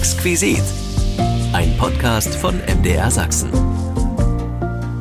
Exquisit. 0.00 0.62
Ein 1.52 1.76
Podcast 1.76 2.34
von 2.34 2.58
MDR 2.66 3.10
Sachsen. 3.10 3.79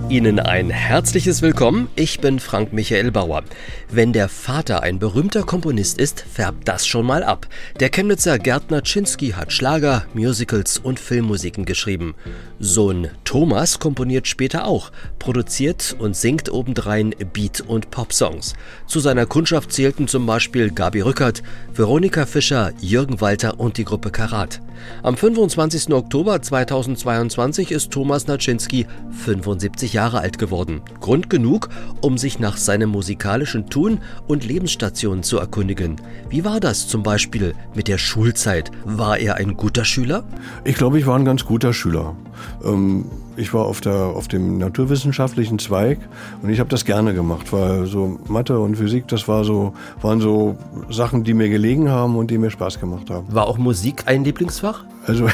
Ihnen 0.09 0.39
ein 0.39 0.71
herzliches 0.71 1.43
Willkommen. 1.43 1.87
Ich 1.95 2.19
bin 2.19 2.39
Frank 2.39 2.73
Michael 2.73 3.11
Bauer. 3.11 3.43
Wenn 3.91 4.11
der 4.11 4.27
Vater 4.27 4.81
ein 4.81 4.97
berühmter 4.97 5.43
Komponist 5.43 6.01
ist, 6.01 6.25
färbt 6.33 6.67
das 6.67 6.87
schon 6.87 7.05
mal 7.05 7.21
ab. 7.21 7.45
Der 7.79 7.89
Chemnitzer 7.89 8.39
Gärtner 8.39 8.81
Czynski 8.81 9.33
hat 9.33 9.53
Schlager, 9.53 10.05
Musicals 10.15 10.79
und 10.79 10.99
Filmmusiken 10.99 11.63
geschrieben. 11.63 12.15
Sohn 12.59 13.09
Thomas 13.23 13.77
komponiert 13.77 14.27
später 14.27 14.65
auch, 14.65 14.91
produziert 15.19 15.95
und 15.99 16.15
singt 16.15 16.51
obendrein 16.51 17.13
Beat- 17.31 17.61
und 17.61 17.91
Popsongs. 17.91 18.55
Zu 18.87 19.01
seiner 19.01 19.27
Kundschaft 19.27 19.71
zählten 19.71 20.07
zum 20.07 20.25
Beispiel 20.25 20.71
Gabi 20.71 21.01
Rückert, 21.01 21.43
Veronika 21.71 22.25
Fischer, 22.25 22.71
Jürgen 22.81 23.21
Walter 23.21 23.59
und 23.59 23.77
die 23.77 23.85
Gruppe 23.85 24.09
Karat. 24.09 24.59
Am 25.03 25.17
25. 25.17 25.93
Oktober 25.93 26.41
2022 26.41 27.71
ist 27.71 27.91
Thomas 27.91 28.27
Naczynski 28.27 28.87
75 29.11 29.91
Jahre 29.91 29.98
alt 30.07 30.37
geworden. 30.37 30.81
Grund 31.01 31.29
genug, 31.29 31.69
um 32.01 32.17
sich 32.17 32.39
nach 32.39 32.57
seinem 32.57 32.89
musikalischen 32.89 33.69
Tun 33.69 33.99
und 34.27 34.45
Lebensstationen 34.45 35.23
zu 35.23 35.37
erkundigen. 35.37 35.97
Wie 36.29 36.45
war 36.45 36.59
das 36.59 36.87
zum 36.87 37.03
Beispiel 37.03 37.53
mit 37.75 37.87
der 37.87 37.97
Schulzeit? 37.97 38.71
War 38.85 39.17
er 39.17 39.35
ein 39.35 39.57
guter 39.57 39.85
Schüler? 39.85 40.23
Ich 40.63 40.75
glaube, 40.75 40.99
ich 40.99 41.05
war 41.05 41.17
ein 41.17 41.25
ganz 41.25 41.45
guter 41.45 41.73
Schüler. 41.73 42.15
Ähm, 42.63 43.05
ich 43.35 43.53
war 43.53 43.65
auf, 43.65 43.79
der, 43.81 43.93
auf 43.93 44.27
dem 44.27 44.57
naturwissenschaftlichen 44.57 45.59
Zweig 45.59 45.99
und 46.41 46.49
ich 46.49 46.59
habe 46.59 46.69
das 46.69 46.83
gerne 46.83 47.13
gemacht, 47.13 47.53
weil 47.53 47.85
so 47.85 48.19
Mathe 48.27 48.59
und 48.59 48.75
Physik, 48.75 49.07
das 49.07 49.27
war 49.27 49.43
so, 49.43 49.73
waren 50.01 50.19
so 50.19 50.57
Sachen, 50.89 51.23
die 51.23 51.33
mir 51.33 51.49
gelegen 51.49 51.89
haben 51.89 52.17
und 52.17 52.31
die 52.31 52.37
mir 52.37 52.51
Spaß 52.51 52.79
gemacht 52.79 53.09
haben. 53.09 53.27
War 53.33 53.47
auch 53.47 53.57
Musik 53.57 54.03
ein 54.07 54.23
Lieblingsfach? 54.23 54.83
Also 55.07 55.27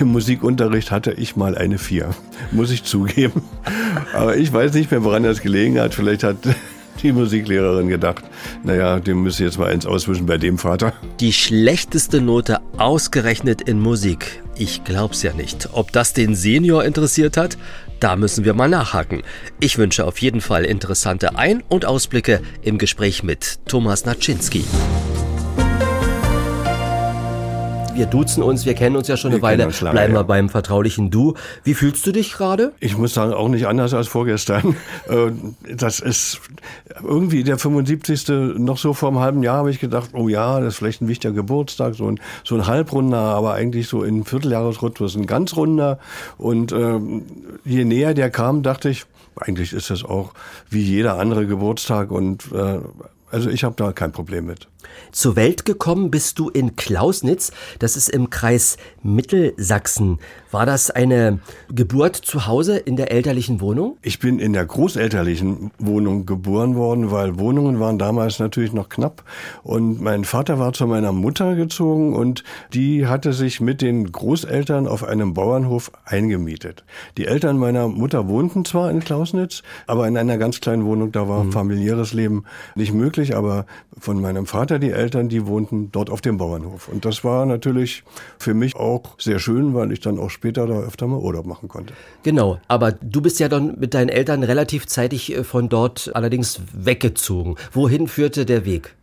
im 0.00 0.08
Musikunterricht 0.08 0.90
hatte 0.90 1.12
ich 1.12 1.36
mal 1.36 1.56
eine 1.56 1.78
Vier, 1.78 2.10
muss 2.52 2.70
ich 2.70 2.84
zugeben. 2.84 3.42
Aber 4.12 4.36
ich 4.36 4.52
weiß 4.52 4.74
nicht 4.74 4.90
mehr, 4.90 5.04
woran 5.04 5.22
das 5.22 5.40
gelegen 5.40 5.80
hat. 5.80 5.94
Vielleicht 5.94 6.22
hat 6.22 6.36
die 7.02 7.12
Musiklehrerin 7.12 7.88
gedacht, 7.88 8.24
naja, 8.62 9.00
dem 9.00 9.22
müsste 9.22 9.44
jetzt 9.44 9.58
mal 9.58 9.68
eins 9.68 9.86
auswischen 9.86 10.26
bei 10.26 10.38
dem 10.38 10.58
Vater. 10.58 10.92
Die 11.20 11.32
schlechteste 11.32 12.20
Note 12.20 12.60
ausgerechnet 12.76 13.62
in 13.62 13.80
Musik. 13.80 14.42
Ich 14.56 14.84
glaub's 14.84 15.22
ja 15.22 15.32
nicht. 15.32 15.70
Ob 15.72 15.92
das 15.92 16.12
den 16.12 16.34
Senior 16.34 16.84
interessiert 16.84 17.36
hat? 17.36 17.56
Da 18.00 18.16
müssen 18.16 18.44
wir 18.44 18.54
mal 18.54 18.68
nachhaken. 18.68 19.22
Ich 19.60 19.76
wünsche 19.76 20.06
auf 20.06 20.18
jeden 20.18 20.40
Fall 20.40 20.64
interessante 20.64 21.36
Ein- 21.36 21.62
und 21.68 21.84
Ausblicke 21.84 22.40
im 22.62 22.78
Gespräch 22.78 23.22
mit 23.22 23.58
Thomas 23.66 24.06
Naczynski 24.06 24.64
wir 27.94 28.06
duzen 28.06 28.42
uns, 28.42 28.66
wir 28.66 28.74
kennen 28.74 28.96
uns 28.96 29.08
ja 29.08 29.16
schon 29.16 29.32
eine 29.32 29.42
Weile, 29.42 29.64
lange, 29.64 29.72
bleiben 29.72 30.12
wir 30.12 30.20
ja. 30.20 30.22
beim 30.22 30.48
vertraulichen 30.48 31.10
Du. 31.10 31.34
Wie 31.64 31.74
fühlst 31.74 32.06
du 32.06 32.12
dich 32.12 32.32
gerade? 32.32 32.72
Ich 32.80 32.96
muss 32.96 33.14
sagen, 33.14 33.32
auch 33.32 33.48
nicht 33.48 33.66
anders 33.66 33.94
als 33.94 34.08
vorgestern. 34.08 34.76
Äh, 35.08 35.32
das 35.76 35.98
ist 35.98 36.40
irgendwie 37.02 37.42
der 37.42 37.58
75. 37.58 38.58
noch 38.58 38.76
so 38.76 38.92
vor 38.92 39.08
einem 39.08 39.18
halben 39.18 39.42
Jahr 39.42 39.58
habe 39.58 39.70
ich 39.70 39.80
gedacht, 39.80 40.10
oh 40.12 40.28
ja, 40.28 40.60
das 40.60 40.74
ist 40.74 40.76
vielleicht 40.76 41.00
ein 41.00 41.08
wichtiger 41.08 41.32
Geburtstag, 41.32 41.94
so 41.94 42.06
ein, 42.06 42.20
so 42.44 42.54
ein 42.54 42.66
Halbrunder, 42.66 43.18
aber 43.18 43.54
eigentlich 43.54 43.88
so 43.88 44.02
in 44.02 44.24
Vierteljahresrhythmus 44.24 45.16
ein 45.16 45.26
ganz 45.26 45.56
runder. 45.56 45.98
Und 46.38 46.72
äh, 46.72 47.00
je 47.64 47.84
näher 47.84 48.14
der 48.14 48.30
kam, 48.30 48.62
dachte 48.62 48.90
ich, 48.90 49.06
eigentlich 49.36 49.72
ist 49.72 49.90
das 49.90 50.04
auch 50.04 50.32
wie 50.68 50.82
jeder 50.82 51.18
andere 51.18 51.46
Geburtstag 51.46 52.10
und 52.10 52.44
äh, 52.52 52.78
also 53.30 53.48
ich 53.48 53.64
habe 53.64 53.74
da 53.76 53.92
kein 53.92 54.12
Problem 54.12 54.46
mit. 54.46 54.68
Zur 55.12 55.36
Welt 55.36 55.64
gekommen 55.64 56.10
bist 56.10 56.38
du 56.38 56.48
in 56.48 56.76
Klausnitz, 56.76 57.52
das 57.78 57.96
ist 57.96 58.08
im 58.08 58.30
Kreis 58.30 58.76
Mittelsachsen. 59.02 60.18
War 60.50 60.66
das 60.66 60.90
eine 60.90 61.38
Geburt 61.72 62.16
zu 62.16 62.46
Hause 62.46 62.76
in 62.76 62.96
der 62.96 63.12
elterlichen 63.12 63.60
Wohnung? 63.60 63.96
Ich 64.02 64.18
bin 64.18 64.38
in 64.38 64.52
der 64.52 64.66
großelterlichen 64.66 65.70
Wohnung 65.78 66.26
geboren 66.26 66.76
worden, 66.76 67.10
weil 67.10 67.38
Wohnungen 67.38 67.80
waren 67.80 67.98
damals 67.98 68.38
natürlich 68.38 68.72
noch 68.72 68.88
knapp. 68.88 69.24
Und 69.62 70.00
mein 70.00 70.24
Vater 70.24 70.58
war 70.58 70.72
zu 70.72 70.86
meiner 70.86 71.12
Mutter 71.12 71.54
gezogen 71.54 72.14
und 72.14 72.44
die 72.72 73.06
hatte 73.06 73.32
sich 73.32 73.60
mit 73.60 73.80
den 73.80 74.10
Großeltern 74.10 74.86
auf 74.86 75.04
einem 75.04 75.34
Bauernhof 75.34 75.92
eingemietet. 76.04 76.84
Die 77.16 77.26
Eltern 77.26 77.58
meiner 77.58 77.88
Mutter 77.88 78.28
wohnten 78.28 78.64
zwar 78.64 78.90
in 78.90 79.00
Klausnitz, 79.00 79.62
aber 79.86 80.06
in 80.08 80.16
einer 80.16 80.38
ganz 80.38 80.60
kleinen 80.60 80.84
Wohnung, 80.84 81.12
da 81.12 81.28
war 81.28 81.44
mhm. 81.44 81.52
familiäres 81.52 82.12
Leben 82.12 82.44
nicht 82.74 82.92
möglich, 82.92 83.36
aber 83.36 83.66
von 83.98 84.20
meinem 84.20 84.46
Vater 84.46 84.69
die 84.78 84.90
Eltern, 84.90 85.28
die 85.28 85.46
wohnten 85.46 85.90
dort 85.92 86.10
auf 86.10 86.20
dem 86.20 86.38
Bauernhof. 86.38 86.88
Und 86.88 87.04
das 87.04 87.24
war 87.24 87.46
natürlich 87.46 88.04
für 88.38 88.54
mich 88.54 88.76
auch 88.76 89.18
sehr 89.18 89.38
schön, 89.38 89.74
weil 89.74 89.92
ich 89.92 90.00
dann 90.00 90.18
auch 90.18 90.30
später 90.30 90.66
da 90.66 90.80
öfter 90.80 91.06
mal 91.06 91.18
Urlaub 91.18 91.46
machen 91.46 91.68
konnte. 91.68 91.94
Genau, 92.22 92.60
aber 92.68 92.92
du 92.92 93.20
bist 93.20 93.40
ja 93.40 93.48
dann 93.48 93.78
mit 93.78 93.94
deinen 93.94 94.08
Eltern 94.08 94.42
relativ 94.42 94.86
zeitig 94.86 95.34
äh, 95.34 95.44
von 95.44 95.68
dort 95.68 96.10
allerdings 96.14 96.60
weggezogen. 96.72 97.56
Wohin 97.72 98.08
führte 98.08 98.46
der 98.46 98.64
Weg? 98.64 98.94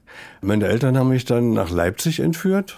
Meine 0.41 0.67
Eltern 0.67 0.97
haben 0.97 1.09
mich 1.09 1.25
dann 1.25 1.53
nach 1.53 1.69
Leipzig 1.69 2.19
entführt 2.19 2.78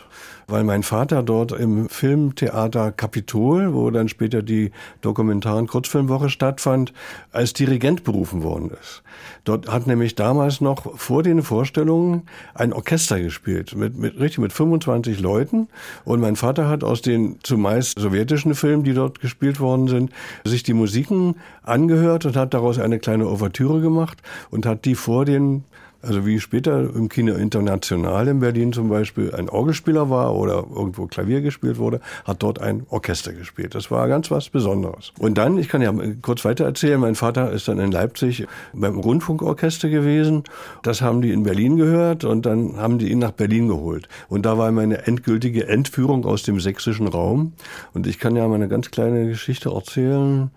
weil 0.50 0.64
mein 0.64 0.84
Vater 0.84 1.24
dort 1.24 1.52
im 1.52 1.90
Filmtheater 1.90 2.92
Kapitol, 2.92 3.74
wo 3.74 3.90
dann 3.92 4.10
später 4.10 4.42
die 4.42 4.72
Dokumentar- 5.02 5.58
und 5.58 5.68
Kurzfilmwoche 5.68 6.30
stattfand, 6.30 6.94
als 7.32 7.54
Dirigent 7.54 8.04
berufen 8.04 8.44
worden 8.44 8.72
ist. 8.80 9.04
Dort 9.44 9.72
hat 9.72 9.88
nämlich 9.88 10.16
damals 10.16 10.62
noch 10.62 10.98
vor 10.98 11.24
den 11.24 11.42
Vorstellungen 11.44 12.24
ein 12.54 12.74
Orchester 12.74 13.20
gespielt, 13.20 13.76
mit, 13.76 13.98
mit 13.98 14.20
richtig 14.20 14.40
mit 14.40 14.54
25 14.54 15.20
Leuten. 15.20 15.68
Und 16.06 16.22
mein 16.22 16.36
Vater 16.36 16.68
hat 16.68 16.84
aus 16.84 17.02
den 17.02 17.38
zumeist 17.44 18.00
sowjetischen 18.00 18.56
Filmen, 18.56 18.84
die 18.84 18.94
dort 18.94 19.20
gespielt 19.20 19.60
worden 19.60 19.88
sind, 19.88 20.12
sich 20.44 20.64
die 20.64 20.74
Musiken 20.74 21.36
angehört 21.64 22.26
und 22.26 22.36
hat 22.36 22.54
daraus 22.54 22.80
eine 22.80 23.00
kleine 23.00 23.28
Ouvertüre 23.28 23.82
gemacht 23.82 24.22
und 24.50 24.66
hat 24.66 24.86
die 24.86 24.96
vor 24.96 25.26
den 25.26 25.64
also 26.02 26.26
wie 26.26 26.40
später 26.40 26.80
im 26.96 27.10
Kino 27.10 27.34
International 27.34 28.28
in 28.28 28.40
Berlin 28.40 28.72
zum 28.72 28.90
Beispiel 28.90 29.34
ein 29.36 29.50
Orgelspieler 29.50 30.10
war 30.10 30.36
oder 30.36 30.66
irgendwo 30.74 31.08
Klavier 31.08 31.42
gespielt 31.42 31.78
wurde, 31.78 32.00
hat 32.24 32.42
dort 32.42 32.62
ein 32.62 32.86
Orchester 32.90 33.34
gespielt. 33.34 33.76
Das 33.76 33.92
war 33.92 34.08
ganz 34.08 34.32
was 34.32 34.50
Besonderes. 34.50 35.12
Und 35.20 35.38
dann, 35.38 35.58
ich 35.58 35.68
kann 35.68 35.82
ja 35.82 35.94
kurz 36.22 36.46
weiter 36.46 36.66
erzählen, 36.66 37.00
mein 37.00 37.16
Vater 37.16 37.52
ist 37.52 37.68
dann 37.68 37.80
in 37.80 37.92
Leipzig 37.92 38.48
beim 38.74 38.98
Rundfunkorchester 38.98 39.90
gewesen. 39.90 40.44
Das 40.84 41.02
haben 41.02 41.22
die 41.22 41.32
in 41.32 41.44
Berlin 41.44 41.78
gehört 41.78 42.24
und 42.24 42.46
dann 42.46 42.78
haben 42.78 42.98
die 42.98 43.12
ihn 43.12 43.20
nach 43.20 43.32
Berlin 43.32 43.68
geholt. 43.68 44.08
Und 44.30 44.46
da 44.46 44.58
war 44.58 44.72
meine 44.72 45.06
endgültige 45.06 45.68
Entführung 45.68 46.26
aus 46.26 46.44
dem 46.44 46.60
sächsischen 46.60 47.08
Raum. 47.08 47.54
Und 47.94 48.08
ich 48.08 48.20
kann 48.20 48.36
ja 48.36 48.48
mal 48.48 48.56
eine 48.56 48.70
ganz 48.70 48.92
kleine 48.92 49.28
Geschichte 49.28 49.70
erzählen. 49.70 50.52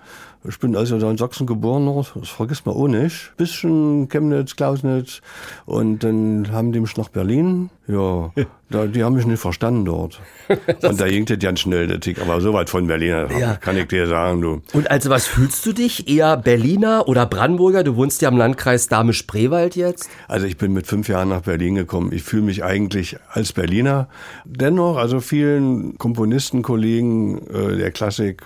Ich 0.49 0.59
bin 0.59 0.75
also 0.75 0.99
da 0.99 1.09
in 1.11 1.19
Sachsen 1.19 1.47
geboren, 1.47 1.87
das 2.15 2.29
vergisst 2.29 2.67
man 2.67 2.75
auch 2.75 2.89
nicht. 2.89 3.33
Bisschen 3.37 4.09
Chemnitz, 4.09 4.57
Klausnitz 4.57 5.21
und 5.67 6.01
dann 6.01 6.51
haben 6.51 6.73
die 6.73 6.81
mich 6.81 6.97
nach 6.97 7.09
Berlin. 7.09 7.71
Ja, 7.87 8.33
da, 8.75 8.87
die 8.87 9.05
haben 9.05 9.15
mich 9.15 9.27
nicht 9.27 9.41
verstanden 9.41 9.85
dort. 9.85 10.21
und 10.83 11.01
da 11.01 11.09
ging 11.09 11.25
das 11.25 11.39
ganz 11.39 11.61
schnell, 11.61 11.87
der 11.87 12.01
Tick. 12.01 12.21
Aber 12.21 12.41
so 12.41 12.53
weit 12.53 12.71
von 12.71 12.87
Berliner 12.87 13.31
ja. 13.39 13.55
kann 13.57 13.77
ich 13.77 13.87
dir 13.87 14.07
sagen, 14.07 14.41
du. 14.41 14.63
Und 14.73 14.91
also 14.91 15.11
was 15.11 15.27
fühlst 15.27 15.65
du 15.67 15.73
dich? 15.73 16.09
Eher 16.09 16.37
Berliner 16.37 17.09
oder 17.09 17.27
Brandenburger? 17.27 17.85
Du 17.85 17.97
wohnst 17.97 18.23
ja 18.23 18.29
im 18.29 18.37
Landkreis 18.37 18.89
Dahme-Spreewald 18.89 19.77
jetzt. 19.77 20.09
Also 20.29 20.47
ich 20.47 20.57
bin 20.57 20.73
mit 20.73 20.87
fünf 20.87 21.09
Jahren 21.09 21.29
nach 21.29 21.43
Berlin 21.43 21.75
gekommen. 21.75 22.13
Ich 22.13 22.23
fühle 22.23 22.43
mich 22.43 22.65
eigentlich 22.65 23.17
als 23.31 23.53
Berliner. 23.53 24.09
Dennoch, 24.45 24.97
also 24.97 25.21
vielen 25.21 25.99
Komponistenkollegen 25.99 27.47
äh, 27.49 27.77
der 27.77 27.91
Klassik 27.91 28.43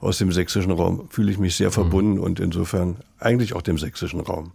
aus 0.00 0.18
dem 0.18 0.32
sächsischen 0.32 0.70
Raum 0.72 1.08
fühle 1.10 1.30
ich 1.30 1.38
mich 1.38 1.56
sehr 1.56 1.70
verbunden 1.70 2.14
mhm. 2.14 2.22
und 2.22 2.40
insofern 2.40 2.96
eigentlich 3.18 3.54
auch 3.54 3.62
dem 3.62 3.78
sächsischen 3.78 4.20
Raum. 4.20 4.52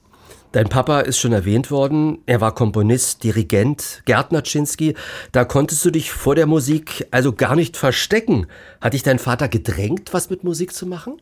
Dein 0.56 0.70
Papa 0.70 1.02
ist 1.02 1.20
schon 1.20 1.34
erwähnt 1.34 1.70
worden. 1.70 2.20
Er 2.28 2.40
war 2.40 2.56
Komponist, 2.56 3.26
Dirigent, 3.26 4.04
Gärtner 4.06 4.42
Czynski. 4.42 4.96
Da 5.34 5.44
konntest 5.44 5.84
du 5.84 5.92
dich 5.92 6.12
vor 6.14 6.34
der 6.34 6.46
Musik 6.46 7.06
also 7.12 7.34
gar 7.34 7.58
nicht 7.58 7.76
verstecken. 7.76 8.48
Hat 8.80 8.94
dich 8.94 9.04
dein 9.04 9.20
Vater 9.20 9.50
gedrängt, 9.50 10.14
was 10.14 10.30
mit 10.30 10.46
Musik 10.46 10.72
zu 10.72 10.88
machen? 10.88 11.22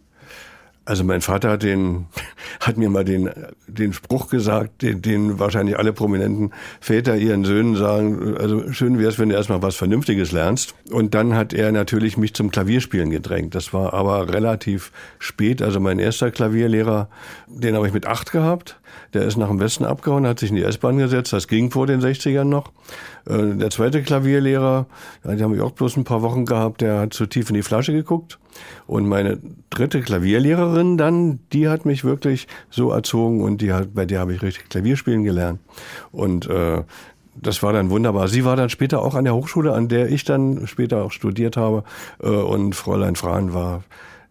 Also 0.85 1.03
mein 1.03 1.21
Vater 1.21 1.49
hat, 1.49 1.63
den, 1.63 2.05
hat 2.59 2.77
mir 2.77 2.91
mal 2.91 3.03
den, 3.03 3.31
den 3.65 3.93
Spruch 3.93 4.29
gesagt, 4.29 4.83
den, 4.83 5.01
den 5.01 5.39
wahrscheinlich 5.39 5.79
alle 5.79 5.93
prominenten 5.93 6.51
Väter 6.79 7.15
ihren 7.15 7.43
Söhnen 7.43 7.75
sagen, 7.75 8.37
also 8.37 8.71
schön 8.71 8.99
wäre 8.99 9.09
es, 9.09 9.17
wenn 9.17 9.29
du 9.29 9.35
erstmal 9.35 9.63
was 9.63 9.75
Vernünftiges 9.75 10.31
lernst. 10.31 10.75
Und 10.91 11.15
dann 11.15 11.33
hat 11.33 11.53
er 11.53 11.71
natürlich 11.71 12.17
mich 12.17 12.35
zum 12.35 12.51
Klavierspielen 12.51 13.09
gedrängt. 13.09 13.55
Das 13.55 13.73
war 13.73 13.95
aber 13.95 14.31
relativ 14.31 14.91
spät. 15.17 15.63
Also 15.63 15.79
mein 15.79 15.97
erster 15.97 16.29
Klavierlehrer, 16.29 17.09
den 17.47 17.75
habe 17.75 17.87
ich 17.87 17.93
mit 17.93 18.05
acht 18.05 18.31
gehabt. 18.31 18.77
Der 19.13 19.23
ist 19.23 19.37
nach 19.37 19.49
dem 19.49 19.59
Westen 19.59 19.85
abgehauen, 19.85 20.25
hat 20.25 20.39
sich 20.39 20.49
in 20.49 20.55
die 20.55 20.63
S-Bahn 20.63 20.97
gesetzt. 20.97 21.33
Das 21.33 21.47
ging 21.47 21.71
vor 21.71 21.87
den 21.87 22.01
60ern 22.01 22.45
noch. 22.45 22.71
Äh, 23.25 23.55
der 23.55 23.69
zweite 23.69 24.01
Klavierlehrer, 24.01 24.87
den 25.23 25.41
habe 25.41 25.55
ich 25.55 25.61
auch 25.61 25.71
bloß 25.71 25.97
ein 25.97 26.03
paar 26.03 26.21
Wochen 26.21 26.45
gehabt, 26.45 26.81
der 26.81 26.99
hat 26.99 27.13
zu 27.13 27.25
tief 27.25 27.49
in 27.49 27.55
die 27.55 27.63
Flasche 27.63 27.93
geguckt. 27.93 28.39
Und 28.87 29.07
meine 29.07 29.39
dritte 29.69 30.01
Klavierlehrerin 30.01 30.97
dann, 30.97 31.39
die 31.51 31.69
hat 31.69 31.85
mich 31.85 32.03
wirklich 32.03 32.47
so 32.69 32.91
erzogen 32.91 33.41
und 33.41 33.61
die 33.61 33.73
hat, 33.73 33.93
bei 33.93 34.05
der 34.05 34.19
habe 34.19 34.33
ich 34.33 34.41
richtig 34.41 34.69
Klavierspielen 34.69 35.23
gelernt. 35.23 35.59
Und 36.11 36.49
äh, 36.49 36.83
das 37.35 37.63
war 37.63 37.73
dann 37.73 37.89
wunderbar. 37.89 38.27
Sie 38.27 38.45
war 38.45 38.55
dann 38.55 38.69
später 38.69 39.01
auch 39.01 39.15
an 39.15 39.23
der 39.23 39.35
Hochschule, 39.35 39.73
an 39.73 39.87
der 39.87 40.09
ich 40.09 40.23
dann 40.23 40.67
später 40.67 41.03
auch 41.03 41.11
studiert 41.11 41.57
habe. 41.57 41.83
Äh, 42.21 42.27
und 42.27 42.75
Fräulein 42.75 43.15
Frahn 43.15 43.53
war, 43.53 43.83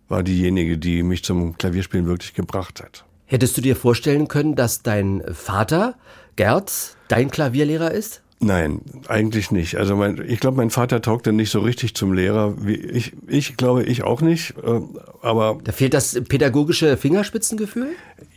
war 0.08 0.22
diejenige, 0.22 0.78
die 0.78 1.02
mich 1.02 1.24
zum 1.24 1.56
Klavierspielen 1.58 2.06
wirklich 2.06 2.34
gebracht 2.34 2.82
hat. 2.82 3.04
Hättest 3.32 3.56
du 3.56 3.62
dir 3.62 3.76
vorstellen 3.76 4.28
können, 4.28 4.56
dass 4.56 4.82
dein 4.82 5.22
Vater, 5.32 5.94
Gerd, 6.36 6.98
dein 7.08 7.30
Klavierlehrer 7.30 7.90
ist? 7.90 8.20
Nein, 8.40 8.82
eigentlich 9.08 9.50
nicht. 9.50 9.78
Also 9.78 9.96
mein, 9.96 10.22
ich 10.28 10.38
glaube, 10.38 10.58
mein 10.58 10.68
Vater 10.68 11.00
taugte 11.00 11.32
nicht 11.32 11.48
so 11.48 11.60
richtig 11.60 11.94
zum 11.94 12.12
Lehrer. 12.12 12.66
Wie 12.66 12.74
ich, 12.74 13.14
ich 13.26 13.56
glaube, 13.56 13.84
ich 13.84 14.04
auch 14.04 14.20
nicht. 14.20 14.52
Äh, 14.62 14.80
aber 15.22 15.58
da 15.64 15.72
fehlt 15.72 15.94
das 15.94 16.20
pädagogische 16.28 16.98
Fingerspitzengefühl. 16.98 17.94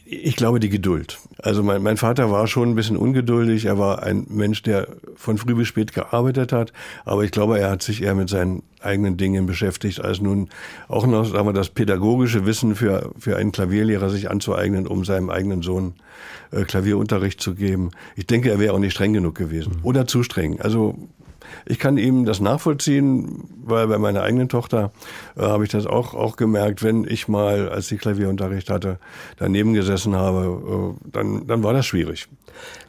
Ich 0.07 0.35
glaube, 0.35 0.59
die 0.59 0.69
Geduld. 0.69 1.17
Also 1.39 1.63
mein, 1.63 1.81
mein 1.81 1.97
Vater 1.97 2.29
war 2.29 2.45
schon 2.45 2.69
ein 2.69 2.75
bisschen 2.75 2.95
ungeduldig. 2.95 3.65
Er 3.65 3.79
war 3.79 4.03
ein 4.03 4.27
Mensch, 4.29 4.61
der 4.61 4.87
von 5.15 5.39
früh 5.39 5.55
bis 5.55 5.67
spät 5.67 5.93
gearbeitet 5.93 6.53
hat. 6.53 6.73
Aber 7.05 7.23
ich 7.23 7.31
glaube, 7.31 7.57
er 7.59 7.71
hat 7.71 7.81
sich 7.81 8.03
eher 8.03 8.13
mit 8.13 8.29
seinen 8.29 8.61
eigenen 8.81 9.17
Dingen 9.17 9.47
beschäftigt, 9.47 9.99
als 10.01 10.21
nun 10.21 10.49
auch 10.87 11.07
noch 11.07 11.25
sagen 11.25 11.47
wir, 11.47 11.53
das 11.53 11.69
pädagogische 11.69 12.45
Wissen 12.45 12.75
für, 12.75 13.11
für 13.17 13.35
einen 13.37 13.51
Klavierlehrer 13.51 14.11
sich 14.11 14.29
anzueignen, 14.29 14.85
um 14.85 15.05
seinem 15.05 15.31
eigenen 15.31 15.63
Sohn 15.63 15.95
äh, 16.51 16.65
Klavierunterricht 16.65 17.41
zu 17.41 17.55
geben. 17.55 17.89
Ich 18.15 18.27
denke, 18.27 18.51
er 18.51 18.59
wäre 18.59 18.73
auch 18.75 18.79
nicht 18.79 18.93
streng 18.93 19.13
genug 19.13 19.33
gewesen. 19.33 19.77
Mhm. 19.77 19.85
Oder 19.85 20.05
zu 20.05 20.21
streng. 20.21 20.61
Also 20.61 20.95
ich 21.65 21.79
kann 21.79 21.97
ihm 21.97 22.25
das 22.25 22.39
nachvollziehen, 22.39 23.43
weil 23.63 23.87
bei 23.87 23.97
meiner 23.97 24.21
eigenen 24.21 24.49
Tochter 24.49 24.91
äh, 25.35 25.41
habe 25.41 25.63
ich 25.63 25.69
das 25.69 25.85
auch, 25.85 26.13
auch 26.13 26.35
gemerkt, 26.35 26.83
wenn 26.83 27.05
ich 27.05 27.27
mal, 27.27 27.69
als 27.69 27.87
sie 27.87 27.97
Klavierunterricht 27.97 28.69
hatte, 28.69 28.99
daneben 29.37 29.73
gesessen 29.73 30.15
habe, 30.15 30.95
äh, 30.95 31.09
dann, 31.11 31.47
dann 31.47 31.63
war 31.63 31.73
das 31.73 31.85
schwierig. 31.85 32.27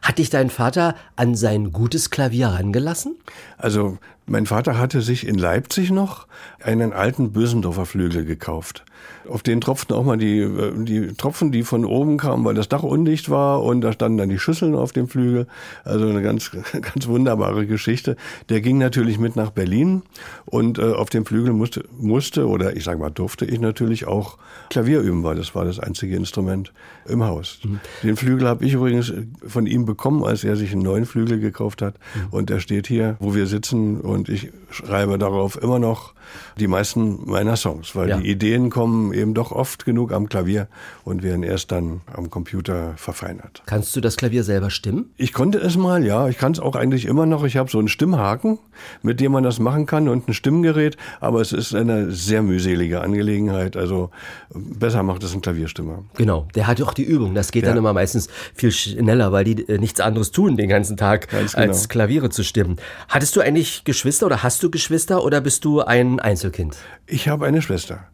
Hat 0.01 0.17
dich 0.17 0.29
dein 0.29 0.49
Vater 0.49 0.95
an 1.15 1.35
sein 1.35 1.71
gutes 1.71 2.09
Klavier 2.09 2.47
rangelassen? 2.47 3.15
Also 3.57 3.97
mein 4.29 4.45
Vater 4.45 4.77
hatte 4.77 5.01
sich 5.01 5.25
in 5.25 5.37
Leipzig 5.37 5.89
noch 5.89 6.27
einen 6.61 6.91
alten 6.91 7.31
Bösendorfer 7.31 7.85
Flügel 7.85 8.25
gekauft. 8.25 8.83
Auf 9.29 9.41
den 9.41 9.61
tropften 9.61 9.95
auch 9.95 10.03
mal 10.03 10.17
die, 10.17 10.39
äh, 10.39 10.73
die 10.75 11.13
Tropfen, 11.13 11.51
die 11.51 11.63
von 11.63 11.85
oben 11.85 12.17
kamen, 12.17 12.43
weil 12.43 12.53
das 12.53 12.67
Dach 12.67 12.83
undicht 12.83 13.29
war 13.29 13.63
und 13.63 13.81
da 13.81 13.93
standen 13.93 14.17
dann 14.17 14.29
die 14.29 14.39
Schüsseln 14.39 14.75
auf 14.75 14.91
dem 14.91 15.07
Flügel. 15.07 15.47
Also 15.85 16.07
eine 16.07 16.21
ganz, 16.21 16.51
ganz 16.71 17.07
wunderbare 17.07 17.65
Geschichte. 17.65 18.17
Der 18.49 18.59
ging 18.59 18.77
natürlich 18.77 19.17
mit 19.17 19.37
nach 19.37 19.51
Berlin 19.51 20.01
und 20.45 20.77
äh, 20.77 20.91
auf 20.91 21.09
dem 21.09 21.25
Flügel 21.25 21.53
musste, 21.53 21.85
musste 21.97 22.47
oder 22.47 22.75
ich 22.75 22.83
sage 22.83 22.99
mal 22.99 23.09
durfte 23.09 23.45
ich 23.45 23.59
natürlich 23.59 24.07
auch 24.07 24.37
Klavier 24.69 24.99
üben, 24.99 25.23
weil 25.23 25.35
das 25.35 25.55
war 25.55 25.63
das 25.63 25.79
einzige 25.79 26.15
Instrument 26.17 26.73
im 27.07 27.23
Haus. 27.23 27.59
Mhm. 27.63 27.79
Den 28.03 28.17
Flügel 28.17 28.47
habe 28.47 28.65
ich 28.65 28.73
übrigens 28.73 29.13
von 29.57 29.65
ihm 29.65 29.85
bekommen, 29.85 30.23
als 30.23 30.43
er 30.43 30.55
sich 30.55 30.71
einen 30.71 30.83
neuen 30.83 31.07
Flügel 31.07 31.39
gekauft 31.39 31.81
hat 31.81 31.95
mhm. 31.95 32.27
und 32.29 32.51
der 32.51 32.59
steht 32.59 32.85
hier, 32.85 33.17
wo 33.19 33.33
wir 33.33 33.47
sitzen 33.47 33.99
und 33.99 34.29
ich 34.29 34.51
schreibe 34.69 35.17
darauf 35.17 35.59
immer 35.59 35.79
noch 35.79 36.13
die 36.59 36.67
meisten 36.67 37.29
meiner 37.29 37.55
Songs, 37.55 37.95
weil 37.95 38.09
ja. 38.09 38.17
die 38.17 38.29
Ideen 38.29 38.69
kommen 38.69 39.13
eben 39.13 39.33
doch 39.33 39.51
oft 39.51 39.85
genug 39.85 40.11
am 40.11 40.29
Klavier 40.29 40.67
und 41.03 41.23
werden 41.23 41.43
erst 41.43 41.71
dann 41.71 42.01
am 42.13 42.29
Computer 42.29 42.93
verfeinert. 42.97 43.63
Kannst 43.65 43.95
du 43.95 44.01
das 44.01 44.17
Klavier 44.17 44.43
selber 44.43 44.69
stimmen? 44.69 45.11
Ich 45.17 45.33
konnte 45.33 45.57
es 45.57 45.77
mal, 45.77 46.05
ja. 46.05 46.27
Ich 46.27 46.37
kann 46.37 46.51
es 46.51 46.59
auch 46.59 46.75
eigentlich 46.75 47.05
immer 47.05 47.25
noch. 47.25 47.43
Ich 47.43 47.57
habe 47.57 47.69
so 47.69 47.79
einen 47.79 47.87
Stimmhaken, 47.87 48.59
mit 49.01 49.19
dem 49.19 49.31
man 49.31 49.43
das 49.43 49.59
machen 49.59 49.85
kann 49.85 50.07
und 50.09 50.27
ein 50.27 50.33
Stimmgerät, 50.33 50.97
aber 51.19 51.41
es 51.41 51.51
ist 51.51 51.73
eine 51.75 52.11
sehr 52.11 52.41
mühselige 52.41 53.01
Angelegenheit. 53.01 53.77
Also 53.77 54.09
besser 54.53 55.03
macht 55.03 55.23
es 55.23 55.33
ein 55.33 55.41
Klavierstimmer. 55.41 56.03
Genau, 56.15 56.47
der 56.55 56.67
hat 56.67 56.81
auch 56.81 56.93
die 56.93 57.03
Übung. 57.03 57.33
Das 57.35 57.51
geht 57.51 57.63
ja. 57.63 57.69
dann 57.69 57.77
immer 57.77 57.93
meistens 57.93 58.27
viel 58.53 58.71
schneller, 58.71 59.31
weil 59.31 59.43
die 59.55 59.67
äh, 59.67 59.77
nichts 59.77 59.99
anderes 59.99 60.31
tun 60.31 60.57
den 60.57 60.69
ganzen 60.69 60.97
Tag, 60.97 61.29
genau. 61.29 61.43
als 61.53 61.89
Klaviere 61.89 62.29
zu 62.29 62.43
stimmen. 62.43 62.77
Hattest 63.07 63.35
du 63.35 63.41
eigentlich 63.41 63.83
Geschwister 63.83 64.25
oder 64.25 64.43
hast 64.43 64.61
du 64.63 64.69
Geschwister 64.69 65.23
oder 65.23 65.41
bist 65.41 65.65
du 65.65 65.81
ein 65.81 66.19
Einzelkind? 66.19 66.77
Ich 67.05 67.27
habe 67.27 67.45
eine 67.45 67.61
Schwester. 67.61 68.07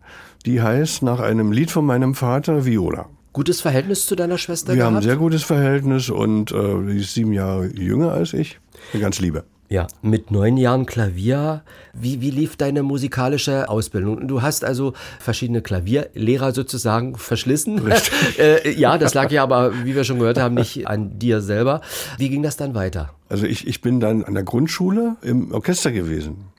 Die 0.46 0.62
heißt 0.62 1.04
nach 1.04 1.20
einem 1.20 1.52
Lied 1.52 1.72
von 1.72 1.86
meinem 1.86 2.16
Vater 2.16 2.66
Viola. 2.66 3.08
Gutes 3.32 3.62
Verhältnis 3.62 4.06
zu 4.06 4.16
deiner 4.16 4.38
Schwester 4.38 4.74
Wir 4.74 4.78
gehabt? 4.78 4.88
haben 4.88 4.98
ein 4.98 5.04
sehr 5.04 5.16
gutes 5.16 5.44
Verhältnis 5.44 6.10
und 6.10 6.52
äh, 6.52 6.92
sie 6.92 7.00
ist 7.00 7.14
sieben 7.14 7.34
Jahre 7.34 7.66
jünger 7.68 8.12
als 8.12 8.34
ich. 8.34 8.60
Eine 8.94 9.02
ganz 9.02 9.20
liebe. 9.20 9.44
Ja, 9.74 9.88
mit 10.04 10.30
neun 10.30 10.58
Jahren 10.58 10.86
Klavier. 10.86 11.64
Wie, 11.94 12.22
wie 12.22 12.30
lief 12.30 12.58
deine 12.58 12.84
musikalische 12.84 13.70
Ausbildung? 13.70 14.28
Du 14.28 14.44
hast 14.44 14.64
also 14.64 14.94
verschiedene 15.20 15.64
Klavierlehrer 15.64 16.52
sozusagen 16.52 17.16
verschlissen. 17.16 17.82
äh, 18.38 18.70
ja, 18.70 19.00
das 19.00 19.16
lag 19.16 19.32
ja 19.32 19.42
aber, 19.42 19.74
wie 19.84 19.96
wir 19.96 20.04
schon 20.04 20.20
gehört 20.20 20.38
haben, 20.38 20.54
nicht 20.54 20.88
an 20.88 21.18
dir 21.18 21.42
selber. 21.42 21.82
Wie 22.20 22.30
ging 22.30 22.44
das 22.44 22.56
dann 22.56 22.76
weiter? 22.76 23.16
Also 23.30 23.48
ich, 23.48 23.66
ich 23.66 23.82
bin 23.82 24.00
dann 24.00 24.24
an 24.24 24.36
der 24.36 24.44
Grundschule 24.44 25.16
im 25.24 25.52
Orchester 25.52 25.92
gewesen. 25.92 26.50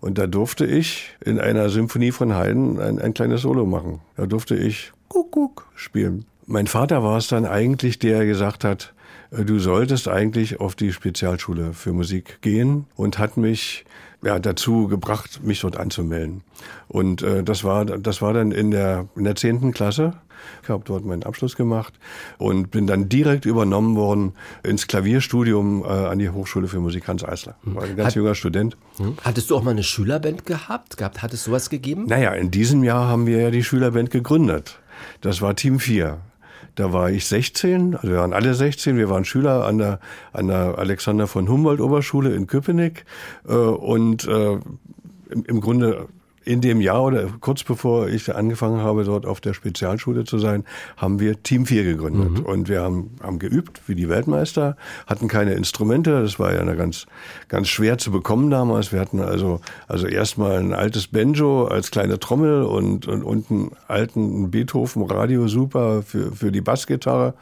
Und 0.00 0.18
da 0.18 0.28
durfte 0.28 0.64
ich 0.64 1.10
in 1.24 1.40
einer 1.40 1.70
Symphonie 1.70 2.12
von 2.12 2.36
Haydn 2.36 2.78
ein, 2.78 3.00
ein 3.00 3.14
kleines 3.14 3.42
Solo 3.42 3.66
machen. 3.66 3.98
Da 4.14 4.26
durfte 4.26 4.54
ich 4.54 4.92
Kuckuck 5.08 5.66
spielen. 5.74 6.24
Mein 6.46 6.68
Vater 6.68 7.02
war 7.02 7.18
es 7.18 7.26
dann 7.26 7.46
eigentlich, 7.46 7.98
der 7.98 8.26
gesagt 8.26 8.62
hat, 8.62 8.92
du 9.30 9.58
solltest 9.58 10.08
eigentlich 10.08 10.60
auf 10.60 10.74
die 10.74 10.92
Spezialschule 10.92 11.72
für 11.72 11.92
Musik 11.92 12.40
gehen 12.42 12.86
und 12.96 13.18
hat 13.18 13.36
mich 13.36 13.84
ja, 14.22 14.38
dazu 14.38 14.86
gebracht, 14.86 15.40
mich 15.42 15.60
dort 15.60 15.76
anzumelden. 15.76 16.42
Und 16.88 17.22
äh, 17.22 17.42
das 17.42 17.64
war 17.64 17.84
das 17.84 18.20
war 18.20 18.34
dann 18.34 18.52
in 18.52 18.70
der 18.70 19.08
in 19.16 19.24
der 19.24 19.36
zehnten 19.36 19.72
Klasse. 19.72 20.14
Ich 20.62 20.70
habe 20.70 20.82
dort 20.86 21.04
meinen 21.04 21.22
Abschluss 21.22 21.54
gemacht 21.56 21.94
und 22.38 22.70
bin 22.70 22.86
dann 22.86 23.08
direkt 23.08 23.44
übernommen 23.44 23.96
worden 23.96 24.32
ins 24.62 24.86
Klavierstudium 24.86 25.84
äh, 25.84 25.88
an 25.88 26.18
die 26.18 26.30
Hochschule 26.30 26.66
für 26.66 26.80
Musik 26.80 27.08
Hans 27.08 27.24
Eisler. 27.24 27.56
War 27.62 27.84
ein 27.84 27.96
ganz 27.96 28.08
Hat, 28.08 28.14
junger 28.14 28.34
Student. 28.34 28.76
Hm? 28.96 29.16
Hattest 29.22 29.50
du 29.50 29.56
auch 29.56 29.62
mal 29.62 29.72
eine 29.72 29.82
Schülerband 29.82 30.46
gehabt? 30.46 30.96
gehabt? 30.96 31.22
Hat 31.22 31.34
es 31.34 31.44
sowas 31.44 31.68
gegeben? 31.68 32.06
Naja, 32.06 32.32
in 32.32 32.50
diesem 32.50 32.84
Jahr 32.84 33.06
haben 33.06 33.26
wir 33.26 33.38
ja 33.38 33.50
die 33.50 33.62
Schülerband 33.62 34.10
gegründet. 34.10 34.78
Das 35.20 35.42
war 35.42 35.54
Team 35.56 35.78
4. 35.78 36.18
Da 36.74 36.92
war 36.92 37.10
ich 37.10 37.26
16, 37.26 37.96
also 37.96 38.08
wir 38.08 38.18
waren 38.18 38.32
alle 38.32 38.54
16, 38.54 38.96
wir 38.96 39.10
waren 39.10 39.24
Schüler 39.24 39.66
an 39.66 39.78
der, 39.78 40.00
an 40.32 40.48
der 40.48 40.78
Alexander 40.78 41.26
von 41.26 41.48
Humboldt 41.48 41.80
Oberschule 41.80 42.34
in 42.34 42.46
Köpenick 42.46 43.04
äh, 43.48 43.52
und 43.52 44.26
äh, 44.26 44.52
im, 45.30 45.44
im 45.46 45.60
Grunde 45.60 46.08
in 46.44 46.60
dem 46.60 46.80
Jahr 46.80 47.02
oder 47.04 47.26
kurz 47.40 47.62
bevor 47.62 48.08
ich 48.08 48.34
angefangen 48.34 48.80
habe, 48.80 49.04
dort 49.04 49.26
auf 49.26 49.40
der 49.40 49.52
Spezialschule 49.52 50.24
zu 50.24 50.38
sein, 50.38 50.64
haben 50.96 51.20
wir 51.20 51.42
Team 51.42 51.66
4 51.66 51.84
gegründet. 51.84 52.38
Mhm. 52.40 52.46
Und 52.46 52.68
wir 52.68 52.80
haben, 52.82 53.10
haben 53.22 53.38
geübt 53.38 53.82
wie 53.86 53.94
die 53.94 54.08
Weltmeister, 54.08 54.76
hatten 55.06 55.28
keine 55.28 55.52
Instrumente. 55.52 56.22
Das 56.22 56.38
war 56.38 56.54
ja 56.54 56.60
eine 56.60 56.76
ganz, 56.76 57.06
ganz 57.48 57.68
schwer 57.68 57.98
zu 57.98 58.10
bekommen 58.10 58.50
damals. 58.50 58.92
Wir 58.92 59.00
hatten 59.00 59.20
also, 59.20 59.60
also 59.86 60.06
erstmal 60.06 60.58
ein 60.58 60.72
altes 60.72 61.08
Banjo 61.08 61.64
als 61.64 61.90
kleine 61.90 62.18
Trommel 62.18 62.62
und, 62.62 63.06
und, 63.06 63.50
einen 63.50 63.72
alten 63.88 64.50
Beethoven 64.50 65.04
Radio 65.04 65.48
Super 65.48 66.02
für, 66.02 66.32
für 66.32 66.52
die 66.52 66.60
Bassgitarre, 66.60 67.34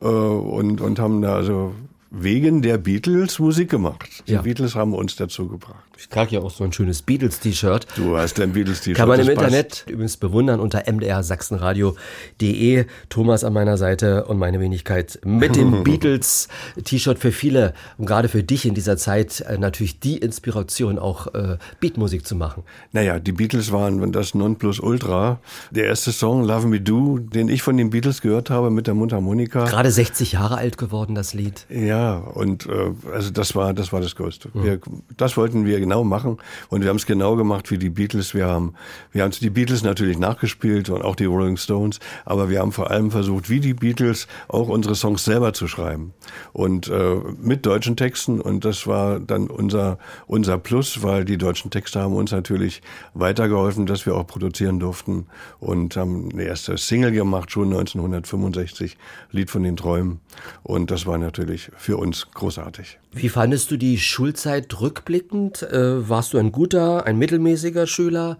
äh, 0.00 0.06
und, 0.06 0.80
und 0.80 0.98
haben 0.98 1.22
da 1.22 1.34
also 1.34 1.72
wegen 2.10 2.60
der 2.62 2.76
Beatles 2.78 3.38
Musik 3.38 3.70
gemacht. 3.70 4.24
Die 4.26 4.32
ja. 4.32 4.42
Beatles 4.42 4.74
haben 4.74 4.94
uns 4.94 5.14
dazu 5.16 5.46
gebracht. 5.46 5.84
Ich 5.96 6.08
trage 6.08 6.36
ja 6.36 6.40
auch 6.40 6.50
so 6.50 6.64
ein 6.64 6.72
schönes 6.72 7.02
Beatles-T-Shirt. 7.02 7.86
Du 7.94 8.16
hast 8.16 8.40
ein 8.40 8.52
Beatles-T-Shirt. 8.52 8.96
Kann 8.96 9.06
man 9.08 9.20
im 9.20 9.28
Internet 9.28 9.84
übrigens 9.86 10.16
bewundern 10.16 10.58
unter 10.58 10.90
mdrsachsenradio.de. 10.90 12.86
Thomas 13.10 13.44
an 13.44 13.52
meiner 13.52 13.76
Seite 13.76 14.24
und 14.24 14.38
meine 14.38 14.58
Wenigkeit 14.60 15.20
mit 15.24 15.56
dem 15.56 15.84
Beatles-T-Shirt 15.84 17.18
für 17.18 17.32
viele 17.32 17.74
und 17.98 18.06
gerade 18.06 18.28
für 18.28 18.42
dich 18.42 18.64
in 18.64 18.72
dieser 18.74 18.96
Zeit 18.96 19.40
äh, 19.42 19.58
natürlich 19.58 20.00
die 20.00 20.16
Inspiration, 20.16 20.98
auch 20.98 21.34
äh, 21.34 21.58
Beatmusik 21.80 22.26
zu 22.26 22.34
machen. 22.34 22.64
Naja, 22.92 23.20
die 23.20 23.32
Beatles 23.32 23.70
waren 23.70 24.10
das 24.10 24.34
Nonplusultra. 24.34 25.38
Der 25.70 25.84
erste 25.84 26.12
Song, 26.12 26.44
Love 26.44 26.66
Me 26.66 26.80
Do, 26.80 27.18
den 27.18 27.48
ich 27.48 27.62
von 27.62 27.76
den 27.76 27.90
Beatles 27.90 28.22
gehört 28.22 28.48
habe 28.48 28.70
mit 28.70 28.86
der 28.86 28.94
Mundharmonika. 28.94 29.66
Gerade 29.66 29.90
60 29.90 30.32
Jahre 30.32 30.56
alt 30.56 30.78
geworden, 30.78 31.14
das 31.14 31.34
Lied. 31.34 31.66
Ja, 31.68 31.99
ja, 32.00 32.16
und 32.16 32.66
äh, 32.66 32.92
also 33.12 33.30
das 33.30 33.54
war 33.54 33.74
das 33.74 33.92
war 33.92 34.00
das 34.00 34.16
Größte. 34.16 34.48
Mhm. 34.54 34.64
Wir, 34.64 34.80
das 35.18 35.36
wollten 35.36 35.66
wir 35.66 35.78
genau 35.80 36.02
machen 36.02 36.38
und 36.70 36.80
wir 36.80 36.88
haben 36.88 36.96
es 36.96 37.04
genau 37.04 37.36
gemacht 37.36 37.70
wie 37.70 37.76
die 37.76 37.90
Beatles. 37.90 38.32
Wir 38.32 38.46
haben 38.46 38.74
wir 39.12 39.22
haben 39.22 39.32
die 39.32 39.50
Beatles 39.50 39.82
natürlich 39.82 40.18
nachgespielt 40.18 40.88
und 40.88 41.02
auch 41.02 41.14
die 41.14 41.26
Rolling 41.26 41.58
Stones, 41.58 42.00
aber 42.24 42.48
wir 42.48 42.60
haben 42.60 42.72
vor 42.72 42.90
allem 42.90 43.10
versucht, 43.10 43.50
wie 43.50 43.60
die 43.60 43.74
Beatles 43.74 44.28
auch 44.48 44.68
unsere 44.68 44.94
Songs 44.94 45.26
selber 45.26 45.52
zu 45.52 45.68
schreiben 45.68 46.14
und 46.54 46.88
äh, 46.88 47.16
mit 47.38 47.66
deutschen 47.66 47.98
Texten 47.98 48.40
und 48.40 48.64
das 48.64 48.86
war 48.86 49.20
dann 49.20 49.48
unser 49.48 49.98
unser 50.26 50.56
Plus, 50.56 51.02
weil 51.02 51.26
die 51.26 51.36
deutschen 51.36 51.70
Texte 51.70 52.00
haben 52.00 52.14
uns 52.14 52.32
natürlich 52.32 52.80
weitergeholfen, 53.12 53.84
dass 53.84 54.06
wir 54.06 54.14
auch 54.14 54.26
produzieren 54.26 54.80
durften 54.80 55.26
und 55.58 55.96
haben 55.96 56.30
eine 56.32 56.44
erste 56.44 56.78
Single 56.78 57.12
gemacht 57.12 57.50
schon 57.50 57.68
1965, 57.68 58.96
Lied 59.32 59.50
von 59.50 59.64
den 59.64 59.76
Träumen 59.76 60.20
und 60.62 60.90
das 60.90 61.04
war 61.04 61.18
natürlich 61.18 61.70
für 61.76 61.89
für 61.90 61.96
uns 61.96 62.28
großartig. 62.34 63.00
Wie 63.10 63.28
fandest 63.28 63.72
du 63.72 63.76
die 63.76 63.98
Schulzeit 63.98 64.80
rückblickend? 64.80 65.64
Äh, 65.64 66.08
warst 66.08 66.32
du 66.32 66.38
ein 66.38 66.52
guter, 66.52 67.04
ein 67.04 67.18
mittelmäßiger 67.18 67.88
Schüler? 67.88 68.38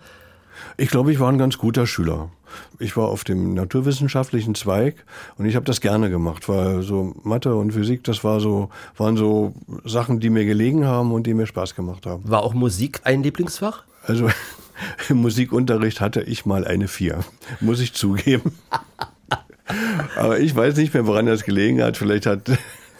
Ich 0.77 0.89
glaube, 0.89 1.11
ich 1.11 1.19
war 1.19 1.33
ein 1.33 1.39
ganz 1.39 1.59
guter 1.59 1.85
Schüler. 1.89 2.31
Ich 2.79 2.97
war 2.97 3.09
auf 3.09 3.25
dem 3.25 3.55
naturwissenschaftlichen 3.55 4.55
Zweig 4.55 5.05
und 5.37 5.47
ich 5.47 5.57
habe 5.57 5.65
das 5.65 5.81
gerne 5.81 6.11
gemacht, 6.11 6.49
weil 6.49 6.83
so 6.83 7.13
Mathe 7.25 7.57
und 7.57 7.73
Physik, 7.73 8.05
das 8.05 8.23
war 8.23 8.39
so, 8.39 8.69
waren 8.97 9.17
so 9.17 9.53
Sachen, 9.85 10.21
die 10.21 10.31
mir 10.31 10.45
gelegen 10.45 10.87
haben 10.87 11.11
und 11.11 11.27
die 11.27 11.35
mir 11.35 11.49
Spaß 11.49 11.75
gemacht 11.75 12.07
haben. 12.07 12.23
War 12.31 12.45
auch 12.45 12.55
Musik 12.55 13.01
ein 13.03 13.25
Lieblingsfach? 13.25 13.83
Also 14.05 14.31
im 15.09 15.17
Musikunterricht 15.17 16.01
hatte 16.01 16.23
ich 16.23 16.47
mal 16.47 16.65
eine 16.65 16.87
Vier, 16.87 17.25
muss 17.59 17.81
ich 17.81 17.95
zugeben. 17.95 18.53
Aber 20.17 20.39
ich 20.39 20.55
weiß 20.55 20.77
nicht 20.77 20.95
mehr, 20.95 21.07
woran 21.07 21.27
das 21.27 21.43
gelegen 21.43 21.83
hat. 21.83 21.97
Vielleicht 21.97 22.27
hat 22.27 22.49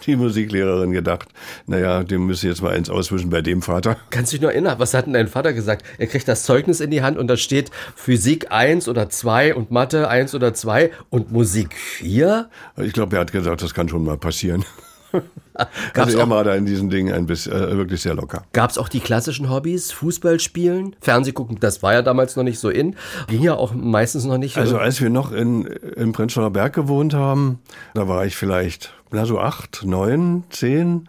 die 0.05 0.15
Musiklehrerin 0.15 0.91
gedacht, 0.91 1.29
naja, 1.67 2.03
dem 2.03 2.25
müsste 2.25 2.47
jetzt 2.47 2.61
mal 2.61 2.73
eins 2.73 2.89
auswischen 2.89 3.29
bei 3.29 3.41
dem 3.41 3.61
Vater. 3.61 3.97
Kannst 4.09 4.31
du 4.31 4.37
dich 4.37 4.43
noch 4.43 4.51
erinnern, 4.51 4.79
was 4.79 4.93
hat 4.93 5.05
denn 5.05 5.13
dein 5.13 5.27
Vater 5.27 5.53
gesagt? 5.53 5.85
Er 5.97 6.07
kriegt 6.07 6.27
das 6.27 6.43
Zeugnis 6.43 6.79
in 6.79 6.91
die 6.91 7.01
Hand 7.01 7.17
und 7.17 7.27
da 7.27 7.37
steht 7.37 7.71
Physik 7.95 8.51
1 8.51 8.87
oder 8.87 9.09
2 9.09 9.55
und 9.55 9.71
Mathe 9.71 10.07
1 10.07 10.35
oder 10.35 10.53
2 10.53 10.91
und 11.09 11.31
Musik 11.31 11.75
4? 11.75 12.49
Ich 12.77 12.93
glaube, 12.93 13.15
er 13.15 13.21
hat 13.21 13.31
gesagt, 13.31 13.61
das 13.61 13.73
kann 13.73 13.89
schon 13.89 14.03
mal 14.03 14.17
passieren. 14.17 14.65
also 15.93 16.17
er 16.17 16.29
war 16.29 16.43
da 16.43 16.55
in 16.55 16.65
diesen 16.65 16.89
Dingen 16.89 17.13
ein 17.13 17.25
bisschen 17.25 17.53
äh, 17.53 17.77
wirklich 17.77 18.01
sehr 18.01 18.13
locker. 18.13 18.43
Gab 18.53 18.69
es 18.69 18.77
auch 18.77 18.89
die 18.89 18.99
klassischen 18.99 19.49
Hobbys, 19.49 19.91
Fußball 19.91 20.39
spielen, 20.39 20.95
Fernseh 21.01 21.31
gucken, 21.31 21.57
das 21.59 21.83
war 21.83 21.93
ja 21.93 22.01
damals 22.01 22.35
noch 22.35 22.43
nicht 22.43 22.59
so 22.59 22.69
in, 22.69 22.95
ging 23.27 23.41
ja 23.41 23.55
auch 23.55 23.73
meistens 23.73 24.25
noch 24.25 24.37
nicht. 24.37 24.57
Also 24.57 24.77
als 24.77 25.01
wir 25.01 25.09
noch 25.09 25.31
in, 25.31 25.65
in 25.65 26.11
Prenzlauer 26.11 26.51
Berg 26.51 26.73
gewohnt 26.73 27.13
haben, 27.13 27.59
da 27.93 28.07
war 28.07 28.25
ich 28.25 28.35
vielleicht, 28.35 28.93
na 29.11 29.25
so 29.25 29.39
acht, 29.39 29.83
neun, 29.85 30.43
zehn, 30.49 31.07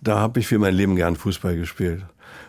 da 0.00 0.18
habe 0.18 0.40
ich 0.40 0.46
für 0.46 0.58
mein 0.58 0.74
Leben 0.74 0.96
gern 0.96 1.16
Fußball 1.16 1.56
gespielt. 1.56 2.02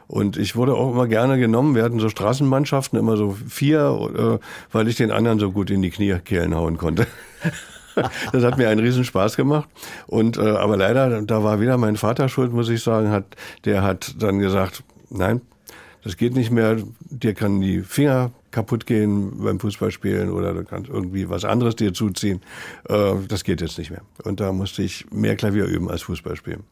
Und 0.07 0.37
ich 0.37 0.55
wurde 0.55 0.75
auch 0.75 0.91
immer 0.91 1.07
gerne 1.07 1.39
genommen. 1.39 1.73
Wir 1.73 1.83
hatten 1.83 1.99
so 1.99 2.09
Straßenmannschaften, 2.09 2.99
immer 2.99 3.17
so 3.17 3.35
vier, 3.47 4.39
äh, 4.41 4.45
weil 4.71 4.87
ich 4.87 4.97
den 4.97 5.11
anderen 5.11 5.39
so 5.39 5.51
gut 5.51 5.71
in 5.71 5.81
die 5.81 5.89
Kniekehlen 5.89 6.53
hauen 6.53 6.77
konnte. 6.77 7.07
das 8.31 8.43
hat 8.43 8.57
mir 8.57 8.69
einen 8.69 8.81
riesen 8.81 9.03
Spaß 9.03 9.35
gemacht. 9.35 9.67
Und 10.05 10.37
äh, 10.37 10.41
aber 10.41 10.77
leider, 10.77 11.21
da 11.23 11.43
war 11.43 11.59
wieder 11.59 11.77
mein 11.77 11.95
Vater 11.95 12.29
schuld, 12.29 12.53
muss 12.53 12.69
ich 12.69 12.83
sagen, 12.83 13.09
hat 13.09 13.25
der 13.65 13.81
hat 13.81 14.15
dann 14.19 14.39
gesagt, 14.39 14.83
nein, 15.09 15.41
das 16.03 16.17
geht 16.17 16.35
nicht 16.35 16.51
mehr. 16.51 16.77
Dir 16.99 17.33
kann 17.33 17.61
die 17.61 17.81
Finger 17.81 18.31
kaputt 18.55 18.85
gehen 18.85 19.43
beim 19.43 19.59
Fußballspielen 19.59 20.31
oder 20.31 20.53
du 20.53 20.63
kannst 20.63 20.89
irgendwie 20.89 21.29
was 21.29 21.43
anderes 21.43 21.75
dir 21.75 21.93
zuziehen. 21.93 22.41
Äh, 22.87 23.15
das 23.27 23.43
geht 23.43 23.59
jetzt 23.59 23.77
nicht 23.77 23.91
mehr. 23.91 24.01
Und 24.23 24.39
da 24.39 24.53
musste 24.53 24.81
ich 24.81 25.11
mehr 25.11 25.35
Klavier 25.35 25.65
üben 25.65 25.91
als 25.91 26.03
Fußball 26.03 26.37
spielen. 26.37 26.63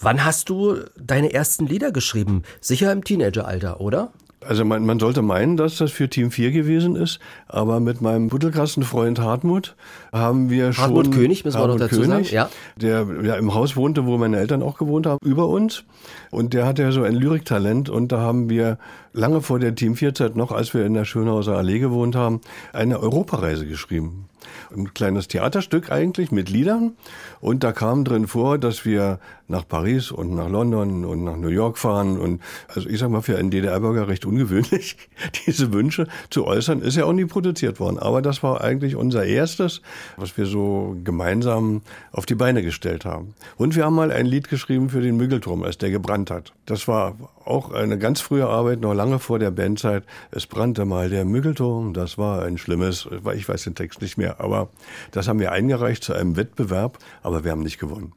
Wann 0.00 0.24
hast 0.24 0.48
du 0.48 0.78
deine 0.98 1.34
ersten 1.34 1.66
Lieder 1.66 1.92
geschrieben? 1.92 2.42
Sicher 2.62 2.90
im 2.90 3.04
Teenageralter, 3.04 3.82
oder? 3.82 4.12
Also 4.46 4.64
man, 4.64 4.86
man 4.86 4.98
sollte 4.98 5.20
meinen, 5.20 5.58
dass 5.58 5.76
das 5.76 5.92
für 5.92 6.08
Team 6.08 6.30
4 6.30 6.50
gewesen 6.50 6.96
ist, 6.96 7.18
aber 7.46 7.78
mit 7.78 8.00
meinem 8.00 8.28
Buddelkastenfreund 8.28 9.18
Hartmut 9.18 9.76
haben 10.12 10.48
wir 10.48 10.72
schon... 10.72 10.84
Hartmut 10.84 11.12
König, 11.12 11.44
müssen 11.44 11.58
Hartmut 11.58 11.78
wir 11.78 11.84
noch 11.84 11.90
dazu 11.90 12.02
König, 12.02 12.30
sagen, 12.30 12.34
ja. 12.34 12.50
Der 12.76 13.06
ja 13.22 13.34
im 13.34 13.52
Haus 13.52 13.76
wohnte, 13.76 14.06
wo 14.06 14.16
meine 14.16 14.38
Eltern 14.38 14.62
auch 14.62 14.78
gewohnt 14.78 15.06
haben, 15.06 15.18
über 15.22 15.48
uns. 15.48 15.84
Und 16.30 16.54
der 16.54 16.66
hatte 16.66 16.82
ja 16.82 16.90
so 16.90 17.02
ein 17.02 17.14
Lyriktalent 17.14 17.90
und 17.90 18.12
da 18.12 18.20
haben 18.20 18.48
wir 18.48 18.78
lange 19.12 19.42
vor 19.42 19.58
der 19.58 19.74
Team 19.74 19.92
4-Zeit 19.92 20.36
noch, 20.36 20.52
als 20.52 20.72
wir 20.72 20.86
in 20.86 20.94
der 20.94 21.04
Schönhauser 21.04 21.58
Allee 21.58 21.78
gewohnt 21.78 22.16
haben, 22.16 22.40
eine 22.72 22.98
Europareise 22.98 23.66
geschrieben 23.66 24.29
ein 24.74 24.94
kleines 24.94 25.28
Theaterstück 25.28 25.90
eigentlich 25.90 26.30
mit 26.32 26.48
Liedern. 26.48 26.96
Und 27.40 27.64
da 27.64 27.72
kam 27.72 28.04
drin 28.04 28.26
vor, 28.26 28.58
dass 28.58 28.84
wir 28.84 29.18
nach 29.50 29.66
Paris 29.66 30.10
und 30.10 30.34
nach 30.34 30.48
London 30.48 31.04
und 31.04 31.24
nach 31.24 31.36
New 31.36 31.48
York 31.48 31.76
fahren. 31.76 32.18
Und 32.18 32.40
also 32.68 32.88
ich 32.88 32.98
sag 32.98 33.10
mal, 33.10 33.20
für 33.20 33.36
einen 33.36 33.50
DDR-Bürger 33.50 34.08
recht 34.08 34.24
ungewöhnlich, 34.24 34.96
diese 35.46 35.72
Wünsche 35.72 36.06
zu 36.30 36.46
äußern, 36.46 36.80
ist 36.80 36.96
ja 36.96 37.04
auch 37.04 37.12
nie 37.12 37.24
produziert 37.24 37.80
worden. 37.80 37.98
Aber 37.98 38.22
das 38.22 38.42
war 38.42 38.60
eigentlich 38.62 38.96
unser 38.96 39.24
erstes, 39.24 39.82
was 40.16 40.36
wir 40.38 40.46
so 40.46 40.96
gemeinsam 41.04 41.82
auf 42.12 42.26
die 42.26 42.34
Beine 42.36 42.62
gestellt 42.62 43.04
haben. 43.04 43.34
Und 43.56 43.74
wir 43.76 43.84
haben 43.84 43.94
mal 43.94 44.12
ein 44.12 44.26
Lied 44.26 44.48
geschrieben 44.48 44.88
für 44.88 45.00
den 45.00 45.16
Müggelturm, 45.16 45.62
als 45.64 45.78
der 45.78 45.90
gebrannt 45.90 46.30
hat. 46.30 46.52
Das 46.66 46.86
war 46.86 47.16
auch 47.44 47.72
eine 47.72 47.98
ganz 47.98 48.20
frühe 48.20 48.46
Arbeit, 48.46 48.80
noch 48.80 48.94
lange 48.94 49.18
vor 49.18 49.38
der 49.38 49.50
Bandzeit. 49.50 50.04
Es 50.30 50.46
brannte 50.46 50.84
mal 50.84 51.10
der 51.10 51.24
Müggelturm, 51.24 51.92
das 51.92 52.16
war 52.16 52.42
ein 52.42 52.58
schlimmes, 52.58 53.08
ich 53.34 53.48
weiß 53.48 53.64
den 53.64 53.74
Text 53.74 54.00
nicht 54.00 54.16
mehr, 54.16 54.29
aber 54.38 54.68
das 55.10 55.28
haben 55.28 55.40
wir 55.40 55.52
eingereicht 55.52 56.04
zu 56.04 56.12
einem 56.12 56.36
Wettbewerb, 56.36 56.98
aber 57.22 57.44
wir 57.44 57.50
haben 57.50 57.62
nicht 57.62 57.78
gewonnen. 57.78 58.12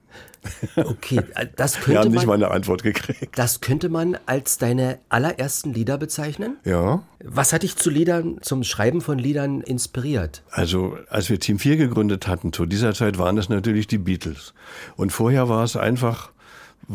Okay, 0.75 1.21
das 1.55 1.75
könnte 1.75 1.91
wir 1.91 1.99
haben 1.99 2.11
nicht 2.11 2.25
man, 2.25 2.39
mal 2.39 2.45
eine 2.45 2.53
Antwort 2.53 2.83
gekriegt. 2.83 3.37
Das 3.37 3.61
könnte 3.61 3.89
man 3.89 4.17
als 4.25 4.57
deine 4.57 4.99
allerersten 5.09 5.73
Lieder 5.73 5.97
bezeichnen? 5.97 6.57
Ja. 6.65 7.03
Was 7.23 7.53
hat 7.53 7.63
dich 7.63 7.77
zu 7.77 7.89
Liedern, 7.89 8.39
zum 8.41 8.63
Schreiben 8.63 9.01
von 9.01 9.17
Liedern 9.17 9.61
inspiriert? 9.61 10.43
Also, 10.51 10.97
als 11.09 11.29
wir 11.29 11.39
Team 11.39 11.59
4 11.59 11.77
gegründet 11.77 12.27
hatten, 12.27 12.51
zu 12.51 12.65
dieser 12.65 12.93
Zeit 12.93 13.17
waren 13.17 13.37
es 13.37 13.49
natürlich 13.49 13.87
die 13.87 13.97
Beatles. 13.97 14.53
Und 14.97 15.11
vorher 15.11 15.47
war 15.47 15.63
es 15.63 15.77
einfach 15.77 16.32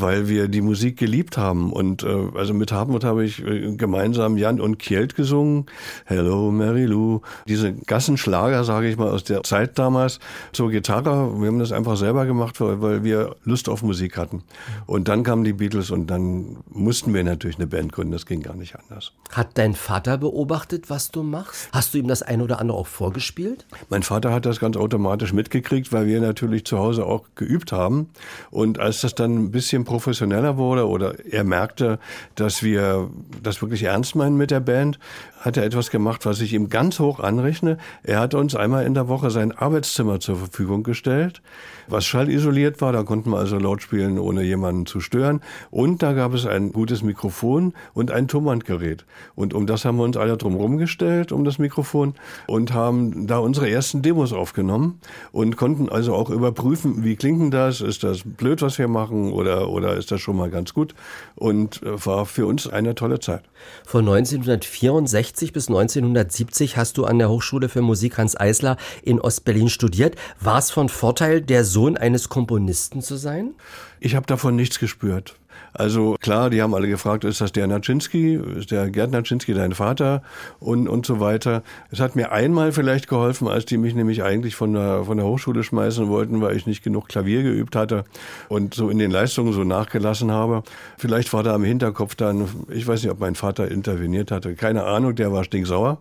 weil 0.00 0.28
wir 0.28 0.48
die 0.48 0.60
Musik 0.60 0.98
geliebt 0.98 1.36
haben. 1.38 1.72
Und 1.72 2.02
äh, 2.02 2.28
also 2.34 2.54
mit 2.54 2.72
Hartmut 2.72 3.04
habe 3.04 3.24
ich 3.24 3.44
äh, 3.44 3.74
gemeinsam 3.76 4.36
Jan 4.36 4.60
und 4.60 4.78
Kjeld 4.78 5.14
gesungen. 5.14 5.66
Hello 6.04 6.50
Mary 6.50 6.84
Lou. 6.84 7.20
Diese 7.46 7.72
Gassenschlager, 7.72 8.64
sage 8.64 8.88
ich 8.88 8.96
mal, 8.96 9.08
aus 9.08 9.24
der 9.24 9.42
Zeit 9.44 9.78
damals 9.78 10.18
zur 10.52 10.70
Gitarre. 10.70 11.40
Wir 11.40 11.48
haben 11.48 11.58
das 11.58 11.72
einfach 11.72 11.96
selber 11.96 12.26
gemacht, 12.26 12.60
weil, 12.60 12.82
weil 12.82 13.04
wir 13.04 13.36
Lust 13.44 13.68
auf 13.68 13.82
Musik 13.82 14.16
hatten. 14.16 14.42
Und 14.86 15.08
dann 15.08 15.22
kamen 15.22 15.44
die 15.44 15.52
Beatles 15.52 15.90
und 15.90 16.08
dann 16.08 16.58
mussten 16.70 17.14
wir 17.14 17.24
natürlich 17.24 17.56
eine 17.56 17.66
Band 17.66 17.92
gründen. 17.92 18.12
Das 18.12 18.26
ging 18.26 18.42
gar 18.42 18.56
nicht 18.56 18.76
anders. 18.76 19.12
Hat 19.32 19.50
dein 19.54 19.74
Vater 19.74 20.18
beobachtet, 20.18 20.90
was 20.90 21.10
du 21.10 21.22
machst? 21.22 21.68
Hast 21.72 21.94
du 21.94 21.98
ihm 21.98 22.08
das 22.08 22.22
ein 22.22 22.42
oder 22.42 22.60
andere 22.60 22.78
auch 22.78 22.86
vorgespielt? 22.86 23.66
Mein 23.90 24.02
Vater 24.02 24.32
hat 24.32 24.46
das 24.46 24.60
ganz 24.60 24.76
automatisch 24.76 25.32
mitgekriegt, 25.32 25.92
weil 25.92 26.06
wir 26.06 26.20
natürlich 26.20 26.64
zu 26.64 26.78
Hause 26.78 27.06
auch 27.06 27.24
geübt 27.34 27.72
haben. 27.72 28.08
Und 28.50 28.78
als 28.78 29.00
das 29.00 29.14
dann 29.14 29.36
ein 29.36 29.50
bisschen 29.50 29.68
bisschen 29.68 29.84
professioneller 29.88 30.58
wurde 30.58 30.86
oder 30.86 31.14
er 31.24 31.44
merkte, 31.44 31.98
dass 32.34 32.62
wir 32.62 33.08
das 33.42 33.62
wirklich 33.62 33.84
ernst 33.84 34.16
meinen 34.16 34.36
mit 34.36 34.50
der 34.50 34.60
Band, 34.60 34.98
hat 35.40 35.56
er 35.56 35.64
etwas 35.64 35.90
gemacht, 35.90 36.26
was 36.26 36.40
ich 36.40 36.52
ihm 36.52 36.68
ganz 36.68 36.98
hoch 36.98 37.20
anrechne. 37.20 37.78
Er 38.02 38.20
hat 38.20 38.34
uns 38.34 38.54
einmal 38.54 38.84
in 38.84 38.94
der 38.94 39.08
Woche 39.08 39.30
sein 39.30 39.52
Arbeitszimmer 39.52 40.20
zur 40.20 40.36
Verfügung 40.36 40.82
gestellt, 40.82 41.40
was 41.86 42.04
schallisoliert 42.04 42.80
war. 42.80 42.92
Da 42.92 43.02
konnten 43.02 43.30
wir 43.30 43.38
also 43.38 43.56
laut 43.58 43.80
spielen, 43.80 44.18
ohne 44.18 44.42
jemanden 44.42 44.86
zu 44.86 45.00
stören. 45.00 45.40
Und 45.70 46.02
da 46.02 46.12
gab 46.12 46.34
es 46.34 46.44
ein 46.44 46.72
gutes 46.72 47.02
Mikrofon 47.02 47.72
und 47.94 48.10
ein 48.10 48.28
Tonbandgerät. 48.28 49.06
Und 49.36 49.54
um 49.54 49.66
das 49.66 49.84
haben 49.84 49.96
wir 49.96 50.04
uns 50.04 50.16
alle 50.16 50.36
drumherum 50.36 50.76
gestellt, 50.76 51.32
um 51.32 51.44
das 51.44 51.58
Mikrofon, 51.58 52.14
und 52.46 52.74
haben 52.74 53.26
da 53.26 53.38
unsere 53.38 53.70
ersten 53.70 54.02
Demos 54.02 54.32
aufgenommen 54.32 55.00
und 55.32 55.56
konnten 55.56 55.88
also 55.88 56.14
auch 56.14 56.30
überprüfen, 56.30 57.04
wie 57.04 57.16
klingt 57.16 57.40
denn 57.40 57.50
das? 57.50 57.80
Ist 57.80 58.02
das 58.02 58.22
blöd, 58.24 58.60
was 58.60 58.78
wir 58.78 58.88
machen? 58.88 59.32
Oder, 59.32 59.67
oder 59.68 59.96
ist 59.96 60.10
das 60.10 60.20
schon 60.20 60.36
mal 60.36 60.50
ganz 60.50 60.74
gut? 60.74 60.94
Und 61.34 61.82
äh, 61.82 62.04
war 62.04 62.26
für 62.26 62.46
uns 62.46 62.68
eine 62.68 62.94
tolle 62.94 63.20
Zeit. 63.20 63.42
Von 63.84 64.08
1964 64.08 64.78
1960 64.88 65.52
bis 65.52 65.68
1970 65.68 66.76
hast 66.76 66.98
du 66.98 67.04
an 67.04 67.18
der 67.18 67.28
Hochschule 67.28 67.68
für 67.68 67.82
Musik 67.82 68.18
Hans 68.18 68.38
Eisler 68.38 68.76
in 69.02 69.20
Ostberlin 69.20 69.68
studiert. 69.68 70.16
War 70.40 70.58
es 70.58 70.70
von 70.70 70.88
Vorteil, 70.88 71.40
der 71.40 71.64
Sohn 71.64 71.96
eines 71.96 72.28
Komponisten 72.28 73.02
zu 73.02 73.16
sein? 73.16 73.54
Ich 74.00 74.14
habe 74.14 74.26
davon 74.26 74.56
nichts 74.56 74.78
gespürt. 74.78 75.36
Also 75.78 76.16
klar, 76.20 76.50
die 76.50 76.60
haben 76.60 76.74
alle 76.74 76.88
gefragt, 76.88 77.22
ist 77.22 77.40
das 77.40 77.52
der 77.52 77.68
Naczynski, 77.68 78.34
ist 78.34 78.72
der 78.72 78.90
Gerd 78.90 79.12
Naczynski 79.12 79.54
dein 79.54 79.74
Vater 79.74 80.22
und, 80.58 80.88
und 80.88 81.06
so 81.06 81.20
weiter. 81.20 81.62
Es 81.92 82.00
hat 82.00 82.16
mir 82.16 82.32
einmal 82.32 82.72
vielleicht 82.72 83.06
geholfen, 83.06 83.46
als 83.46 83.64
die 83.64 83.78
mich 83.78 83.94
nämlich 83.94 84.24
eigentlich 84.24 84.56
von 84.56 84.72
der, 84.72 85.04
von 85.04 85.18
der 85.18 85.26
Hochschule 85.26 85.62
schmeißen 85.62 86.08
wollten, 86.08 86.40
weil 86.40 86.56
ich 86.56 86.66
nicht 86.66 86.82
genug 86.82 87.06
Klavier 87.06 87.44
geübt 87.44 87.76
hatte 87.76 88.04
und 88.48 88.74
so 88.74 88.90
in 88.90 88.98
den 88.98 89.12
Leistungen 89.12 89.52
so 89.52 89.62
nachgelassen 89.62 90.32
habe. 90.32 90.64
Vielleicht 90.96 91.32
war 91.32 91.44
da 91.44 91.54
im 91.54 91.62
Hinterkopf 91.62 92.16
dann, 92.16 92.48
ich 92.70 92.84
weiß 92.84 93.04
nicht, 93.04 93.12
ob 93.12 93.20
mein 93.20 93.36
Vater 93.36 93.70
interveniert 93.70 94.32
hatte, 94.32 94.56
keine 94.56 94.82
Ahnung, 94.82 95.14
der 95.14 95.30
war 95.32 95.44
stinksauer, 95.44 95.98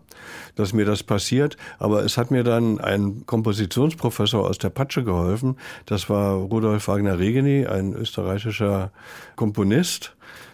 dass 0.55 0.73
mir 0.73 0.85
das 0.85 1.03
passiert. 1.03 1.55
Aber 1.77 2.03
es 2.03 2.17
hat 2.17 2.31
mir 2.31 2.43
dann 2.43 2.79
ein 2.79 3.27
Kompositionsprofessor 3.27 4.43
aus 4.49 4.57
der 4.57 4.71
Patsche 4.71 5.03
geholfen. 5.03 5.55
Das 5.85 6.09
war 6.09 6.33
Rudolf 6.33 6.87
Wagner-Regeni, 6.87 7.67
ein 7.67 7.93
österreichischer 7.93 8.89
Komponist, 9.35 9.66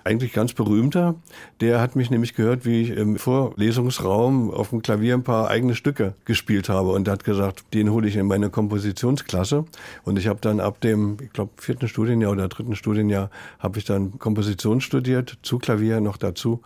eigentlich 0.03 0.34
ganz 0.34 0.53
berühmter. 0.53 1.15
Der 1.62 1.79
hat 1.79 1.96
mich 1.96 2.10
nämlich 2.10 2.36
gehört, 2.36 2.65
wie 2.65 2.82
ich 2.82 2.89
im 2.91 3.17
Vorlesungsraum 3.17 4.51
auf 4.51 4.70
dem 4.70 4.82
Klavier 4.82 5.13
ein 5.13 5.24
paar 5.24 5.50
eigene 5.50 5.75
Stücke 5.75 6.15
gespielt 6.25 6.70
habe 6.70 6.91
und 6.91 7.08
hat 7.08 7.24
gesagt, 7.24 7.74
den 7.74 7.91
hole 7.91 8.08
ich 8.08 8.15
in 8.15 8.27
meine 8.27 8.50
Kompositionsklasse. 8.50 9.65
Und 10.03 10.20
ich 10.20 10.27
habe 10.27 10.39
dann 10.41 10.60
ab 10.60 10.82
dem, 10.82 11.17
ich 11.22 11.32
glaube, 11.32 11.51
vierten 11.58 11.88
Studienjahr 11.88 12.32
oder 12.32 12.48
dritten 12.48 12.75
Studienjahr 12.75 13.29
habe 13.60 13.79
ich 13.79 13.86
dann 13.86 14.20
Komposition 14.20 14.82
studiert, 14.82 15.38
zu 15.41 15.58
Klavier 15.58 16.01
noch 16.01 16.17
dazu. 16.17 16.62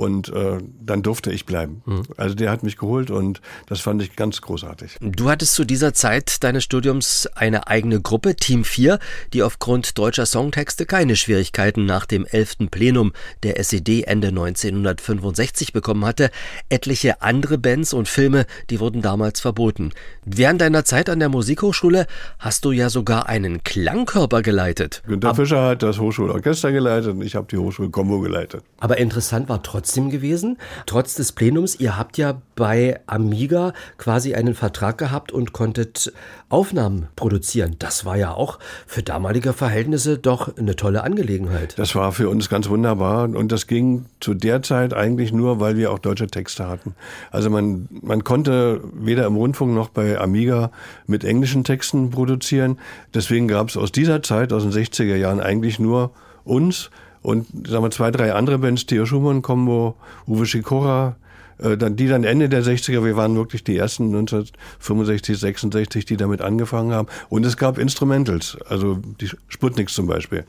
Und 0.00 0.30
äh, 0.30 0.56
dann 0.80 1.02
durfte 1.02 1.30
ich 1.30 1.44
bleiben. 1.44 1.82
Mhm. 1.84 2.04
Also 2.16 2.34
der 2.34 2.50
hat 2.50 2.62
mich 2.62 2.78
geholt 2.78 3.10
und 3.10 3.42
das 3.66 3.82
fand 3.82 4.00
ich 4.00 4.16
ganz 4.16 4.40
großartig. 4.40 4.96
Du 4.98 5.28
hattest 5.28 5.54
zu 5.54 5.66
dieser 5.66 5.92
Zeit 5.92 6.42
deines 6.42 6.64
Studiums 6.64 7.28
eine 7.34 7.66
eigene 7.66 8.00
Gruppe, 8.00 8.34
Team 8.34 8.64
4, 8.64 8.98
die 9.34 9.42
aufgrund 9.42 9.98
deutscher 9.98 10.24
Songtexte 10.24 10.86
keine 10.86 11.16
Schwierigkeiten 11.16 11.84
nach 11.84 12.06
dem 12.06 12.24
11. 12.24 12.70
Plenum 12.70 13.12
der 13.42 13.60
SED 13.60 14.04
Ende 14.04 14.28
1965 14.28 15.74
bekommen 15.74 16.06
hatte. 16.06 16.30
Etliche 16.70 17.20
andere 17.20 17.58
Bands 17.58 17.92
und 17.92 18.08
Filme, 18.08 18.46
die 18.70 18.80
wurden 18.80 19.02
damals 19.02 19.40
verboten. 19.40 19.90
Während 20.24 20.62
deiner 20.62 20.86
Zeit 20.86 21.10
an 21.10 21.18
der 21.18 21.28
Musikhochschule 21.28 22.06
hast 22.38 22.64
du 22.64 22.72
ja 22.72 22.88
sogar 22.88 23.28
einen 23.28 23.64
Klangkörper 23.64 24.40
geleitet. 24.40 25.02
Günter 25.06 25.34
Fischer 25.34 25.62
hat 25.62 25.82
das 25.82 25.98
Hochschulorchester 25.98 26.72
geleitet 26.72 27.10
und 27.10 27.20
ich 27.20 27.34
habe 27.34 27.48
die 27.50 27.58
Hochschulkombo 27.58 28.20
geleitet. 28.20 28.64
Aber 28.78 28.96
interessant 28.96 29.50
war 29.50 29.62
trotzdem 29.62 29.89
gewesen, 30.10 30.58
trotz 30.86 31.14
des 31.14 31.32
Plenums, 31.32 31.78
ihr 31.80 31.98
habt 31.98 32.16
ja 32.18 32.40
bei 32.54 33.00
Amiga 33.06 33.72
quasi 33.98 34.34
einen 34.34 34.54
Vertrag 34.54 34.98
gehabt 34.98 35.32
und 35.32 35.52
konntet 35.52 36.12
Aufnahmen 36.48 37.08
produzieren. 37.16 37.76
Das 37.78 38.04
war 38.04 38.16
ja 38.16 38.32
auch 38.32 38.58
für 38.86 39.02
damalige 39.02 39.52
Verhältnisse 39.52 40.18
doch 40.18 40.56
eine 40.56 40.76
tolle 40.76 41.02
Angelegenheit. 41.02 41.78
Das 41.78 41.94
war 41.94 42.12
für 42.12 42.28
uns 42.28 42.48
ganz 42.48 42.68
wunderbar 42.68 43.24
und 43.24 43.50
das 43.50 43.66
ging 43.66 44.06
zu 44.20 44.34
der 44.34 44.62
Zeit 44.62 44.94
eigentlich 44.94 45.32
nur, 45.32 45.58
weil 45.58 45.76
wir 45.76 45.90
auch 45.90 45.98
deutsche 45.98 46.26
Texte 46.26 46.68
hatten. 46.68 46.94
Also 47.30 47.50
man, 47.50 47.88
man 47.90 48.24
konnte 48.24 48.80
weder 48.92 49.26
im 49.26 49.36
Rundfunk 49.36 49.74
noch 49.74 49.88
bei 49.88 50.18
Amiga 50.18 50.70
mit 51.06 51.24
englischen 51.24 51.64
Texten 51.64 52.10
produzieren. 52.10 52.78
Deswegen 53.14 53.48
gab 53.48 53.68
es 53.68 53.76
aus 53.76 53.90
dieser 53.90 54.22
Zeit, 54.22 54.52
aus 54.52 54.62
den 54.62 54.72
60er 54.72 55.16
Jahren, 55.16 55.40
eigentlich 55.40 55.78
nur 55.78 56.10
uns 56.44 56.90
und 57.22 57.46
sagen 57.66 57.84
wir 57.84 57.90
zwei, 57.90 58.10
drei 58.10 58.32
andere 58.32 58.58
Bands, 58.58 58.86
Theo 58.86 59.06
Schumann 59.06 59.42
Combo, 59.42 59.96
Uwe 60.26 60.46
Schikora, 60.46 61.16
äh, 61.58 61.76
dann, 61.76 61.96
die 61.96 62.08
dann 62.08 62.24
Ende 62.24 62.48
der 62.48 62.62
60er, 62.62 63.04
wir 63.04 63.16
waren 63.16 63.36
wirklich 63.36 63.64
die 63.64 63.76
ersten 63.76 64.04
1965, 64.06 65.38
66, 65.38 66.04
die 66.04 66.16
damit 66.16 66.40
angefangen 66.40 66.92
haben. 66.92 67.08
Und 67.28 67.44
es 67.44 67.56
gab 67.56 67.78
Instrumentals, 67.78 68.56
also 68.68 68.98
die 69.20 69.30
Sputniks 69.48 69.94
zum 69.94 70.06
Beispiel. 70.06 70.44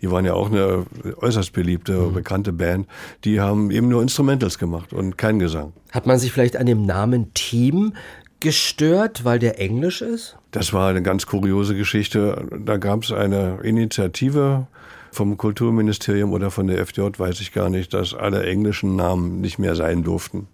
Die 0.00 0.10
waren 0.10 0.24
ja 0.24 0.34
auch 0.34 0.50
eine 0.50 0.84
äußerst 1.18 1.52
beliebte, 1.52 1.92
mhm. 1.92 2.14
bekannte 2.14 2.52
Band. 2.52 2.88
Die 3.24 3.40
haben 3.40 3.70
eben 3.70 3.88
nur 3.88 4.02
Instrumentals 4.02 4.58
gemacht 4.58 4.92
und 4.92 5.16
kein 5.16 5.38
Gesang. 5.38 5.72
Hat 5.92 6.06
man 6.06 6.18
sich 6.18 6.32
vielleicht 6.32 6.56
an 6.56 6.66
dem 6.66 6.84
Namen 6.84 7.32
Team 7.34 7.94
gestört, 8.40 9.24
weil 9.24 9.38
der 9.38 9.60
Englisch 9.60 10.02
ist? 10.02 10.36
Das 10.50 10.72
war 10.72 10.90
eine 10.90 11.02
ganz 11.02 11.26
kuriose 11.26 11.76
Geschichte. 11.76 12.46
Da 12.64 12.78
gab 12.78 13.04
es 13.04 13.12
eine 13.12 13.60
Initiative 13.62 14.66
vom 15.12 15.36
Kulturministerium 15.36 16.32
oder 16.32 16.50
von 16.50 16.66
der 16.66 16.78
FDJ, 16.78 17.18
weiß 17.18 17.40
ich 17.40 17.52
gar 17.52 17.68
nicht, 17.68 17.92
dass 17.94 18.14
alle 18.14 18.44
englischen 18.44 18.96
Namen 18.96 19.40
nicht 19.40 19.58
mehr 19.58 19.76
sein 19.76 20.02
durften. 20.02 20.48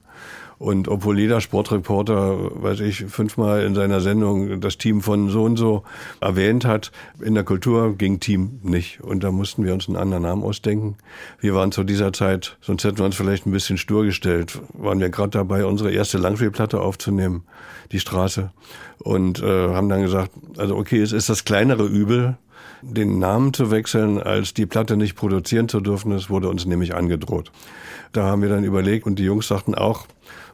Und 0.58 0.88
obwohl 0.88 1.20
jeder 1.20 1.40
Sportreporter, 1.40 2.36
weiß 2.62 2.80
ich, 2.80 3.04
fünfmal 3.04 3.62
in 3.62 3.76
seiner 3.76 4.00
Sendung 4.00 4.60
das 4.60 4.76
Team 4.76 5.02
von 5.02 5.28
so 5.28 5.44
und 5.44 5.56
so 5.56 5.84
erwähnt 6.20 6.64
hat, 6.64 6.90
in 7.20 7.34
der 7.34 7.44
Kultur 7.44 7.96
ging 7.96 8.18
Team 8.18 8.58
nicht. 8.64 9.00
Und 9.00 9.22
da 9.22 9.30
mussten 9.30 9.64
wir 9.64 9.72
uns 9.72 9.86
einen 9.86 9.96
anderen 9.96 10.24
Namen 10.24 10.42
ausdenken. 10.42 10.96
Wir 11.38 11.54
waren 11.54 11.70
zu 11.70 11.84
dieser 11.84 12.12
Zeit, 12.12 12.58
sonst 12.60 12.82
hätten 12.82 12.98
wir 12.98 13.04
uns 13.04 13.14
vielleicht 13.14 13.46
ein 13.46 13.52
bisschen 13.52 13.78
stur 13.78 14.04
gestellt, 14.04 14.60
waren 14.72 14.98
wir 14.98 15.10
gerade 15.10 15.30
dabei, 15.30 15.64
unsere 15.64 15.92
erste 15.92 16.18
Langspielplatte 16.18 16.80
aufzunehmen, 16.80 17.44
die 17.92 18.00
Straße. 18.00 18.50
Und 18.98 19.40
äh, 19.40 19.68
haben 19.68 19.88
dann 19.88 20.02
gesagt, 20.02 20.32
also 20.56 20.76
okay, 20.76 21.00
es 21.00 21.12
ist 21.12 21.28
das 21.28 21.44
kleinere 21.44 21.86
Übel, 21.86 22.36
den 22.82 23.18
Namen 23.18 23.52
zu 23.52 23.70
wechseln, 23.70 24.20
als 24.20 24.54
die 24.54 24.66
Platte 24.66 24.96
nicht 24.96 25.16
produzieren 25.16 25.68
zu 25.68 25.80
dürfen. 25.80 26.12
Es 26.12 26.30
wurde 26.30 26.48
uns 26.48 26.66
nämlich 26.66 26.94
angedroht. 26.94 27.50
Da 28.12 28.24
haben 28.24 28.42
wir 28.42 28.48
dann 28.48 28.64
überlegt 28.64 29.06
und 29.06 29.18
die 29.18 29.24
Jungs 29.24 29.48
sagten 29.48 29.74
auch, 29.74 30.06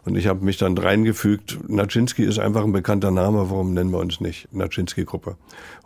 und 0.04 0.16
ich 0.16 0.26
habe 0.26 0.44
mich 0.44 0.58
dann 0.58 0.76
reingefügt, 0.76 1.58
Naczynski 1.66 2.24
ist 2.24 2.38
einfach 2.38 2.62
ein 2.62 2.72
bekannter 2.72 3.10
Name, 3.10 3.50
warum 3.50 3.72
nennen 3.72 3.90
wir 3.90 3.98
uns 3.98 4.20
nicht 4.20 4.48
Naczynski-Gruppe? 4.52 5.36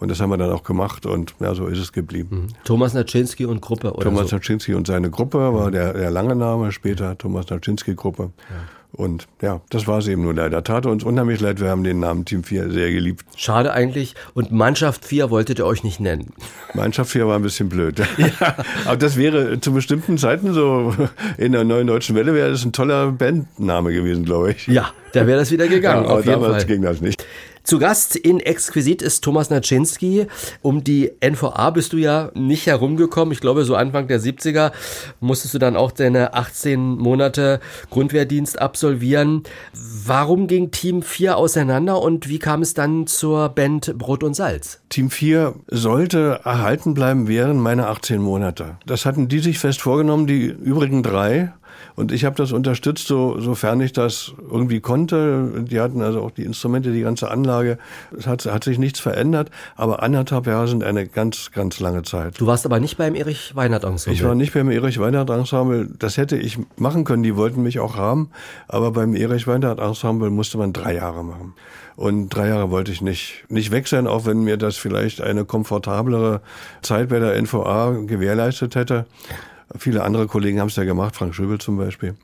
Und 0.01 0.11
das 0.11 0.21
haben 0.21 0.31
wir 0.31 0.37
dann 0.37 0.51
auch 0.51 0.65
gemacht 0.65 1.07
und 1.07 1.35
ja, 1.39 1.55
so 1.55 1.67
ist 1.67 1.79
es 1.79 1.93
geblieben. 1.93 2.47
Mhm. 2.49 2.65
Thomas 2.65 2.95
Naczynski 2.95 3.47
und 3.47 3.61
Gruppe, 3.61 3.93
oder? 3.93 4.03
Thomas 4.03 4.31
so? 4.31 4.37
Naczynski 4.37 4.75
und 4.75 4.89
seine 4.89 5.11
Gruppe 5.11 5.55
war 5.55 5.71
der, 5.71 5.93
der 5.93 6.11
lange 6.11 6.35
Name, 6.35 6.73
später 6.73 7.17
Thomas 7.17 7.47
Naczynski-Gruppe. 7.49 8.31
Ja. 8.51 8.57
Und 8.93 9.29
ja, 9.43 9.61
das 9.71 9.87
war 9.87 9.99
es 9.99 10.09
eben 10.09 10.23
nur 10.23 10.35
leider. 10.35 10.65
Tat 10.65 10.87
uns 10.87 11.05
unheimlich 11.05 11.41
leid, 11.41 11.61
wir 11.61 11.69
haben 11.69 11.85
den 11.85 12.01
Namen 12.01 12.25
Team 12.25 12.43
4 12.43 12.71
sehr 12.71 12.91
geliebt. 12.91 13.25
Schade 13.37 13.73
eigentlich. 13.73 14.15
Und 14.35 14.51
Mannschaft 14.51 15.05
4 15.05 15.31
wolltet 15.31 15.59
ihr 15.59 15.67
euch 15.67 15.85
nicht 15.85 16.01
nennen. 16.01 16.33
Mannschaft 16.75 17.11
4 17.13 17.27
war 17.27 17.37
ein 17.37 17.43
bisschen 17.43 17.69
blöd. 17.69 18.03
Ja, 18.19 18.57
aber 18.85 18.97
das 18.97 19.17
wäre 19.17 19.61
zu 19.61 19.73
bestimmten 19.73 20.19
Zeiten 20.19 20.53
so, 20.53 20.95
in 21.37 21.53
der 21.53 21.65
neuen 21.65 21.87
deutschen 21.87 22.17
Welle 22.17 22.35
wäre 22.35 22.51
das 22.51 22.65
ein 22.65 22.73
toller 22.73 23.13
Bandname 23.13 23.93
gewesen, 23.93 24.25
glaube 24.25 24.53
ich. 24.53 24.67
Ja, 24.67 24.91
da 25.13 25.27
wäre 25.27 25.39
das 25.39 25.51
wieder 25.51 25.69
gegangen. 25.69 26.05
Ja, 26.05 26.11
aber 26.11 26.23
damals 26.23 26.57
Fall. 26.57 26.65
ging 26.67 26.83
das 26.83 27.01
nicht. 27.01 27.25
Zu 27.69 27.79
Gast 27.79 28.17
in 28.17 28.41
Exquisit 28.41 29.03
ist 29.03 29.23
Thomas 29.23 29.51
Naczynski. 29.51 30.27
Um 30.63 30.85
die 30.85 31.13
NVA 31.21 31.69
bist 31.69 31.93
du 31.93 31.99
ja 31.99 32.31
nicht 32.33 32.67
herumgekommen. 32.67 33.31
Ich 33.33 33.41
glaube, 33.41 33.67
so 33.67 33.75
Anfang 33.75 34.09
der 34.09 34.23
70er 34.23 34.73
musstest 35.21 35.53
du 35.53 35.59
dann 35.59 35.77
auch 35.77 35.93
deine 35.93 36.33
18 36.33 36.81
Monate 36.81 37.61
Grundwehrdienst 37.91 38.59
absolvieren. 38.59 39.43
Warum 39.75 40.47
ging 40.47 40.71
Team 40.71 41.03
4 41.03 41.37
auseinander 41.37 42.01
und 42.01 42.27
wie 42.31 42.39
kam 42.39 42.63
es 42.63 42.73
dann 42.73 43.07
zur 43.07 43.51
Band 43.51 43.99
Brot 43.99 44.25
und 44.25 44.33
Salz? 44.33 44.81
Team 44.89 45.11
4 45.11 45.55
sollte 45.67 46.41
erhalten 46.45 46.95
bleiben 46.95 47.29
während 47.29 47.61
meiner 47.61 47.91
18 47.91 48.19
Monate. 48.19 48.79
Das 48.87 49.05
hatten 49.05 49.29
die 49.29 49.41
sich 49.41 49.59
fest 49.59 49.83
vorgenommen, 49.83 50.27
die 50.27 50.47
übrigen 50.47 51.03
drei. 51.03 51.53
Und 51.99 52.13
ich 52.13 52.25
habe 52.25 52.37
das 52.37 52.53
unterstützt, 52.53 53.09
so, 53.09 53.41
sofern 53.41 53.81
ich 53.81 53.93
das 53.93 54.33
irgendwie 54.49 54.79
konnte. 54.79 55.65
Die 55.69 55.81
hatten 55.81 56.01
also 56.01 56.23
auch 56.23 56.31
die 56.31 56.45
Instrumente, 56.45 56.93
die 56.93 57.01
ganze 57.01 57.29
Anlage. 57.29 57.77
Es 58.17 58.29
hat, 58.29 58.47
hat 58.47 58.63
sich 58.63 58.79
nichts 58.79 59.01
verändert, 59.01 59.51
aber 59.75 60.01
anderthalb 60.01 60.47
Jahre 60.47 60.69
sind 60.69 60.85
eine 60.85 61.09
ganz, 61.09 61.51
ganz 61.51 61.81
lange 61.81 62.05
Zeit. 62.05 62.41
Du 62.41 62.47
warst 62.47 62.65
aber 62.67 62.79
nicht 62.79 62.99
beim 62.99 63.17
Erich 63.17 63.57
Weinert 63.57 63.83
Ensemble. 63.83 64.15
Ich 64.15 64.23
war 64.23 64.37
nicht 64.37 64.55
beim 64.55 64.71
Erich 64.71 65.01
Weinert 65.01 65.29
Ensemble. 65.29 65.89
Das 65.99 66.17
hätte 66.17 66.37
ich 66.37 66.61
machen 66.77 67.03
können. 67.03 67.25
Die 67.25 67.35
wollten 67.35 67.65
mich 67.65 67.81
auch 67.81 67.97
haben. 67.97 68.31
Aber 68.69 68.93
beim 68.93 69.17
Erich 69.17 69.49
Weinert 69.49 69.81
Ensemble 69.81 70.31
musste 70.31 70.57
man 70.57 70.73
drei 70.73 70.95
Jahre 70.95 71.25
machen. 71.25 71.55
Und 71.97 72.29
drei 72.29 72.47
Jahre 72.47 72.71
wollte 72.71 72.93
ich 72.93 73.03
nicht, 73.03 73.45
nicht 73.49 73.73
weg 73.73 73.89
sein, 73.89 74.07
auch 74.07 74.25
wenn 74.25 74.45
mir 74.45 74.57
das 74.57 74.77
vielleicht 74.77 75.21
eine 75.21 75.45
komfortablere 75.45 76.43
Zeit 76.81 77.09
bei 77.09 77.19
der 77.19 77.35
NVA 77.43 77.91
gewährleistet 78.07 78.77
hätte. 78.77 79.07
Viele 79.77 80.03
andere 80.03 80.27
Kollegen 80.27 80.61
haben 80.61 80.69
es 80.69 80.77
ja 80.77 80.85
gemacht, 80.85 81.15
Frank 81.17 81.35
Schöbel 81.35 81.59
zum 81.59 81.77
Beispiel. 81.77 82.15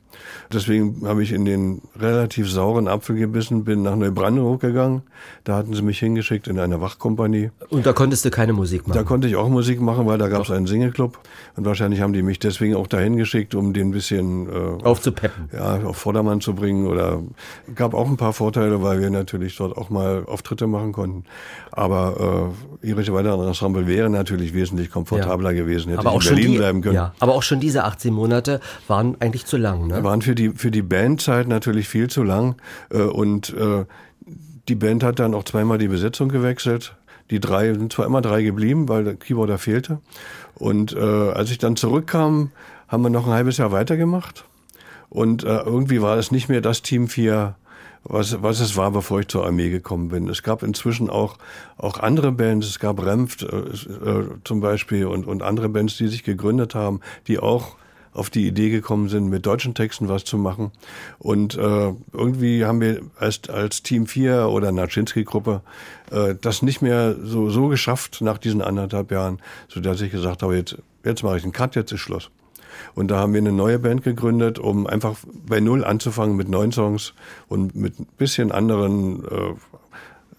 Deswegen 0.51 1.01
habe 1.05 1.23
ich 1.23 1.31
in 1.31 1.45
den 1.45 1.81
relativ 1.99 2.49
sauren 2.49 2.87
Apfel 2.87 3.15
gebissen, 3.15 3.63
bin 3.63 3.81
nach 3.81 3.95
Neubrandenburg 3.95 4.61
gegangen. 4.61 5.03
Da 5.43 5.55
hatten 5.55 5.73
sie 5.73 5.81
mich 5.81 5.99
hingeschickt 5.99 6.47
in 6.47 6.59
eine 6.59 6.81
Wachkompanie. 6.81 7.51
Und 7.69 7.85
da 7.85 7.93
konntest 7.93 8.25
du 8.25 8.29
keine 8.29 8.53
Musik 8.53 8.87
machen? 8.87 8.97
Da 8.97 9.03
konnte 9.03 9.27
ich 9.27 9.35
auch 9.35 9.49
Musik 9.49 9.81
machen, 9.81 10.05
weil 10.05 10.17
da 10.17 10.27
gab 10.27 10.43
es 10.43 10.51
einen 10.51 10.67
Singleclub. 10.67 11.17
Und 11.55 11.65
wahrscheinlich 11.65 12.01
haben 12.01 12.13
die 12.13 12.21
mich 12.21 12.39
deswegen 12.39 12.75
auch 12.75 12.87
dahin 12.87 13.17
geschickt, 13.17 13.55
um 13.55 13.73
den 13.73 13.89
ein 13.89 13.91
bisschen 13.91 14.47
äh, 14.47 14.83
aufzupeppen. 14.83 15.49
Ja, 15.53 15.81
auf 15.83 15.97
Vordermann 15.97 16.41
zu 16.41 16.53
bringen. 16.53 16.87
Oder 16.87 17.21
gab 17.73 17.93
auch 17.93 18.07
ein 18.07 18.17
paar 18.17 18.33
Vorteile, 18.33 18.81
weil 18.81 19.01
wir 19.01 19.09
natürlich 19.09 19.55
dort 19.57 19.77
auch 19.77 19.89
mal 19.89 20.25
Auftritte 20.25 20.67
machen 20.67 20.91
konnten. 20.91 21.23
Aber 21.71 22.53
äh, 22.81 22.89
Erich 22.89 23.11
Weidern 23.11 23.39
Ensemble 23.41 23.87
wäre 23.87 24.09
natürlich 24.09 24.53
wesentlich 24.53 24.89
komfortabler 24.91 25.51
ja. 25.51 25.61
gewesen, 25.61 25.89
hätte 25.89 26.07
aber 26.07 26.17
ich 26.17 26.29
in 26.29 26.35
Berlin 26.35 26.51
die, 26.51 26.57
bleiben 26.57 26.81
können. 26.81 26.95
Ja, 26.95 27.13
aber 27.19 27.33
auch 27.33 27.43
schon 27.43 27.59
diese 27.59 27.83
18 27.83 28.13
Monate 28.13 28.59
waren 28.87 29.17
eigentlich 29.19 29.45
zu 29.45 29.57
lang, 29.57 29.87
ne? 29.87 30.03
Waren 30.05 30.21
für 30.21 30.35
die, 30.35 30.51
für 30.51 30.71
die 30.71 30.81
Bandzeit 30.81 31.47
natürlich 31.47 31.89
viel 31.89 32.09
zu 32.09 32.23
lang. 32.23 32.55
Äh, 32.89 32.99
und 33.01 33.53
äh, 33.53 33.85
die 34.69 34.75
Band 34.75 35.03
hat 35.03 35.19
dann 35.19 35.33
auch 35.33 35.43
zweimal 35.43 35.77
die 35.77 35.89
Besetzung 35.89 36.29
gewechselt. 36.29 36.95
Die 37.31 37.39
drei 37.39 37.73
sind 37.73 37.91
zwar 37.91 38.05
immer 38.05 38.21
drei 38.21 38.43
geblieben, 38.43 38.87
weil 38.87 39.03
der 39.03 39.15
Keyboarder 39.15 39.57
fehlte. 39.57 39.99
Und 40.53 40.93
äh, 40.93 40.99
als 40.99 41.51
ich 41.51 41.57
dann 41.57 41.75
zurückkam, 41.75 42.51
haben 42.87 43.03
wir 43.03 43.09
noch 43.09 43.27
ein 43.27 43.33
halbes 43.33 43.57
Jahr 43.57 43.71
weitergemacht. 43.71 44.45
Und 45.09 45.43
äh, 45.43 45.57
irgendwie 45.57 46.01
war 46.01 46.17
es 46.17 46.31
nicht 46.31 46.49
mehr 46.49 46.61
das 46.61 46.81
Team 46.81 47.07
4, 47.07 47.55
was, 48.03 48.41
was 48.43 48.59
es 48.59 48.77
war, 48.77 48.91
bevor 48.91 49.21
ich 49.21 49.27
zur 49.27 49.45
Armee 49.45 49.69
gekommen 49.69 50.09
bin. 50.09 50.29
Es 50.29 50.43
gab 50.43 50.61
inzwischen 50.61 51.09
auch, 51.09 51.37
auch 51.77 51.99
andere 51.99 52.31
Bands, 52.31 52.67
es 52.67 52.79
gab 52.79 53.03
Remft 53.03 53.41
äh, 53.41 53.47
äh, 53.47 54.27
zum 54.43 54.61
Beispiel 54.61 55.07
und, 55.07 55.25
und 55.25 55.41
andere 55.41 55.69
Bands, 55.69 55.97
die 55.97 56.07
sich 56.07 56.23
gegründet 56.23 56.75
haben, 56.75 56.99
die 57.27 57.39
auch 57.39 57.75
auf 58.15 58.29
die 58.29 58.47
Idee 58.47 58.69
gekommen 58.69 59.09
sind, 59.09 59.29
mit 59.29 59.45
deutschen 59.45 59.73
Texten 59.73 60.07
was 60.07 60.23
zu 60.23 60.37
machen. 60.37 60.71
Und 61.19 61.55
äh, 61.55 61.93
irgendwie 62.13 62.65
haben 62.65 62.81
wir 62.81 63.01
als, 63.19 63.49
als 63.49 63.83
Team 63.83 64.07
4 64.07 64.47
oder 64.47 64.71
Naczynski-Gruppe 64.71 65.61
äh, 66.11 66.35
das 66.39 66.61
nicht 66.61 66.81
mehr 66.81 67.15
so, 67.21 67.49
so 67.49 67.67
geschafft 67.67 68.21
nach 68.21 68.37
diesen 68.37 68.61
anderthalb 68.61 69.11
Jahren, 69.11 69.39
so 69.67 69.81
dass 69.81 70.01
ich 70.01 70.11
gesagt 70.11 70.43
habe, 70.43 70.55
jetzt, 70.55 70.77
jetzt 71.03 71.23
mache 71.23 71.37
ich 71.37 71.43
einen 71.43 71.51
Cut, 71.51 71.75
jetzt 71.75 71.91
ist 71.91 71.99
Schluss. 71.99 72.31
Und 72.93 73.09
da 73.09 73.19
haben 73.19 73.33
wir 73.33 73.41
eine 73.41 73.51
neue 73.51 73.79
Band 73.79 74.03
gegründet, 74.03 74.59
um 74.59 74.87
einfach 74.87 75.17
bei 75.47 75.59
Null 75.59 75.83
anzufangen 75.83 76.35
mit 76.35 76.49
neuen 76.49 76.71
Songs 76.71 77.13
und 77.47 77.75
mit 77.75 77.99
ein 77.99 78.07
bisschen 78.17 78.51
anderen 78.51 79.23
äh, 79.25 79.53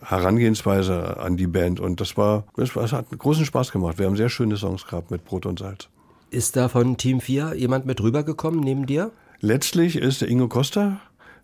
Herangehensweise 0.03 1.19
an 1.19 1.37
die 1.37 1.47
Band. 1.47 1.81
Und 1.81 2.01
das 2.01 2.17
war, 2.17 2.45
das, 2.57 2.75
war, 2.77 2.83
das 2.83 2.93
hat 2.93 3.07
großen 3.11 3.45
Spaß 3.45 3.73
gemacht. 3.73 3.99
Wir 3.99 4.07
haben 4.07 4.17
sehr 4.17 4.29
schöne 4.29 4.57
Songs 4.57 4.87
gehabt 4.87 5.11
mit 5.11 5.25
Brot 5.25 5.47
und 5.47 5.59
Salz. 5.59 5.89
Ist 6.37 6.55
da 6.55 6.68
von 6.68 6.99
Team 6.99 7.22
4 7.22 7.55
jemand 7.55 7.87
mit 7.87 8.03
rübergekommen 8.03 8.61
neben 8.61 8.85
dir? 8.85 9.11
Letztlich 9.40 9.96
ist 9.96 10.20
der 10.20 10.29
Ingo 10.29 10.49
Costa, 10.49 11.01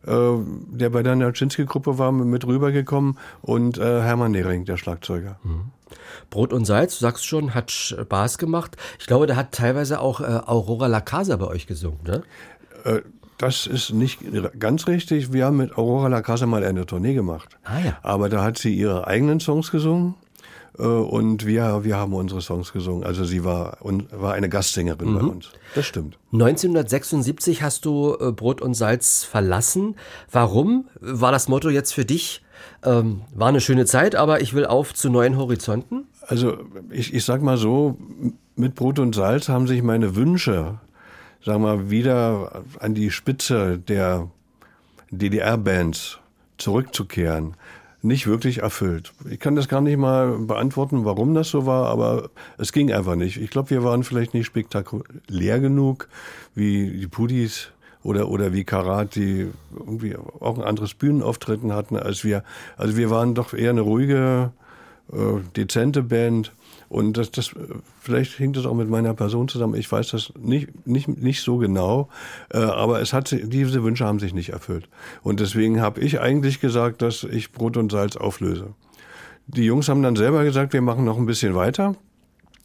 äh, 0.07 0.12
der 0.70 0.90
bei 0.90 1.02
der 1.02 1.16
Naczynski-Gruppe 1.16 1.96
war, 1.96 2.12
mit 2.12 2.46
rübergekommen 2.46 3.16
und 3.40 3.78
äh, 3.78 4.02
Hermann 4.02 4.33
Nehring, 4.33 4.66
der 4.66 4.76
Schlagzeuger. 4.76 5.38
Mhm. 5.44 5.70
Brot 6.28 6.52
und 6.52 6.66
Salz, 6.66 6.98
du 6.98 7.07
sagst 7.07 7.24
schon, 7.24 7.55
hat 7.55 7.70
Spaß 7.70 8.37
gemacht. 8.37 8.76
Ich 8.98 9.07
glaube, 9.07 9.26
da 9.26 9.35
hat 9.35 9.52
teilweise 9.52 9.98
auch 9.98 10.20
äh, 10.20 10.24
Aurora 10.24 10.88
La 10.88 11.00
Casa 11.00 11.37
bei 11.37 11.46
euch 11.46 11.66
gesungen, 11.66 12.00
ne? 12.05 12.22
Äh, 12.85 13.00
das 13.38 13.66
ist 13.66 13.94
nicht 13.94 14.20
ganz 14.59 14.87
richtig. 14.88 15.33
Wir 15.33 15.46
haben 15.46 15.57
mit 15.57 15.78
Aurora 15.78 16.09
La 16.09 16.20
Casa 16.20 16.44
mal 16.44 16.64
eine 16.64 16.85
Tournee 16.85 17.14
gemacht. 17.14 17.57
Ah, 17.64 17.78
ja. 17.83 17.98
Aber 18.02 18.28
da 18.28 18.44
hat 18.44 18.59
sie 18.59 18.74
ihre 18.74 19.07
eigenen 19.07 19.40
Songs 19.40 19.70
gesungen. 19.70 20.16
Äh, 20.78 20.82
und 20.82 21.46
wir, 21.46 21.85
wir 21.85 21.96
haben 21.96 22.14
unsere 22.14 22.40
Songs 22.40 22.72
gesungen. 22.72 23.04
Also 23.04 23.24
sie 23.24 23.44
war, 23.44 23.78
war 23.80 24.35
eine 24.35 24.48
Gastsängerin 24.48 25.12
mhm. 25.12 25.18
bei 25.18 25.24
uns. 25.24 25.50
Das 25.74 25.87
stimmt. 25.87 26.18
1976 26.32 27.62
hast 27.62 27.85
du 27.85 28.16
äh, 28.18 28.32
Brot 28.32 28.61
und 28.61 28.74
Salz 28.74 29.24
verlassen. 29.24 29.96
Warum? 30.30 30.88
War 31.00 31.32
das 31.32 31.48
Motto 31.48 31.68
jetzt 31.68 31.92
für 31.92 32.04
dich? 32.04 32.42
Ähm, 32.85 33.22
war 33.35 33.48
eine 33.48 33.61
schöne 33.61 33.87
Zeit, 33.87 34.14
aber 34.14 34.40
ich 34.40 34.54
will 34.54 34.66
auf 34.66 34.94
zu 34.94 35.11
neuen 35.11 35.37
Horizonten? 35.37 36.06
Also 36.26 36.58
ich, 36.90 37.12
ich 37.12 37.24
sag 37.24 37.42
mal 37.42 37.56
so, 37.56 37.98
mit 38.56 38.74
Brot 38.74 38.98
und 38.98 39.14
Salz 39.14 39.48
haben 39.48 39.66
sich 39.66 39.82
meine 39.82 40.14
Wünsche, 40.14 40.78
sagen 41.44 41.62
wir 41.62 41.76
mal, 41.76 41.90
wieder 41.90 42.62
an 42.78 42.94
die 42.94 43.11
Spitze 43.11 43.78
der 43.78 44.28
DDR-Bands 45.11 46.18
zurückzukehren 46.58 47.56
nicht 48.03 48.27
wirklich 48.27 48.59
erfüllt. 48.59 49.12
Ich 49.31 49.38
kann 49.38 49.55
das 49.55 49.69
gar 49.69 49.81
nicht 49.81 49.97
mal 49.97 50.38
beantworten, 50.38 51.05
warum 51.05 51.35
das 51.35 51.49
so 51.49 51.67
war, 51.67 51.87
aber 51.87 52.31
es 52.59 52.73
ging 52.73 52.93
einfach 52.93 53.15
nicht. 53.15 53.41
Ich 53.41 53.51
glaube, 53.51 53.71
wir 53.71 53.85
waren 53.85 54.03
vielleicht 54.03 54.35
nicht 54.35 54.47
spektakulär 54.47 55.61
genug 55.61 56.09
wie 56.55 56.91
die 56.91 57.07
Pudis 57.07 57.71
oder, 58.03 58.29
oder 58.29 58.53
wie 58.53 58.65
Karat, 58.65 59.15
die 59.15 59.49
irgendwie 59.79 60.17
auch 60.17 60.59
ein 60.59 60.65
anderes 60.65 60.95
Bühnenauftritten 60.95 61.73
hatten 61.73 61.97
als 61.97 62.25
wir. 62.25 62.43
Also 62.77 62.97
wir 62.97 63.11
waren 63.11 63.35
doch 63.35 63.55
eher 63.55 63.71
eine 63.71 63.83
ruhige, 63.83 64.53
äh, 65.12 65.41
dezente 65.57 66.03
Band. 66.03 66.53
Und 66.92 67.16
das, 67.16 67.31
das, 67.31 67.52
vielleicht 68.02 68.38
hängt 68.38 68.59
das 68.59 68.66
auch 68.66 68.74
mit 68.74 68.90
meiner 68.90 69.14
Person 69.14 69.48
zusammen. 69.48 69.76
Ich 69.76 69.90
weiß 69.90 70.11
das 70.11 70.35
nicht, 70.38 70.87
nicht, 70.87 71.09
nicht 71.09 71.40
so 71.40 71.57
genau. 71.57 72.11
Äh, 72.52 72.59
aber 72.59 73.00
es 73.00 73.14
hat, 73.14 73.31
diese 73.31 73.83
Wünsche 73.83 74.05
haben 74.05 74.18
sich 74.18 74.35
nicht 74.35 74.50
erfüllt. 74.50 74.90
Und 75.22 75.40
deswegen 75.40 75.81
habe 75.81 76.00
ich 76.00 76.20
eigentlich 76.20 76.61
gesagt, 76.61 77.00
dass 77.00 77.24
ich 77.24 77.52
Brot 77.52 77.78
und 77.78 77.90
Salz 77.90 78.16
auflöse. 78.16 78.74
Die 79.46 79.64
Jungs 79.64 79.88
haben 79.88 80.02
dann 80.02 80.16
selber 80.16 80.44
gesagt, 80.44 80.74
wir 80.74 80.83
machen 80.83 81.07
noch 81.07 81.16
ein 81.16 81.24
bisschen 81.24 81.55
weiter. 81.55 81.94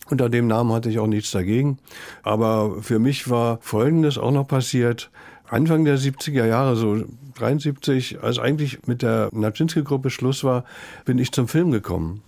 Unter 0.10 0.28
dem 0.28 0.48
Namen 0.48 0.74
hatte 0.74 0.90
ich 0.90 1.00
auch 1.00 1.08
nichts 1.08 1.32
dagegen. 1.32 1.78
Aber 2.22 2.82
für 2.82 3.00
mich 3.00 3.30
war 3.30 3.60
Folgendes 3.62 4.18
auch 4.18 4.32
noch 4.32 4.46
passiert. 4.46 5.10
Anfang 5.48 5.86
der 5.86 5.98
70er 5.98 6.46
Jahre, 6.46 6.76
so 6.76 7.02
73, 7.36 8.22
als 8.22 8.40
eigentlich 8.40 8.86
mit 8.88 9.04
der 9.04 9.30
Naczynski-Gruppe 9.32 10.10
Schluss 10.10 10.44
war, 10.44 10.66
bin 11.06 11.18
ich 11.18 11.32
zum 11.32 11.48
Film 11.48 11.72
gekommen. 11.72 12.24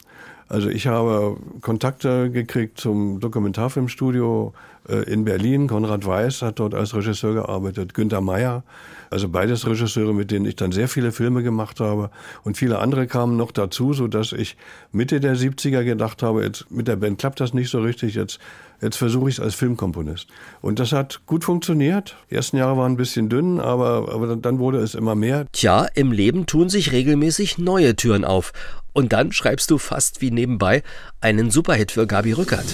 Also 0.49 0.67
ich 0.67 0.87
habe 0.87 1.37
Kontakte 1.61 2.31
gekriegt 2.31 2.79
zum 2.79 3.19
Dokumentarfilmstudio 3.19 4.53
äh, 4.89 5.03
in 5.03 5.23
Berlin. 5.23 5.67
Konrad 5.67 6.05
Weiß 6.07 6.41
hat 6.41 6.57
dort 6.57 6.73
als 6.73 6.95
Regisseur 6.95 7.35
gearbeitet, 7.35 7.93
Günter 7.93 8.19
Meyer. 8.19 8.63
Also 9.11 9.29
beides 9.29 9.67
Regisseure, 9.67 10.13
mit 10.13 10.31
denen 10.31 10.45
ich 10.45 10.55
dann 10.55 10.71
sehr 10.71 10.87
viele 10.87 11.11
Filme 11.11 11.43
gemacht 11.43 11.79
habe. 11.79 12.09
Und 12.43 12.57
viele 12.57 12.79
andere 12.79 13.05
kamen 13.05 13.37
noch 13.37 13.51
dazu, 13.51 13.93
so 13.93 14.07
dass 14.07 14.33
ich 14.33 14.57
Mitte 14.91 15.19
der 15.19 15.35
70er 15.35 15.83
gedacht 15.83 16.23
habe, 16.23 16.43
jetzt 16.43 16.69
mit 16.71 16.87
der 16.87 16.95
Band 16.95 17.19
klappt 17.19 17.39
das 17.39 17.53
nicht 17.53 17.69
so 17.69 17.79
richtig, 17.81 18.15
jetzt, 18.15 18.39
jetzt 18.81 18.97
versuche 18.97 19.29
ich 19.29 19.35
es 19.35 19.39
als 19.39 19.55
Filmkomponist. 19.55 20.27
Und 20.61 20.79
das 20.79 20.91
hat 20.91 21.21
gut 21.27 21.43
funktioniert. 21.43 22.17
Die 22.29 22.35
ersten 22.35 22.57
Jahre 22.57 22.77
waren 22.77 22.93
ein 22.93 22.97
bisschen 22.97 23.29
dünn, 23.29 23.59
aber, 23.59 24.11
aber 24.13 24.35
dann 24.35 24.59
wurde 24.59 24.79
es 24.79 24.95
immer 24.95 25.15
mehr. 25.15 25.45
Tja, 25.51 25.87
im 25.95 26.11
Leben 26.11 26.45
tun 26.45 26.69
sich 26.69 26.91
regelmäßig 26.91 27.57
neue 27.59 27.95
Türen 27.95 28.25
auf. 28.25 28.51
Und 28.93 29.13
dann 29.13 29.31
schreibst 29.31 29.69
du 29.71 29.77
fast 29.77 30.21
wie 30.21 30.31
nebenbei 30.31 30.83
einen 31.21 31.51
Superhit 31.51 31.91
für 31.91 32.07
Gabi 32.07 32.33
Rückert. 32.33 32.65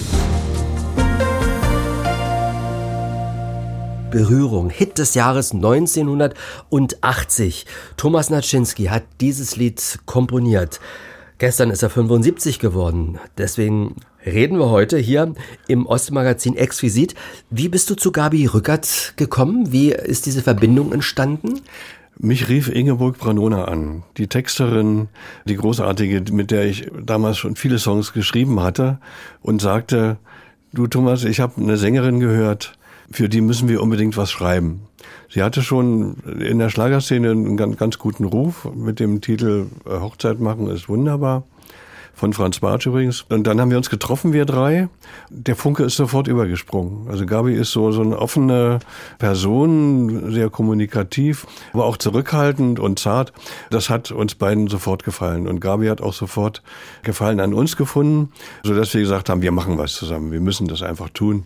Berührung, 4.10 4.70
Hit 4.70 4.98
des 4.98 5.14
Jahres 5.14 5.52
1980. 5.52 7.66
Thomas 7.96 8.30
Naczynski 8.30 8.84
hat 8.84 9.02
dieses 9.20 9.56
Lied 9.56 9.98
komponiert. 10.06 10.80
Gestern 11.38 11.70
ist 11.70 11.82
er 11.82 11.90
75 11.90 12.60
geworden. 12.60 13.18
Deswegen 13.36 13.96
reden 14.24 14.58
wir 14.58 14.70
heute 14.70 14.96
hier 14.96 15.34
im 15.68 15.84
Ostmagazin 15.84 16.56
Exquisit. 16.56 17.14
Wie 17.50 17.68
bist 17.68 17.90
du 17.90 17.94
zu 17.94 18.10
Gabi 18.10 18.46
Rückert 18.46 19.12
gekommen? 19.16 19.70
Wie 19.70 19.92
ist 19.92 20.24
diese 20.24 20.40
Verbindung 20.40 20.94
entstanden? 20.94 21.60
Mich 22.18 22.48
rief 22.48 22.68
Ingeborg 22.68 23.18
Branona 23.18 23.66
an, 23.66 24.02
die 24.16 24.26
Texterin, 24.26 25.08
die 25.44 25.56
großartige, 25.56 26.32
mit 26.32 26.50
der 26.50 26.64
ich 26.64 26.90
damals 27.04 27.36
schon 27.36 27.56
viele 27.56 27.78
Songs 27.78 28.14
geschrieben 28.14 28.60
hatte, 28.60 28.98
und 29.42 29.60
sagte, 29.60 30.16
du 30.72 30.86
Thomas, 30.86 31.24
ich 31.24 31.40
habe 31.40 31.60
eine 31.60 31.76
Sängerin 31.76 32.18
gehört, 32.18 32.78
für 33.10 33.28
die 33.28 33.42
müssen 33.42 33.68
wir 33.68 33.82
unbedingt 33.82 34.16
was 34.16 34.30
schreiben. 34.30 34.80
Sie 35.28 35.42
hatte 35.42 35.62
schon 35.62 36.16
in 36.40 36.58
der 36.58 36.70
Schlagerszene 36.70 37.30
einen 37.30 37.56
ganz, 37.56 37.76
ganz 37.76 37.98
guten 37.98 38.24
Ruf 38.24 38.66
mit 38.74 38.98
dem 38.98 39.20
Titel 39.20 39.66
äh, 39.84 40.00
Hochzeit 40.00 40.40
machen 40.40 40.68
ist 40.68 40.88
wunderbar 40.88 41.44
von 42.16 42.32
Franz 42.32 42.60
Bartsch 42.60 42.86
übrigens. 42.86 43.26
Und 43.28 43.46
dann 43.46 43.60
haben 43.60 43.70
wir 43.70 43.76
uns 43.76 43.90
getroffen, 43.90 44.32
wir 44.32 44.46
drei. 44.46 44.88
Der 45.28 45.54
Funke 45.54 45.84
ist 45.84 45.96
sofort 45.96 46.28
übergesprungen. 46.28 47.08
Also 47.10 47.26
Gabi 47.26 47.52
ist 47.52 47.72
so, 47.72 47.92
so 47.92 48.00
eine 48.00 48.18
offene 48.18 48.78
Person, 49.18 50.32
sehr 50.32 50.48
kommunikativ, 50.48 51.46
aber 51.74 51.84
auch 51.84 51.98
zurückhaltend 51.98 52.80
und 52.80 52.98
zart. 52.98 53.34
Das 53.68 53.90
hat 53.90 54.10
uns 54.12 54.34
beiden 54.34 54.66
sofort 54.68 55.04
gefallen. 55.04 55.46
Und 55.46 55.60
Gabi 55.60 55.88
hat 55.88 56.00
auch 56.00 56.14
sofort 56.14 56.62
Gefallen 57.02 57.38
an 57.38 57.52
uns 57.52 57.76
gefunden, 57.76 58.32
sodass 58.62 58.94
wir 58.94 59.02
gesagt 59.02 59.28
haben, 59.28 59.42
wir 59.42 59.52
machen 59.52 59.76
was 59.76 59.94
zusammen. 59.94 60.32
Wir 60.32 60.40
müssen 60.40 60.68
das 60.68 60.82
einfach 60.82 61.10
tun. 61.10 61.44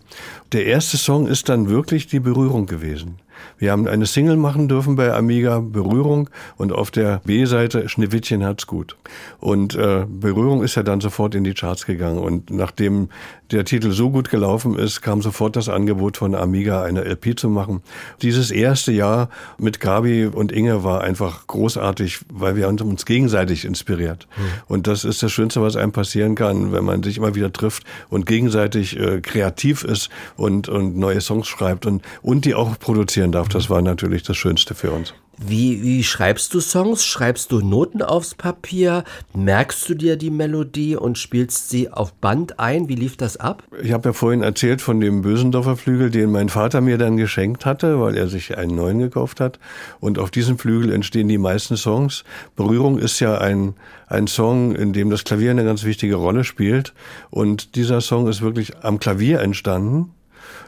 Der 0.53 0.65
erste 0.65 0.95
Song 0.95 1.27
ist 1.27 1.49
dann 1.49 1.67
wirklich 1.67 2.07
die 2.07 2.21
Berührung 2.21 2.65
gewesen. 2.65 3.17
Wir 3.57 3.71
haben 3.71 3.87
eine 3.87 4.05
Single 4.05 4.37
machen 4.37 4.67
dürfen 4.67 4.95
bei 4.95 5.13
Amiga, 5.13 5.59
Berührung, 5.59 6.29
und 6.57 6.71
auf 6.71 6.91
der 6.91 7.21
B-Seite 7.25 7.89
Schneewittchen 7.89 8.43
hat's 8.43 8.67
gut. 8.67 8.95
Und 9.39 9.75
äh, 9.75 10.05
Berührung 10.07 10.63
ist 10.63 10.75
ja 10.75 10.83
dann 10.83 11.01
sofort 11.01 11.35
in 11.35 11.43
die 11.43 11.53
Charts 11.53 11.85
gegangen. 11.85 12.19
Und 12.19 12.49
nachdem 12.49 13.09
der 13.51 13.65
Titel 13.65 13.91
so 13.91 14.09
gut 14.09 14.29
gelaufen 14.29 14.77
ist, 14.77 15.01
kam 15.01 15.21
sofort 15.21 15.55
das 15.55 15.69
Angebot 15.69 16.17
von 16.17 16.35
Amiga, 16.35 16.83
eine 16.83 17.03
LP 17.03 17.37
zu 17.37 17.49
machen. 17.49 17.81
Dieses 18.21 18.51
erste 18.51 18.91
Jahr 18.91 19.29
mit 19.57 19.79
Gabi 19.79 20.25
und 20.25 20.51
Inge 20.51 20.83
war 20.83 21.01
einfach 21.01 21.47
großartig, 21.47 22.19
weil 22.31 22.55
wir 22.55 22.67
uns 22.67 23.05
gegenseitig 23.05 23.65
inspiriert. 23.65 24.27
Mhm. 24.37 24.43
Und 24.67 24.87
das 24.87 25.03
ist 25.03 25.21
das 25.21 25.31
Schönste, 25.31 25.61
was 25.61 25.75
einem 25.75 25.91
passieren 25.91 26.35
kann, 26.35 26.71
wenn 26.71 26.83
man 26.83 27.03
sich 27.03 27.17
immer 27.17 27.35
wieder 27.35 27.51
trifft 27.51 27.83
und 28.09 28.25
gegenseitig 28.25 28.97
äh, 28.97 29.21
kreativ 29.21 29.83
ist 29.83 30.09
und, 30.37 30.69
und 30.69 30.97
neue 30.97 31.21
Songs 31.21 31.47
schreibt 31.47 31.85
und, 31.85 32.03
und 32.21 32.45
die 32.45 32.55
auch 32.55 32.79
produzieren 32.79 33.30
darf. 33.31 33.49
Das 33.49 33.69
war 33.69 33.81
natürlich 33.81 34.23
das 34.23 34.37
Schönste 34.37 34.75
für 34.75 34.91
uns. 34.91 35.13
Wie, 35.43 35.81
wie 35.81 36.03
schreibst 36.03 36.53
du 36.53 36.59
Songs? 36.59 37.03
Schreibst 37.03 37.51
du 37.51 37.61
Noten 37.61 38.03
aufs 38.03 38.35
Papier? 38.35 39.03
Merkst 39.33 39.89
du 39.89 39.95
dir 39.95 40.15
die 40.15 40.29
Melodie 40.29 40.95
und 40.95 41.17
spielst 41.17 41.69
sie 41.69 41.89
auf 41.89 42.13
Band 42.13 42.59
ein? 42.59 42.89
Wie 42.89 42.95
lief 42.95 43.17
das 43.17 43.37
ab? 43.37 43.63
Ich 43.81 43.91
habe 43.91 44.09
ja 44.09 44.13
vorhin 44.13 44.43
erzählt 44.43 44.81
von 44.81 44.99
dem 44.99 45.23
Bösendorfer 45.23 45.77
Flügel, 45.77 46.11
den 46.11 46.31
mein 46.31 46.49
Vater 46.49 46.79
mir 46.81 46.99
dann 46.99 47.17
geschenkt 47.17 47.65
hatte, 47.65 47.99
weil 47.99 48.17
er 48.17 48.27
sich 48.27 48.55
einen 48.55 48.75
neuen 48.75 48.99
gekauft 48.99 49.39
hat. 49.39 49.57
Und 49.99 50.19
auf 50.19 50.29
diesem 50.29 50.59
Flügel 50.59 50.91
entstehen 50.91 51.27
die 51.27 51.39
meisten 51.39 51.75
Songs. 51.75 52.23
Berührung 52.55 52.99
ist 52.99 53.19
ja 53.19 53.39
ein, 53.39 53.73
ein 54.07 54.27
Song, 54.27 54.75
in 54.75 54.93
dem 54.93 55.09
das 55.09 55.23
Klavier 55.23 55.49
eine 55.49 55.63
ganz 55.63 55.83
wichtige 55.83 56.15
Rolle 56.15 56.43
spielt. 56.43 56.93
Und 57.31 57.75
dieser 57.75 58.01
Song 58.01 58.27
ist 58.27 58.43
wirklich 58.43 58.83
am 58.83 58.99
Klavier 58.99 59.39
entstanden. 59.39 60.11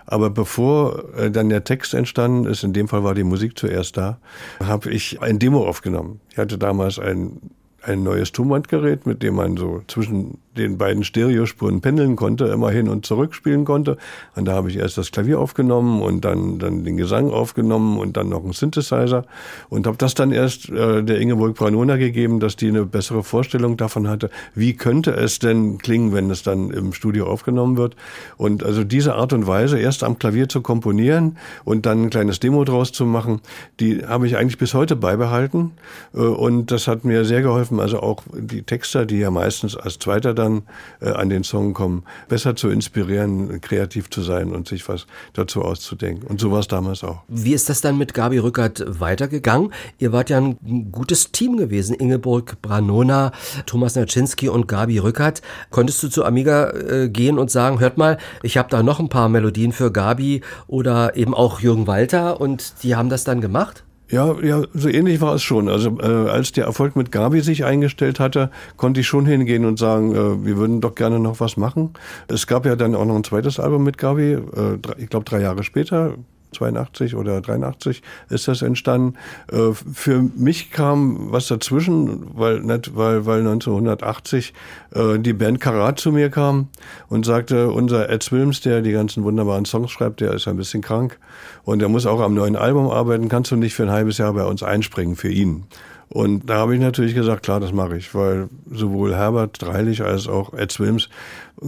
Aber 0.06 0.30
bevor 0.30 1.16
äh, 1.16 1.32
dann 1.32 1.50
der 1.50 1.63
Text 1.63 1.94
entstanden 1.94 2.46
ist, 2.46 2.63
in 2.63 2.74
dem 2.74 2.88
Fall 2.88 3.04
war 3.04 3.16
die 3.16 3.24
Musik 3.24 3.58
zuerst 3.58 3.98
da, 3.98 4.18
habe 4.63 4.92
ich 4.92 5.22
ein 5.22 5.39
Demo 5.39 5.68
aufgenommen. 5.68 6.20
Ich 6.30 6.38
hatte 6.38 6.58
damals 6.58 7.00
ein 7.00 7.39
ein 7.86 8.04
neues 8.04 8.32
Tonbandgerät, 8.32 9.06
mit 9.06 9.24
dem 9.24 9.36
man 9.36 9.58
so 9.58 9.82
zwischen 9.88 10.38
den 10.58 10.78
beiden 10.78 11.04
Stereospuren 11.04 11.82
pendeln 11.82 12.15
konnte, 12.15 12.46
immer 12.46 12.69
hin 12.69 12.88
und 12.88 13.06
zurück 13.06 13.34
spielen 13.34 13.65
konnte. 13.65 13.98
Und 14.36 14.46
da 14.46 14.54
habe 14.54 14.69
ich 14.69 14.78
erst 14.78 14.98
das 14.98 15.12
Klavier 15.12 15.39
aufgenommen 15.39 16.02
und 16.02 16.26
dann, 16.26 16.60
dann 16.60 16.84
den 16.84 16.98
Gesang 16.98 17.32
aufgenommen 17.32 17.98
und 17.98 18.17
dann 18.17 18.30
noch 18.30 18.43
einen 18.43 18.54
Synthesizer 18.54 19.26
und 19.69 19.88
habe 19.88 19.98
das 19.98 20.13
dann 20.13 20.32
erst 20.32 20.69
äh, 20.69 21.04
der 21.04 21.19
Ingeborg 21.19 21.56
Branona 21.56 21.98
gegeben, 21.98 22.39
dass 22.39 22.56
die 22.56 22.67
eine 22.67 22.86
bessere 22.86 23.24
Vorstellung 23.24 23.78
davon 23.78 24.08
hatte, 24.08 24.30
wie 24.54 24.74
könnte 24.76 25.12
es 25.12 25.39
denn 25.39 25.80
klingen, 25.80 26.13
wenn 26.13 26.30
es 26.30 26.43
dann 26.43 26.69
im 26.69 26.93
Studio 26.93 27.28
aufgenommen 27.28 27.78
wird. 27.78 27.96
Und 28.38 28.63
also 28.63 28.84
diese 28.84 29.15
Art 29.15 29.34
und 29.34 29.48
Weise, 29.48 29.80
erst 29.80 30.04
am 30.04 30.19
Klavier 30.19 30.50
zu 30.50 30.62
komponieren 30.62 31.38
und 31.63 31.86
dann 31.86 32.04
ein 32.04 32.10
kleines 32.10 32.39
Demo 32.39 32.63
draus 32.63 32.91
zu 32.91 33.06
machen, 33.06 33.41
die 33.80 34.06
habe 34.06 34.28
ich 34.28 34.38
eigentlich 34.38 34.58
bis 34.58 34.74
heute 34.74 34.96
beibehalten. 34.96 35.72
Äh, 36.13 36.19
und 36.19 36.69
das 36.72 36.88
hat 36.88 37.06
mir 37.06 37.26
sehr 37.26 37.41
geholfen, 37.41 37.73
helfen, 37.74 37.80
also 37.80 38.02
auch 38.02 38.24
die 38.34 38.64
Texter, 38.64 39.06
die 39.06 39.20
ja 39.20 39.32
meistens 39.32 39.76
als 39.76 40.00
Zweiter 40.00 40.34
dann 40.34 40.64
äh, 41.02 41.10
an 41.10 41.30
den 41.30 41.44
Song 41.44 41.74
kommen, 41.74 42.04
besser 42.30 42.56
zu 42.56 42.70
inspirieren, 42.70 43.62
kreativ 43.62 44.10
zu 44.10 44.22
sein 44.22 44.54
und 44.54 44.68
sich 44.68 44.88
was 44.88 45.06
dazu 45.34 45.62
auszudenken. 45.62 46.28
Und 46.28 46.40
so 46.40 46.52
war 46.52 46.60
es 46.60 46.68
damals 46.68 47.04
auch. 47.04 47.22
Wie 47.28 47.54
ist 47.54 47.70
das 47.70 47.82
dann 47.82 47.98
mit 47.98 48.14
Gabi 48.14 48.38
Rückert 48.38 48.84
weitergegangen? 49.00 49.72
Ihr 50.00 50.12
wart 50.12 50.30
ja 50.30 50.38
ein 50.38 50.92
gutes 50.92 51.32
Team 51.32 51.58
gewesen. 51.58 51.96
Ingeborg 51.96 52.62
Branona, 52.62 53.32
Thomas 53.66 53.96
Naczynski 53.96 54.50
und 54.50 54.68
Gabi 54.68 55.00
Rückert. 55.00 55.42
Konntest 55.70 56.02
du 56.04 56.10
zu 56.10 56.26
Amiga 56.26 56.70
äh, 56.72 57.10
gehen 57.10 57.40
und 57.40 57.52
sagen, 57.52 57.80
hört 57.80 57.98
mal, 57.98 58.18
ich 58.42 58.58
habe 58.58 58.70
da 58.70 58.84
noch 58.84 59.00
ein 59.00 59.10
paar 59.10 59.30
Melodien 59.30 59.72
für 59.72 59.92
Gabi 59.92 60.42
oder 60.68 61.16
eben 61.16 61.34
auch 61.34 61.60
Jürgen 61.60 61.88
Walter 61.88 62.40
und 62.40 62.84
die 62.84 62.96
haben 62.96 63.10
das 63.10 63.24
dann 63.24 63.42
gemacht? 63.42 63.84
Ja, 64.10 64.36
ja, 64.44 64.63
so 64.74 64.89
ähnlich 64.89 65.22
war 65.22 65.36
es 65.36 65.44
schon. 65.44 65.70
Also 65.70 65.98
äh, 66.00 66.30
als 66.30 66.52
der 66.52 66.66
Erfolg 66.66 66.96
mit 66.96 67.12
Gabi 67.12 67.42
sich 67.42 67.66
eingestellt 67.66 68.20
hatte, 68.20 68.52
konnte 68.78 69.00
ich 69.00 69.08
schon 69.08 69.26
hingehen 69.26 69.66
und 69.66 69.80
sagen, 69.80 70.13
äh, 70.13 70.46
wir 70.46 70.58
würden 70.58 70.82
doch 70.82 70.94
gerne 70.94 71.20
noch 71.20 71.39
was 71.39 71.58
machen. 71.58 71.94
Es 72.28 72.46
gab 72.46 72.66
ja 72.66 72.76
dann 72.76 72.96
auch 72.96 73.06
noch 73.06 73.16
ein 73.16 73.24
zweites 73.24 73.60
Album 73.60 73.84
mit 73.84 73.98
Gabi, 73.98 74.34
äh, 74.34 74.78
ich 74.98 75.10
glaube 75.10 75.26
drei 75.26 75.42
Jahre 75.42 75.63
später, 75.63 76.16
82 76.54 77.16
oder 77.16 77.42
83 77.42 78.02
ist 78.30 78.48
das 78.48 78.62
entstanden. 78.62 79.16
Äh, 79.52 79.74
für 79.74 80.22
mich 80.36 80.72
kam 80.72 81.32
was 81.32 81.48
dazwischen, 81.48 82.28
weil, 82.34 82.62
nicht, 82.62 82.96
weil, 82.96 83.26
weil 83.26 83.39
1980 83.39 84.54
äh, 84.94 85.20
die 85.20 85.34
Band 85.34 85.60
Karat 85.60 86.00
zu 86.00 86.12
mir 86.12 86.30
kam 86.30 86.70
und 87.10 87.26
sagte, 87.26 87.70
unser 87.70 88.10
Ed 88.10 88.32
Wilms, 88.32 88.62
der 88.62 88.82
die 88.82 88.92
ganzen 88.92 89.24
wunderbaren 89.24 89.66
Songs 89.66 89.92
schreibt, 89.92 90.22
der 90.22 90.34
ist 90.34 90.48
ein 90.48 90.58
bisschen 90.58 90.82
krank 90.82 91.20
und 91.63 91.80
der 91.80 91.89
muss 91.89 92.06
auch 92.06 92.22
am 92.22 92.34
neuen 92.34 92.56
Album 92.56 92.89
arbeiten, 92.89 93.30
kannst 93.30 93.52
du 93.52 93.56
nicht 93.56 93.74
für 93.74 93.84
ein 93.84 93.92
halbes 93.92 94.18
Jahr 94.18 94.34
bei 94.34 94.46
uns 94.46 94.63
einspringen 94.63 95.16
für 95.16 95.30
ihn. 95.30 95.66
Und 96.13 96.48
da 96.48 96.58
habe 96.58 96.76
ich 96.76 96.80
natürlich 96.80 97.16
gesagt, 97.16 97.42
klar, 97.42 97.60
das 97.60 97.74
mache 97.74 97.98
ich, 97.98 98.13
weil 98.13 98.48
sowohl 98.70 99.16
Herbert 99.16 99.60
Dreilich 99.60 100.04
als 100.04 100.28
auch 100.28 100.54
Ed 100.54 100.72
Swims 100.72 101.10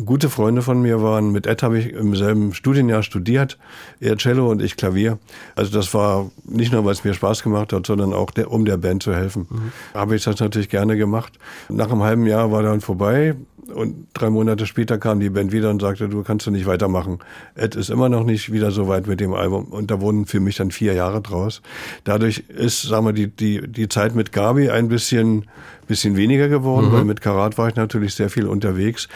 gute 0.03 0.29
Freunde 0.29 0.62
von 0.62 0.81
mir 0.81 1.01
waren. 1.01 1.31
Mit 1.31 1.47
Ed 1.47 1.63
habe 1.63 1.79
ich 1.79 1.93
im 1.93 2.15
selben 2.15 2.53
Studienjahr 2.53 3.03
studiert, 3.03 3.58
er 3.99 4.17
Cello 4.17 4.49
und 4.49 4.62
ich 4.62 4.75
Klavier. 4.75 5.19
Also 5.55 5.71
das 5.71 5.93
war 5.93 6.31
nicht 6.43 6.73
nur, 6.73 6.84
weil 6.86 6.93
es 6.93 7.03
mir 7.03 7.13
Spaß 7.13 7.43
gemacht 7.43 7.71
hat, 7.71 7.86
sondern 7.86 8.13
auch 8.13 8.31
der, 8.31 8.51
um 8.51 8.65
der 8.65 8.77
Band 8.77 9.03
zu 9.03 9.15
helfen. 9.15 9.47
Mhm. 9.49 9.71
Habe 9.93 10.15
ich 10.15 10.23
das 10.23 10.39
natürlich 10.39 10.69
gerne 10.69 10.97
gemacht. 10.97 11.39
Nach 11.69 11.91
einem 11.91 12.03
halben 12.03 12.25
Jahr 12.25 12.51
war 12.51 12.63
dann 12.63 12.81
vorbei. 12.81 13.36
Und 13.73 14.08
drei 14.13 14.29
Monate 14.29 14.67
später 14.67 14.99
kam 14.99 15.19
die 15.19 15.31
Band 15.31 15.51
wieder 15.51 15.71
und 15.71 15.81
sagte, 15.81 16.08
du 16.08 16.21
kannst 16.21 16.45
du 16.45 16.51
nicht 16.51 16.67
weitermachen. 16.67 17.17
Ed 17.55 17.75
ist 17.75 17.89
immer 17.89 18.10
noch 18.10 18.23
nicht 18.23 18.51
wieder 18.51 18.69
so 18.69 18.88
weit 18.88 19.08
mit 19.08 19.19
dem 19.19 19.34
Album. 19.34 19.65
Und 19.65 19.89
da 19.89 20.01
wurden 20.01 20.27
für 20.27 20.39
mich 20.39 20.55
dann 20.58 20.69
vier 20.69 20.93
Jahre 20.93 21.19
draus. 21.21 21.63
Dadurch 22.03 22.43
ist, 22.47 22.84
sagen 22.84 23.08
wir, 23.08 23.13
die, 23.13 23.27
die, 23.27 23.67
die 23.67 23.89
Zeit 23.89 24.13
mit 24.13 24.31
Gabi 24.31 24.69
ein 24.69 24.88
bisschen, 24.88 25.45
bisschen 25.88 26.17
weniger 26.17 26.48
geworden, 26.48 26.89
mhm. 26.89 26.91
weil 26.93 27.06
mit 27.06 27.21
Karat 27.21 27.58
war 27.58 27.69
ich 27.69 27.76
natürlich 27.76 28.15
sehr 28.15 28.30
viel 28.30 28.48
unterwegs. 28.48 29.08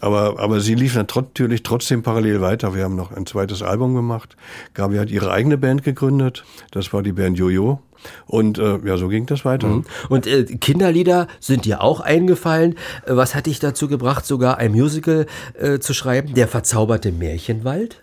Aber, 0.00 0.38
aber 0.38 0.60
sie 0.60 0.74
lief 0.74 0.94
natürlich 0.94 1.62
trotzdem 1.62 2.02
parallel 2.02 2.40
weiter. 2.40 2.74
Wir 2.74 2.84
haben 2.84 2.96
noch 2.96 3.12
ein 3.12 3.26
zweites 3.26 3.62
Album 3.62 3.94
gemacht. 3.94 4.36
Gabi 4.74 4.96
hat 4.98 5.10
ihre 5.10 5.30
eigene 5.30 5.58
Band 5.58 5.84
gegründet. 5.84 6.44
Das 6.70 6.92
war 6.92 7.02
die 7.02 7.12
Band 7.12 7.38
Jojo. 7.38 7.80
Und 8.26 8.58
äh, 8.58 8.78
ja, 8.84 8.96
so 8.96 9.08
ging 9.08 9.26
das 9.26 9.44
weiter. 9.44 9.68
Mhm. 9.68 9.84
Und 10.08 10.26
äh, 10.26 10.44
Kinderlieder 10.44 11.26
sind 11.40 11.64
dir 11.64 11.82
auch 11.82 12.00
eingefallen. 12.00 12.76
Äh, 13.06 13.16
was 13.16 13.34
hat 13.34 13.46
dich 13.46 13.58
dazu 13.58 13.88
gebracht, 13.88 14.24
sogar 14.24 14.58
ein 14.58 14.72
Musical 14.72 15.26
äh, 15.58 15.78
zu 15.78 15.94
schreiben? 15.94 16.34
Der 16.34 16.48
verzauberte 16.48 17.12
Märchenwald? 17.12 18.02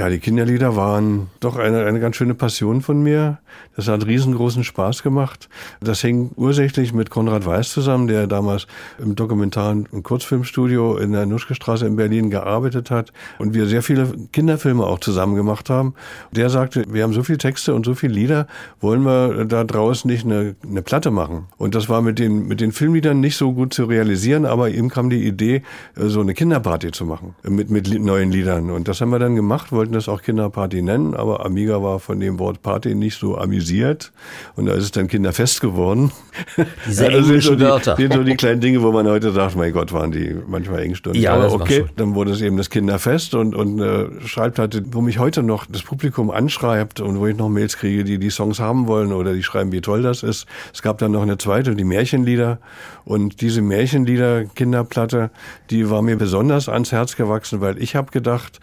Ja, 0.00 0.08
die 0.08 0.18
Kinderlieder 0.18 0.76
waren 0.76 1.28
doch 1.40 1.56
eine, 1.56 1.84
eine 1.84 2.00
ganz 2.00 2.16
schöne 2.16 2.32
Passion 2.32 2.80
von 2.80 3.02
mir. 3.02 3.36
Das 3.76 3.86
hat 3.86 4.06
riesengroßen 4.06 4.64
Spaß 4.64 5.02
gemacht. 5.02 5.50
Das 5.82 6.00
hing 6.00 6.30
ursächlich 6.36 6.94
mit 6.94 7.10
Konrad 7.10 7.44
Weiß 7.44 7.70
zusammen, 7.70 8.06
der 8.06 8.26
damals 8.26 8.66
im 8.98 9.14
Dokumentaren- 9.14 9.86
und 9.90 10.02
Kurzfilmstudio 10.02 10.96
in 10.96 11.12
der 11.12 11.26
Nuschkestraße 11.26 11.86
in 11.86 11.96
Berlin 11.96 12.30
gearbeitet 12.30 12.90
hat 12.90 13.12
und 13.38 13.52
wir 13.52 13.66
sehr 13.66 13.82
viele 13.82 14.10
Kinderfilme 14.32 14.84
auch 14.84 15.00
zusammen 15.00 15.34
gemacht 15.34 15.68
haben. 15.68 15.92
Der 16.30 16.48
sagte, 16.48 16.86
wir 16.88 17.02
haben 17.02 17.12
so 17.12 17.22
viele 17.22 17.36
Texte 17.36 17.74
und 17.74 17.84
so 17.84 17.94
viele 17.94 18.14
Lieder, 18.14 18.46
wollen 18.80 19.02
wir 19.02 19.44
da 19.44 19.64
draußen 19.64 20.10
nicht 20.10 20.24
eine, 20.24 20.56
eine 20.66 20.80
Platte 20.80 21.10
machen? 21.10 21.48
Und 21.58 21.74
das 21.74 21.90
war 21.90 22.00
mit 22.00 22.18
den, 22.18 22.48
mit 22.48 22.62
den 22.62 22.72
Filmliedern 22.72 23.20
nicht 23.20 23.36
so 23.36 23.52
gut 23.52 23.74
zu 23.74 23.84
realisieren, 23.84 24.46
aber 24.46 24.70
ihm 24.70 24.88
kam 24.88 25.10
die 25.10 25.26
Idee, 25.26 25.62
so 25.94 26.22
eine 26.22 26.32
Kinderparty 26.32 26.90
zu 26.90 27.04
machen 27.04 27.34
mit, 27.42 27.68
mit 27.68 27.86
neuen 28.00 28.32
Liedern. 28.32 28.70
Und 28.70 28.88
das 28.88 29.02
haben 29.02 29.10
wir 29.10 29.18
dann 29.18 29.36
gemacht, 29.36 29.72
wollten 29.72 29.89
das 29.92 30.08
auch 30.08 30.22
Kinderparty 30.22 30.82
nennen, 30.82 31.14
aber 31.14 31.44
Amiga 31.44 31.82
war 31.82 32.00
von 32.00 32.20
dem 32.20 32.38
Wort 32.38 32.62
Party 32.62 32.94
nicht 32.94 33.18
so 33.18 33.38
amüsiert 33.38 34.12
und 34.56 34.66
da 34.66 34.74
ist 34.74 34.84
es 34.84 34.90
dann 34.90 35.08
Kinderfest 35.08 35.60
geworden. 35.60 36.12
Diese 36.86 37.04
ja, 37.04 37.10
englischen 37.10 37.58
sind 37.58 37.60
so 37.60 37.66
Wörter. 37.66 37.94
Die, 37.96 38.02
sind 38.02 38.14
so 38.14 38.22
die 38.22 38.36
kleinen 38.36 38.60
Dinge, 38.60 38.82
wo 38.82 38.92
man 38.92 39.06
heute 39.06 39.32
sagt, 39.32 39.56
mein 39.56 39.72
Gott, 39.72 39.92
waren 39.92 40.12
die 40.12 40.36
manchmal 40.46 40.82
engstundig. 40.82 41.22
Ja, 41.22 41.34
aber 41.34 41.52
okay, 41.52 41.84
dann 41.96 42.14
wurde 42.14 42.32
es 42.32 42.40
eben 42.40 42.56
das 42.56 42.70
Kinderfest 42.70 43.34
und, 43.34 43.54
und 43.54 43.80
äh, 43.80 44.08
Schreibplatte, 44.26 44.82
wo 44.92 45.00
mich 45.00 45.18
heute 45.18 45.42
noch 45.42 45.66
das 45.66 45.82
Publikum 45.82 46.30
anschreibt 46.30 47.00
und 47.00 47.18
wo 47.18 47.26
ich 47.26 47.36
noch 47.36 47.48
Mails 47.48 47.76
kriege, 47.76 48.04
die 48.04 48.18
die 48.18 48.30
Songs 48.30 48.60
haben 48.60 48.86
wollen 48.86 49.12
oder 49.12 49.34
die 49.34 49.42
schreiben, 49.42 49.72
wie 49.72 49.80
toll 49.80 50.02
das 50.02 50.22
ist. 50.22 50.46
Es 50.72 50.82
gab 50.82 50.98
dann 50.98 51.12
noch 51.12 51.22
eine 51.22 51.38
zweite, 51.38 51.74
die 51.74 51.84
Märchenlieder 51.84 52.58
und 53.04 53.40
diese 53.40 53.62
Märchenlieder 53.62 54.44
Kinderplatte, 54.44 55.30
die 55.70 55.90
war 55.90 56.02
mir 56.02 56.16
besonders 56.16 56.68
ans 56.68 56.92
Herz 56.92 57.16
gewachsen, 57.16 57.60
weil 57.60 57.82
ich 57.82 57.96
habe 57.96 58.10
gedacht, 58.10 58.60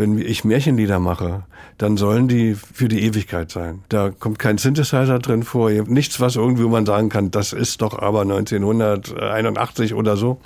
wenn 0.00 0.18
ich 0.18 0.44
Märchenlieder 0.44 0.98
mache, 0.98 1.44
dann 1.76 1.96
sollen 1.96 2.26
die 2.26 2.54
für 2.54 2.88
die 2.88 3.04
Ewigkeit 3.04 3.50
sein. 3.50 3.80
Da 3.88 4.10
kommt 4.10 4.38
kein 4.38 4.58
Synthesizer 4.58 5.18
drin 5.18 5.42
vor, 5.42 5.70
nichts, 5.70 6.20
was 6.20 6.36
irgendwie 6.36 6.64
man 6.64 6.86
sagen 6.86 7.10
kann, 7.10 7.30
das 7.30 7.52
ist 7.52 7.82
doch 7.82 7.98
aber 7.98 8.22
1981 8.22 9.94
oder 9.94 10.16
so, 10.16 10.40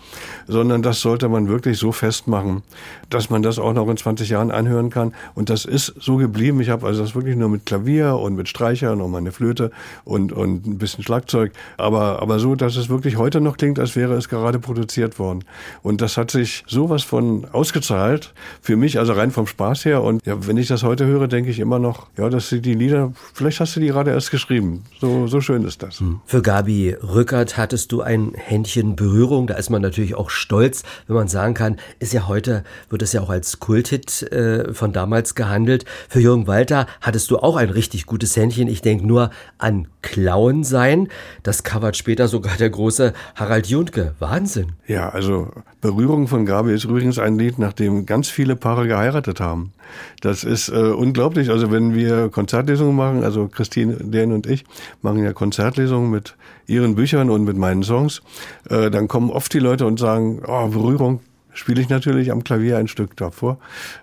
sondern 0.47 0.83
das 0.83 1.01
sollte 1.01 1.29
man 1.29 1.49
wirklich 1.49 1.79
so 1.79 1.93
festmachen, 1.93 2.63
dass 3.11 3.31
man 3.31 3.43
das 3.43 3.59
auch 3.59 3.73
noch 3.73 3.89
in 3.89 3.97
20 3.97 4.29
Jahren 4.29 4.51
anhören 4.51 4.91
kann. 4.91 5.15
Und 5.35 5.51
das 5.51 5.65
ist 5.65 5.95
so 6.01 6.17
geblieben. 6.17 6.61
Ich 6.61 6.69
habe 6.69 6.87
also 6.87 7.03
das 7.03 7.15
wirklich 7.15 7.37
nur 7.37 7.49
mit 7.49 7.65
Klavier 7.65 8.17
und 8.17 8.35
mit 8.35 8.49
Streichern 8.49 9.01
und 9.01 9.11
meine 9.11 9.33
Flöte 9.33 9.71
und, 10.05 10.33
und 10.33 10.67
ein 10.67 10.79
bisschen 10.79 11.05
Schlagzeug, 11.05 11.53
aber, 11.77 12.21
aber 12.21 12.39
so, 12.39 12.55
dass 12.57 12.77
es 12.77 12.89
wirklich 12.89 13.17
heute 13.17 13.41
noch 13.41 13.57
klingt, 13.57 13.79
als 13.79 13.95
wäre 13.95 14.15
es 14.15 14.29
gerade 14.29 14.59
produziert 14.59 15.19
worden. 15.19 15.45
Und 15.83 16.01
das 16.01 16.17
hat 16.17 16.33
sich 16.33 16.65
sowas 16.67 17.05
von 17.05 17.47
ausgezahlt 17.53 18.35
für 18.61 18.77
mich, 18.77 18.99
also 18.99 19.13
rein 19.13 19.31
vom 19.31 19.44
Spaß 19.47 19.85
her. 19.85 20.03
Und 20.03 20.25
ja, 20.27 20.47
wenn 20.47 20.57
ich 20.57 20.69
das 20.69 20.83
heute 20.83 21.07
höre, 21.07 21.29
denke 21.29 21.51
ich 21.51 21.59
immer 21.59 21.79
noch, 21.79 22.09
ja, 22.17 22.29
dass 22.29 22.49
sie 22.49 22.61
die 22.61 22.75
Lieder, 22.75 23.13
vielleicht 23.33 23.61
hast 23.61 23.77
du 23.77 23.81
die 23.81 23.89
gerade 23.89 24.11
erst 24.11 24.31
geschrieben. 24.31 24.85
So, 25.01 25.27
so 25.27 25.41
schön 25.41 25.65
ist 25.65 25.83
das. 25.83 26.01
Hm. 26.01 26.21
Für 26.27 26.43
Gabi 26.43 26.97
Rückert 27.03 27.57
hattest 27.57 27.93
du 27.93 28.03
ein 28.03 28.33
Händchen 28.35 28.97
Berührung. 28.97 29.47
Da 29.47 29.55
ist 29.55 29.71
man 29.71 29.83
natürlich 29.83 30.15
auch 30.15 30.31
stolz, 30.31 30.83
wenn 31.07 31.17
man 31.17 31.29
sagen 31.29 31.55
kann, 31.55 31.77
ist 31.99 32.13
ja 32.13 32.29
heute, 32.29 32.65
wird 32.91 33.03
es 33.03 33.13
ja 33.13 33.21
auch 33.21 33.31
als 33.31 33.61
Kulthit 33.61 34.23
äh, 34.33 34.73
von 34.73 34.93
damals 34.93 35.35
gehandelt. 35.35 35.85
Für 36.09 36.21
Jürgen 36.21 36.47
Walter 36.47 36.87
hattest 37.01 37.31
du 37.31 37.39
auch 37.39 37.57
ein 37.57 37.71
richtig 37.71 38.07
gutes 38.07 38.37
Händchen. 38.37 38.69
Ich 38.69 38.83
denke 38.83 39.07
nur 39.07 39.31
an 39.59 39.89
Klauen 40.03 40.65
sein. 40.65 41.09
Das 41.43 41.65
covert 41.65 41.97
später 41.97 42.29
sogar 42.29 42.57
der 42.57 42.71
große 42.71 43.13
Harald 43.35 43.67
Juntke. 43.67 44.15
Wahnsinn. 44.19 44.73
Ja, 44.87 45.09
also 45.09 45.51
Berührung 45.81 46.29
von 46.29 46.47
Gabi 46.47 46.73
ist 46.73 46.85
übrigens 46.85 47.19
ein 47.19 47.39
Lied, 47.39 47.59
nach 47.59 47.73
dem 47.73 48.07
ganz 48.07 48.29
viele 48.29 48.57
Paare 48.57 48.87
geheiratet 48.87 49.24
haben. 49.41 49.73
Das 50.21 50.45
ist 50.45 50.69
äh, 50.69 50.73
unglaublich. 50.73 51.51
Also 51.51 51.71
wenn 51.71 51.95
wir 51.95 52.29
Konzertlesungen 52.29 52.95
machen, 52.95 53.25
also 53.25 53.49
Christine, 53.49 53.97
Dan 53.97 54.33
und 54.33 54.47
ich 54.47 54.65
machen 55.03 55.23
ja 55.23 55.33
Konzertlesungen 55.33 56.11
mit 56.11 56.37
ihren 56.67 56.95
Büchern 56.95 57.31
und 57.31 57.45
mit 57.45 57.57
meinen 57.57 57.83
Songs, 57.83 58.23
äh, 58.69 58.91
dann 58.91 59.09
kommen 59.09 59.31
oft 59.31 59.53
die 59.53 59.59
Leute 59.59 59.87
und 59.87 59.99
sagen, 59.99 60.43
oh, 60.47 60.69
Berührung, 60.69 61.21
spiele 61.55 61.81
ich 61.81 61.89
natürlich 61.89 62.31
am 62.31 62.45
Klavier 62.45 62.79
ein 62.79 62.89
Stück 62.89 63.17
davor. 63.17 63.59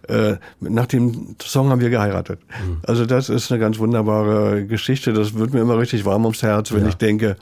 Äh, 0.08 0.36
nach 0.60 0.88
dem 0.88 1.36
Song 1.42 1.70
haben 1.70 1.82
wir 1.82 1.90
geheiratet. 1.90 2.40
Mhm. 2.50 2.78
Also 2.84 3.06
das 3.06 3.30
ist 3.30 3.52
eine 3.52 3.60
ganz 3.60 3.78
wunderbare 3.78 4.66
Geschichte. 4.66 5.14
Das 5.14 5.36
wird 5.36 5.54
mir 5.54 5.62
immer 5.62 5.78
richtig 5.78 6.06
warm 6.06 6.26
ums 6.26 6.42
Herz, 6.42 6.72
wenn 6.72 6.84
ja. 6.84 6.90
ich 6.90 6.96
denke, 6.96 7.36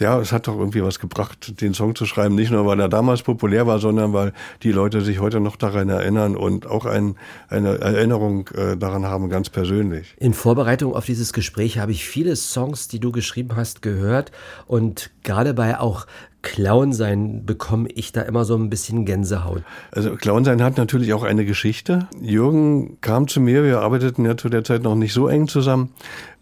ja, 0.00 0.18
es 0.18 0.32
hat 0.32 0.48
doch 0.48 0.58
irgendwie 0.58 0.82
was 0.82 0.98
gebracht, 0.98 1.60
den 1.60 1.74
Song 1.74 1.94
zu 1.94 2.06
schreiben. 2.06 2.34
Nicht 2.34 2.50
nur, 2.50 2.66
weil 2.66 2.80
er 2.80 2.88
damals 2.88 3.22
populär 3.22 3.66
war, 3.66 3.78
sondern 3.78 4.12
weil 4.12 4.32
die 4.62 4.72
Leute 4.72 5.00
sich 5.02 5.20
heute 5.20 5.40
noch 5.40 5.56
daran 5.56 5.88
erinnern 5.88 6.36
und 6.36 6.66
auch 6.66 6.84
ein, 6.84 7.16
eine 7.48 7.78
Erinnerung 7.78 8.48
äh, 8.48 8.76
daran 8.76 9.04
haben, 9.04 9.28
ganz 9.28 9.50
persönlich. 9.50 10.14
In 10.18 10.34
Vorbereitung 10.34 10.94
auf 10.94 11.04
dieses 11.04 11.32
Gespräch 11.32 11.78
habe 11.78 11.92
ich 11.92 12.04
viele 12.04 12.34
Songs, 12.36 12.88
die 12.88 12.98
du 12.98 13.12
geschrieben 13.12 13.56
hast, 13.56 13.82
gehört. 13.82 14.32
Und 14.66 15.10
gerade 15.22 15.54
bei 15.54 15.78
auch 15.78 16.06
Clown 16.44 16.92
sein 16.92 17.46
bekomme 17.46 17.88
ich 17.88 18.12
da 18.12 18.20
immer 18.20 18.44
so 18.44 18.54
ein 18.54 18.68
bisschen 18.68 19.06
Gänsehaut. 19.06 19.62
Also 19.90 20.14
Clown 20.14 20.44
sein 20.44 20.62
hat 20.62 20.76
natürlich 20.76 21.14
auch 21.14 21.22
eine 21.22 21.46
Geschichte. 21.46 22.06
Jürgen 22.20 23.00
kam 23.00 23.28
zu 23.28 23.40
mir, 23.40 23.64
wir 23.64 23.80
arbeiteten 23.80 24.26
ja 24.26 24.36
zu 24.36 24.50
der 24.50 24.62
Zeit 24.62 24.82
noch 24.82 24.94
nicht 24.94 25.14
so 25.14 25.26
eng 25.26 25.48
zusammen. 25.48 25.90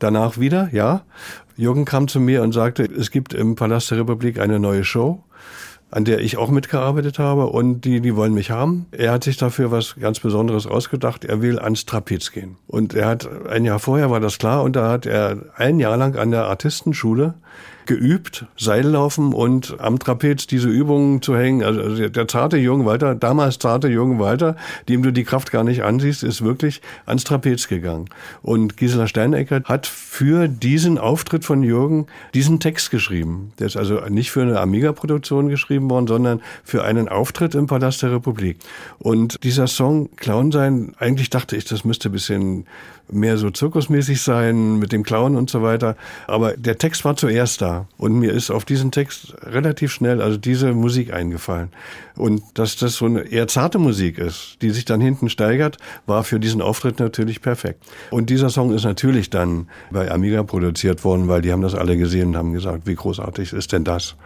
Danach 0.00 0.38
wieder, 0.38 0.68
ja. 0.72 1.02
Jürgen 1.56 1.84
kam 1.84 2.08
zu 2.08 2.20
mir 2.20 2.42
und 2.42 2.52
sagte, 2.52 2.84
es 2.84 3.10
gibt 3.10 3.34
im 3.34 3.54
Palast 3.54 3.90
der 3.90 3.98
Republik 3.98 4.38
eine 4.38 4.58
neue 4.58 4.84
Show. 4.84 5.22
an 5.92 6.06
der 6.06 6.20
ich 6.20 6.38
auch 6.38 6.50
mitgearbeitet 6.50 7.18
habe 7.18 7.48
und 7.48 7.82
die, 7.82 8.00
die 8.00 8.16
wollen 8.16 8.32
mich 8.32 8.50
haben. 8.50 8.86
Er 8.92 9.12
hat 9.12 9.24
sich 9.24 9.36
dafür 9.36 9.70
was 9.70 9.96
ganz 10.00 10.20
Besonderes 10.20 10.66
ausgedacht. 10.66 11.22
Er 11.26 11.42
will 11.42 11.58
ans 11.58 11.84
Trapez 11.84 12.32
gehen. 12.32 12.56
Und 12.66 12.94
er 12.94 13.06
hat, 13.06 13.28
ein 13.46 13.66
Jahr 13.66 13.78
vorher 13.78 14.10
war 14.10 14.18
das 14.18 14.38
klar 14.38 14.62
und 14.62 14.74
da 14.74 14.90
hat 14.90 15.04
er 15.04 15.36
ein 15.54 15.78
Jahr 15.78 15.98
lang 15.98 16.16
an 16.16 16.30
der 16.30 16.46
Artistenschule 16.46 17.34
geübt, 17.86 18.46
Seillaufen 18.56 19.32
und 19.32 19.76
am 19.78 19.98
Trapez 19.98 20.46
diese 20.46 20.68
Übungen 20.68 21.22
zu 21.22 21.36
hängen. 21.36 21.62
Also 21.62 22.08
der 22.08 22.28
zarte 22.28 22.56
Jürgen 22.56 22.84
Walter, 22.84 23.14
damals 23.14 23.58
zarte 23.58 23.88
Jürgen 23.88 24.18
Walter, 24.18 24.56
dem 24.88 25.02
du 25.02 25.12
die 25.12 25.24
Kraft 25.24 25.50
gar 25.50 25.64
nicht 25.64 25.82
ansiehst, 25.82 26.22
ist 26.22 26.42
wirklich 26.42 26.80
ans 27.06 27.24
Trapez 27.24 27.68
gegangen. 27.68 28.06
Und 28.42 28.76
Gisela 28.76 29.06
Steinecker 29.06 29.62
hat 29.64 29.86
für 29.86 30.48
diesen 30.48 30.98
Auftritt 30.98 31.44
von 31.44 31.62
Jürgen 31.62 32.06
diesen 32.34 32.60
Text 32.60 32.90
geschrieben. 32.90 33.52
Der 33.58 33.66
ist 33.66 33.76
also 33.76 34.00
nicht 34.08 34.30
für 34.30 34.42
eine 34.42 34.60
Amiga-Produktion 34.60 35.48
geschrieben 35.48 35.90
worden, 35.90 36.06
sondern 36.06 36.40
für 36.64 36.84
einen 36.84 37.08
Auftritt 37.08 37.54
im 37.54 37.66
Palast 37.66 38.02
der 38.02 38.12
Republik. 38.12 38.58
Und 38.98 39.42
dieser 39.42 39.66
Song 39.66 40.08
Clown 40.16 40.52
sein, 40.52 40.94
eigentlich 40.98 41.30
dachte 41.30 41.56
ich, 41.56 41.64
das 41.64 41.84
müsste 41.84 42.08
ein 42.08 42.12
bisschen 42.12 42.66
mehr 43.12 43.36
so 43.36 43.50
zirkusmäßig 43.50 44.22
sein 44.22 44.78
mit 44.78 44.92
dem 44.92 45.02
Clown 45.02 45.36
und 45.36 45.50
so 45.50 45.62
weiter. 45.62 45.96
Aber 46.26 46.56
der 46.56 46.78
Text 46.78 47.04
war 47.04 47.16
zuerst 47.16 47.62
da 47.62 47.86
und 47.98 48.18
mir 48.18 48.32
ist 48.32 48.50
auf 48.50 48.64
diesen 48.64 48.90
Text 48.90 49.34
relativ 49.42 49.92
schnell 49.92 50.20
also 50.20 50.38
diese 50.38 50.72
Musik 50.72 51.12
eingefallen. 51.12 51.70
Und 52.16 52.42
dass 52.54 52.76
das 52.76 52.96
so 52.96 53.06
eine 53.06 53.22
eher 53.22 53.48
zarte 53.48 53.78
Musik 53.78 54.18
ist, 54.18 54.58
die 54.62 54.70
sich 54.70 54.84
dann 54.84 55.00
hinten 55.00 55.28
steigert, 55.28 55.78
war 56.06 56.24
für 56.24 56.38
diesen 56.38 56.60
Auftritt 56.60 56.98
natürlich 56.98 57.40
perfekt. 57.40 57.84
Und 58.10 58.30
dieser 58.30 58.50
Song 58.50 58.72
ist 58.72 58.84
natürlich 58.84 59.30
dann 59.30 59.68
bei 59.90 60.10
Amiga 60.10 60.42
produziert 60.42 61.04
worden, 61.04 61.28
weil 61.28 61.42
die 61.42 61.52
haben 61.52 61.62
das 61.62 61.74
alle 61.74 61.96
gesehen 61.96 62.28
und 62.28 62.36
haben 62.36 62.52
gesagt, 62.52 62.86
wie 62.86 62.94
großartig 62.94 63.52
ist 63.52 63.72
denn 63.72 63.84
das? 63.84 64.16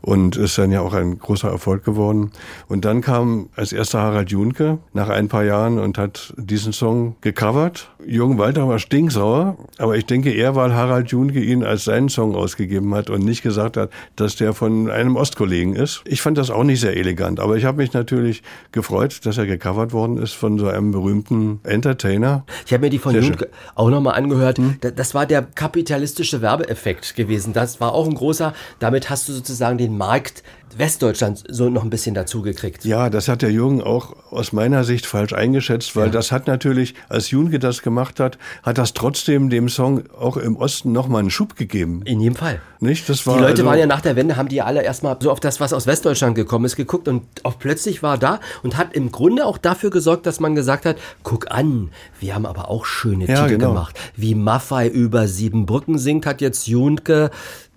und 0.00 0.36
ist 0.36 0.58
dann 0.58 0.70
ja 0.70 0.80
auch 0.80 0.94
ein 0.94 1.18
großer 1.18 1.50
Erfolg 1.50 1.84
geworden. 1.84 2.30
Und 2.68 2.84
dann 2.84 3.00
kam 3.00 3.48
als 3.56 3.72
erster 3.72 4.00
Harald 4.00 4.30
Junke 4.30 4.78
nach 4.92 5.08
ein 5.08 5.28
paar 5.28 5.44
Jahren 5.44 5.78
und 5.78 5.98
hat 5.98 6.34
diesen 6.36 6.72
Song 6.72 7.16
gecovert. 7.20 7.90
Jürgen 8.06 8.38
Walter 8.38 8.68
war 8.68 8.78
stinksauer, 8.78 9.56
aber 9.78 9.96
ich 9.96 10.06
denke 10.06 10.32
eher, 10.32 10.54
weil 10.54 10.74
Harald 10.74 11.10
Junke 11.10 11.40
ihn 11.40 11.64
als 11.64 11.84
seinen 11.84 12.08
Song 12.08 12.36
ausgegeben 12.36 12.94
hat 12.94 13.10
und 13.10 13.24
nicht 13.24 13.42
gesagt 13.42 13.76
hat, 13.76 13.90
dass 14.14 14.36
der 14.36 14.54
von 14.54 14.88
einem 14.88 15.16
Ostkollegen 15.16 15.74
ist. 15.74 16.02
Ich 16.04 16.22
fand 16.22 16.38
das 16.38 16.50
auch 16.50 16.64
nicht 16.64 16.80
sehr 16.80 16.96
elegant, 16.96 17.40
aber 17.40 17.56
ich 17.56 17.64
habe 17.64 17.78
mich 17.78 17.92
natürlich 17.92 18.42
gefreut, 18.70 19.26
dass 19.26 19.36
er 19.36 19.46
gecovert 19.46 19.92
worden 19.92 20.18
ist 20.18 20.34
von 20.34 20.58
so 20.58 20.68
einem 20.68 20.92
berühmten 20.92 21.60
Entertainer. 21.64 22.44
Ich 22.66 22.72
habe 22.72 22.82
mir 22.82 22.90
die 22.90 22.98
von 23.00 23.12
sehr 23.12 23.22
Junke 23.22 23.46
schön. 23.46 23.48
auch 23.74 23.90
nochmal 23.90 24.14
angehört. 24.14 24.58
Hm? 24.58 24.76
Das 24.80 25.14
war 25.14 25.26
der 25.26 25.42
kapitalistische 25.42 26.40
Werbeeffekt 26.40 27.16
gewesen. 27.16 27.52
Das 27.52 27.80
war 27.80 27.92
auch 27.92 28.06
ein 28.06 28.14
großer, 28.14 28.54
damit 28.78 29.10
hast 29.10 29.28
du 29.28 29.32
sozusagen 29.32 29.76
den 29.76 29.88
den 29.88 29.96
Markt 29.96 30.42
Westdeutschland 30.78 31.44
so 31.48 31.68
noch 31.68 31.82
ein 31.82 31.90
bisschen 31.90 32.14
dazugekriegt. 32.14 32.84
Ja, 32.84 33.10
das 33.10 33.28
hat 33.28 33.42
der 33.42 33.50
Jürgen 33.50 33.82
auch 33.82 34.14
aus 34.30 34.52
meiner 34.52 34.84
Sicht 34.84 35.06
falsch 35.06 35.32
eingeschätzt, 35.32 35.96
weil 35.96 36.06
ja. 36.06 36.12
das 36.12 36.32
hat 36.32 36.46
natürlich, 36.46 36.94
als 37.08 37.30
Junge 37.30 37.58
das 37.58 37.82
gemacht 37.82 38.20
hat, 38.20 38.38
hat 38.62 38.78
das 38.78 38.94
trotzdem 38.94 39.50
dem 39.50 39.68
Song 39.68 40.04
auch 40.18 40.36
im 40.36 40.56
Osten 40.56 40.92
nochmal 40.92 41.20
einen 41.20 41.30
Schub 41.30 41.56
gegeben. 41.56 42.02
In 42.04 42.20
jedem 42.20 42.36
Fall. 42.36 42.60
Nicht? 42.80 43.08
Das 43.08 43.26
war 43.26 43.34
die 43.34 43.40
Leute 43.40 43.52
also 43.52 43.64
waren 43.64 43.78
ja 43.78 43.86
nach 43.86 44.00
der 44.00 44.14
Wende, 44.14 44.36
haben 44.36 44.48
die 44.48 44.62
alle 44.62 44.82
erstmal 44.82 45.16
so 45.20 45.32
auf 45.32 45.40
das, 45.40 45.58
was 45.58 45.72
aus 45.72 45.86
Westdeutschland 45.86 46.36
gekommen 46.36 46.64
ist, 46.64 46.76
geguckt 46.76 47.08
und 47.08 47.24
auch 47.42 47.58
plötzlich 47.58 48.02
war 48.02 48.18
da 48.18 48.38
und 48.62 48.76
hat 48.76 48.94
im 48.94 49.10
Grunde 49.10 49.46
auch 49.46 49.58
dafür 49.58 49.90
gesorgt, 49.90 50.26
dass 50.26 50.38
man 50.38 50.54
gesagt 50.54 50.84
hat, 50.84 50.96
guck 51.24 51.50
an, 51.50 51.90
wir 52.20 52.34
haben 52.34 52.46
aber 52.46 52.70
auch 52.70 52.86
schöne 52.86 53.26
ja, 53.26 53.42
Titel 53.42 53.58
genau. 53.58 53.70
gemacht. 53.70 53.98
Wie 54.16 54.34
Maffei 54.34 54.88
über 54.88 55.26
sieben 55.26 55.66
Brücken 55.66 55.98
singt, 55.98 56.24
hat 56.24 56.40
jetzt 56.40 56.68
Junke 56.68 57.30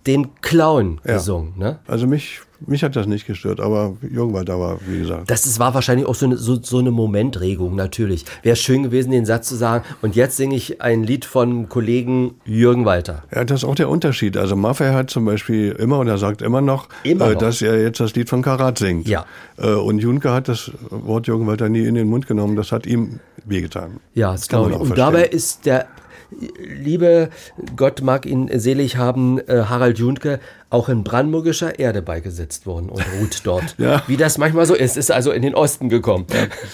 den 0.08 0.36
Clown 0.42 1.00
ja. 1.06 1.16
gesungen. 1.16 1.54
Ne? 1.58 1.80
Also 1.88 2.08
mich, 2.08 2.42
mich 2.66 2.84
hat 2.84 2.96
das 2.96 3.06
nicht 3.06 3.28
gestört, 3.28 3.60
aber 3.60 3.96
Jürgen 4.02 4.34
war 4.34 4.44
da 4.44 4.60
war, 4.60 4.80
wie 4.88 5.00
gesagt. 5.00 5.30
Das 5.30 5.46
ist, 5.46 5.60
war 5.60 5.74
wahrscheinlich 5.74 6.08
auch 6.08 6.16
so 6.16 6.26
eine, 6.26 6.38
so, 6.38 6.60
so 6.62 6.80
eine 6.80 6.92
Momentregung, 6.92 7.76
natürlich. 7.76 8.26
Wäre 8.42 8.56
schön 8.56 8.84
gewesen, 8.84 9.12
den 9.12 9.26
Satz 9.26 9.48
zu 9.48 9.56
sagen, 9.56 9.84
und 10.02 10.16
jetzt 10.16 10.38
singe 10.38 10.56
ich 10.56 10.82
ein 10.82 11.04
Lied 11.04 11.26
von 11.26 11.70
Kollegen 11.70 12.36
Jürgen 12.46 12.86
Walter. 12.86 13.24
Ja, 13.34 13.44
das 13.44 13.64
ist 13.64 13.70
auch 13.70 13.76
der 13.76 13.90
Unterschied. 13.90 14.38
Also 14.38 14.56
Maffei 14.56 14.94
hat 14.94 15.10
zum 15.10 15.26
Beispiel 15.26 15.72
immer, 15.74 16.00
und 16.00 16.08
er 16.08 16.18
sagt 16.18 16.42
immer 16.42 16.62
noch, 16.62 16.88
immer 17.04 17.28
äh, 17.28 17.34
noch. 17.34 17.40
dass 17.40 17.62
er 17.62 17.82
jetzt 17.82 18.00
das 18.00 18.16
Lied 18.16 18.30
von 18.30 18.42
Karat 18.42 18.80
singt. 18.80 19.08
Ja. 19.08 19.26
Äh, 19.58 19.68
und 19.68 20.00
Junke 20.00 20.32
hat 20.32 20.48
das 20.48 20.72
Wort 20.90 21.28
Jürgen 21.28 21.46
Walter 21.46 21.70
nie 21.70 21.86
in 21.86 21.96
den 21.96 22.08
Mund 22.08 22.28
genommen. 22.28 22.56
Das 22.56 22.72
hat 22.72 22.88
ihm 22.88 23.20
wehgetan. 23.46 24.00
Ja, 24.14 24.32
das, 24.32 24.42
das 24.42 24.50
glaube 24.50 24.72
ich. 24.72 24.76
Und 24.78 24.88
verstehen. 24.88 25.06
dabei 25.06 25.26
ist 25.26 25.66
der 25.66 25.88
liebe 26.32 27.30
Gott 27.76 28.02
mag 28.02 28.26
ihn 28.26 28.50
selig 28.60 28.98
haben, 28.98 29.39
äh, 29.39 29.63
Harald 29.63 30.00
Junke, 30.00 30.39
auch 30.71 30.88
in 30.88 31.03
brandenburgischer 31.03 31.79
Erde 31.79 32.01
beigesetzt 32.01 32.65
worden 32.65 32.89
und 32.89 33.03
ruht 33.19 33.41
dort. 33.43 33.75
ja. 33.77 34.01
Wie 34.07 34.17
das 34.17 34.38
manchmal 34.38 34.65
so 34.65 34.73
ist, 34.73 34.97
ist 34.97 35.12
also 35.12 35.31
in 35.31 35.41
den 35.41 35.53
Osten 35.53 35.89
gekommen. 35.89 36.25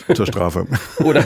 Ja, 0.07 0.13
zur 0.13 0.27
Strafe. 0.27 0.67
Oder 1.03 1.25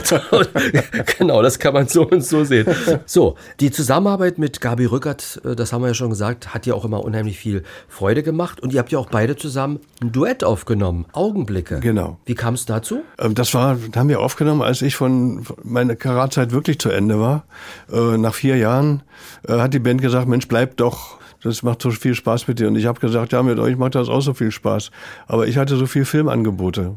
genau, 1.18 1.42
das 1.42 1.58
kann 1.58 1.74
man 1.74 1.86
so 1.86 2.08
und 2.08 2.24
so 2.24 2.44
sehen. 2.44 2.66
So, 3.04 3.36
die 3.60 3.70
Zusammenarbeit 3.70 4.38
mit 4.38 4.60
Gabi 4.60 4.86
Rückert, 4.86 5.40
äh, 5.44 5.54
das 5.54 5.72
haben 5.72 5.82
wir 5.82 5.88
ja 5.88 5.94
schon 5.94 6.08
gesagt, 6.10 6.54
hat 6.54 6.66
ja 6.66 6.74
auch 6.74 6.86
immer 6.86 7.04
unheimlich 7.04 7.38
viel 7.38 7.62
Freude 7.88 8.22
gemacht 8.22 8.60
und 8.60 8.72
ihr 8.72 8.78
habt 8.78 8.90
ja 8.90 8.98
auch 8.98 9.10
beide 9.10 9.36
zusammen 9.36 9.80
ein 10.00 10.10
Duett 10.10 10.42
aufgenommen, 10.42 11.04
Augenblicke. 11.12 11.80
Genau. 11.80 12.16
Wie 12.24 12.34
kam 12.34 12.54
es 12.54 12.64
dazu? 12.64 13.02
Ähm, 13.18 13.34
das 13.34 13.52
war, 13.52 13.76
haben 13.94 14.08
wir 14.08 14.20
aufgenommen, 14.20 14.62
als 14.62 14.80
ich 14.80 14.96
von 14.96 15.44
meiner 15.62 15.94
Karatzeit 15.94 16.52
wirklich 16.52 16.78
zu 16.78 16.88
Ende 16.88 17.20
war. 17.20 17.44
Äh, 17.92 18.16
nach 18.16 18.34
vier 18.34 18.56
Jahren 18.56 19.02
äh, 19.46 19.52
hat 19.58 19.74
die 19.74 19.78
Band 19.78 20.00
gesagt, 20.00 20.26
Mensch, 20.26 20.48
bleib 20.48 20.78
doch 20.78 21.18
das 21.42 21.62
macht 21.62 21.82
so 21.82 21.90
viel 21.90 22.14
Spaß 22.14 22.48
mit 22.48 22.58
dir. 22.58 22.68
Und 22.68 22.76
ich 22.76 22.86
habe 22.86 23.00
gesagt, 23.00 23.32
ja, 23.32 23.42
mit 23.42 23.58
euch 23.58 23.76
macht 23.76 23.94
das 23.94 24.08
auch 24.08 24.20
so 24.20 24.34
viel 24.34 24.50
Spaß. 24.50 24.90
Aber 25.26 25.46
ich 25.46 25.58
hatte 25.58 25.76
so 25.76 25.86
viel 25.86 26.04
Filmangebote. 26.04 26.96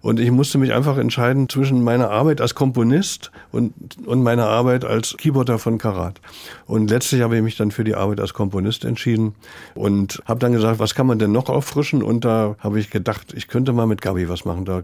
Und 0.00 0.20
ich 0.20 0.30
musste 0.30 0.58
mich 0.58 0.72
einfach 0.72 0.96
entscheiden 0.98 1.48
zwischen 1.48 1.82
meiner 1.82 2.10
Arbeit 2.10 2.40
als 2.40 2.54
Komponist 2.54 3.30
und, 3.52 3.72
und 4.06 4.22
meiner 4.22 4.46
Arbeit 4.46 4.84
als 4.84 5.16
Keyboarder 5.16 5.58
von 5.58 5.78
Karat. 5.78 6.20
Und 6.66 6.90
letztlich 6.90 7.22
habe 7.22 7.36
ich 7.36 7.42
mich 7.42 7.56
dann 7.56 7.70
für 7.70 7.84
die 7.84 7.94
Arbeit 7.94 8.20
als 8.20 8.34
Komponist 8.34 8.84
entschieden 8.84 9.34
und 9.74 10.22
habe 10.26 10.40
dann 10.40 10.52
gesagt, 10.52 10.78
was 10.78 10.94
kann 10.94 11.06
man 11.06 11.18
denn 11.18 11.32
noch 11.32 11.48
auffrischen? 11.48 12.02
Und 12.02 12.24
da 12.24 12.56
habe 12.58 12.78
ich 12.78 12.90
gedacht, 12.90 13.32
ich 13.34 13.48
könnte 13.48 13.72
mal 13.72 13.86
mit 13.86 14.02
Gabi 14.02 14.28
was 14.28 14.44
machen, 14.44 14.64
da 14.64 14.82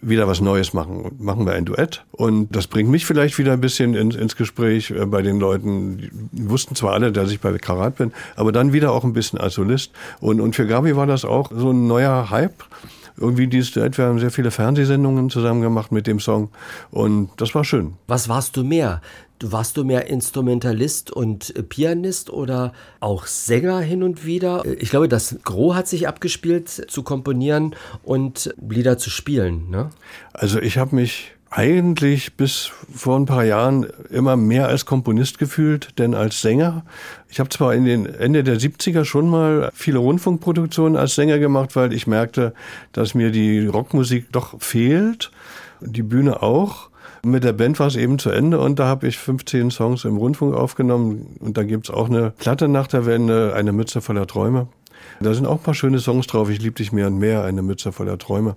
wieder 0.00 0.28
was 0.28 0.40
Neues 0.40 0.72
machen. 0.72 1.02
Und 1.02 1.20
machen 1.20 1.46
wir 1.46 1.52
ein 1.52 1.64
Duett. 1.64 2.04
Und 2.12 2.54
das 2.54 2.66
bringt 2.66 2.90
mich 2.90 3.06
vielleicht 3.06 3.38
wieder 3.38 3.52
ein 3.52 3.60
bisschen 3.60 3.94
ins, 3.94 4.16
ins 4.16 4.36
Gespräch 4.36 4.90
äh, 4.90 5.06
bei 5.06 5.22
den 5.22 5.38
Leuten. 5.38 5.98
Die 6.32 6.50
wussten 6.50 6.74
zwar 6.74 6.92
alle, 6.92 7.12
dass 7.12 7.30
ich 7.30 7.40
bei 7.40 7.52
Karat 7.58 7.96
bin, 7.96 8.12
aber 8.36 8.52
dann 8.52 8.72
wieder 8.72 8.92
auch 8.92 9.04
ein 9.04 9.12
bisschen 9.12 9.38
als 9.38 9.54
Solist. 9.54 9.92
Und, 10.20 10.40
und 10.40 10.56
für 10.56 10.66
Gabi 10.66 10.96
war 10.96 11.06
das 11.06 11.24
auch 11.24 11.50
so 11.54 11.70
ein 11.70 11.86
neuer 11.86 12.30
Hype 12.30 12.64
irgendwie 13.16 13.46
dieses 13.46 13.72
Duett. 13.72 13.98
Wir 13.98 14.06
haben 14.06 14.18
sehr 14.18 14.30
viele 14.30 14.50
Fernsehsendungen 14.50 15.30
zusammen 15.30 15.62
gemacht 15.62 15.92
mit 15.92 16.06
dem 16.06 16.20
Song 16.20 16.50
und 16.90 17.30
das 17.36 17.54
war 17.54 17.64
schön. 17.64 17.94
Was 18.06 18.28
warst 18.28 18.56
du 18.56 18.64
mehr? 18.64 19.00
Warst 19.44 19.76
du 19.76 19.84
mehr 19.84 20.06
Instrumentalist 20.06 21.10
und 21.10 21.68
Pianist 21.68 22.30
oder 22.30 22.72
auch 23.00 23.26
Sänger 23.26 23.80
hin 23.80 24.04
und 24.04 24.24
wieder? 24.24 24.64
Ich 24.78 24.90
glaube, 24.90 25.08
das 25.08 25.36
Gros 25.42 25.74
hat 25.74 25.88
sich 25.88 26.06
abgespielt, 26.06 26.68
zu 26.68 27.02
komponieren 27.02 27.74
und 28.04 28.54
Lieder 28.68 28.98
zu 28.98 29.10
spielen. 29.10 29.68
Ne? 29.68 29.90
Also 30.32 30.60
ich 30.60 30.78
habe 30.78 30.94
mich 30.94 31.32
eigentlich 31.52 32.34
bis 32.34 32.70
vor 32.94 33.18
ein 33.18 33.26
paar 33.26 33.44
Jahren 33.44 33.86
immer 34.10 34.36
mehr 34.36 34.68
als 34.68 34.86
Komponist 34.86 35.38
gefühlt, 35.38 35.98
denn 35.98 36.14
als 36.14 36.40
Sänger. 36.40 36.82
Ich 37.28 37.40
habe 37.40 37.50
zwar 37.50 37.74
in 37.74 37.84
den 37.84 38.06
Ende 38.06 38.42
der 38.42 38.58
70er 38.58 39.04
schon 39.04 39.28
mal 39.28 39.70
viele 39.74 39.98
Rundfunkproduktionen 39.98 40.96
als 40.96 41.14
Sänger 41.14 41.38
gemacht, 41.38 41.76
weil 41.76 41.92
ich 41.92 42.06
merkte, 42.06 42.54
dass 42.92 43.14
mir 43.14 43.30
die 43.30 43.66
Rockmusik 43.66 44.32
doch 44.32 44.60
fehlt, 44.62 45.30
die 45.80 46.02
Bühne 46.02 46.42
auch. 46.42 46.88
Mit 47.22 47.44
der 47.44 47.52
Band 47.52 47.78
war 47.78 47.86
es 47.86 47.96
eben 47.96 48.18
zu 48.18 48.30
Ende 48.30 48.58
und 48.58 48.78
da 48.78 48.86
habe 48.86 49.06
ich 49.06 49.18
15 49.18 49.70
Songs 49.70 50.06
im 50.06 50.16
Rundfunk 50.16 50.56
aufgenommen 50.56 51.36
und 51.38 51.58
da 51.58 51.64
gibt's 51.64 51.90
auch 51.90 52.08
eine 52.08 52.30
Platte 52.30 52.66
nach 52.66 52.86
der 52.86 53.04
Wende, 53.04 53.52
eine 53.54 53.72
Mütze 53.72 54.00
voller 54.00 54.26
Träume. 54.26 54.68
Da 55.20 55.34
sind 55.34 55.46
auch 55.46 55.58
ein 55.58 55.62
paar 55.62 55.74
schöne 55.74 55.98
Songs 55.98 56.26
drauf. 56.26 56.48
Ich 56.48 56.62
lieb 56.62 56.76
dich 56.76 56.92
mehr 56.92 57.08
und 57.08 57.18
mehr, 57.18 57.44
eine 57.44 57.62
Mütze 57.62 57.92
voller 57.92 58.18
Träume 58.18 58.56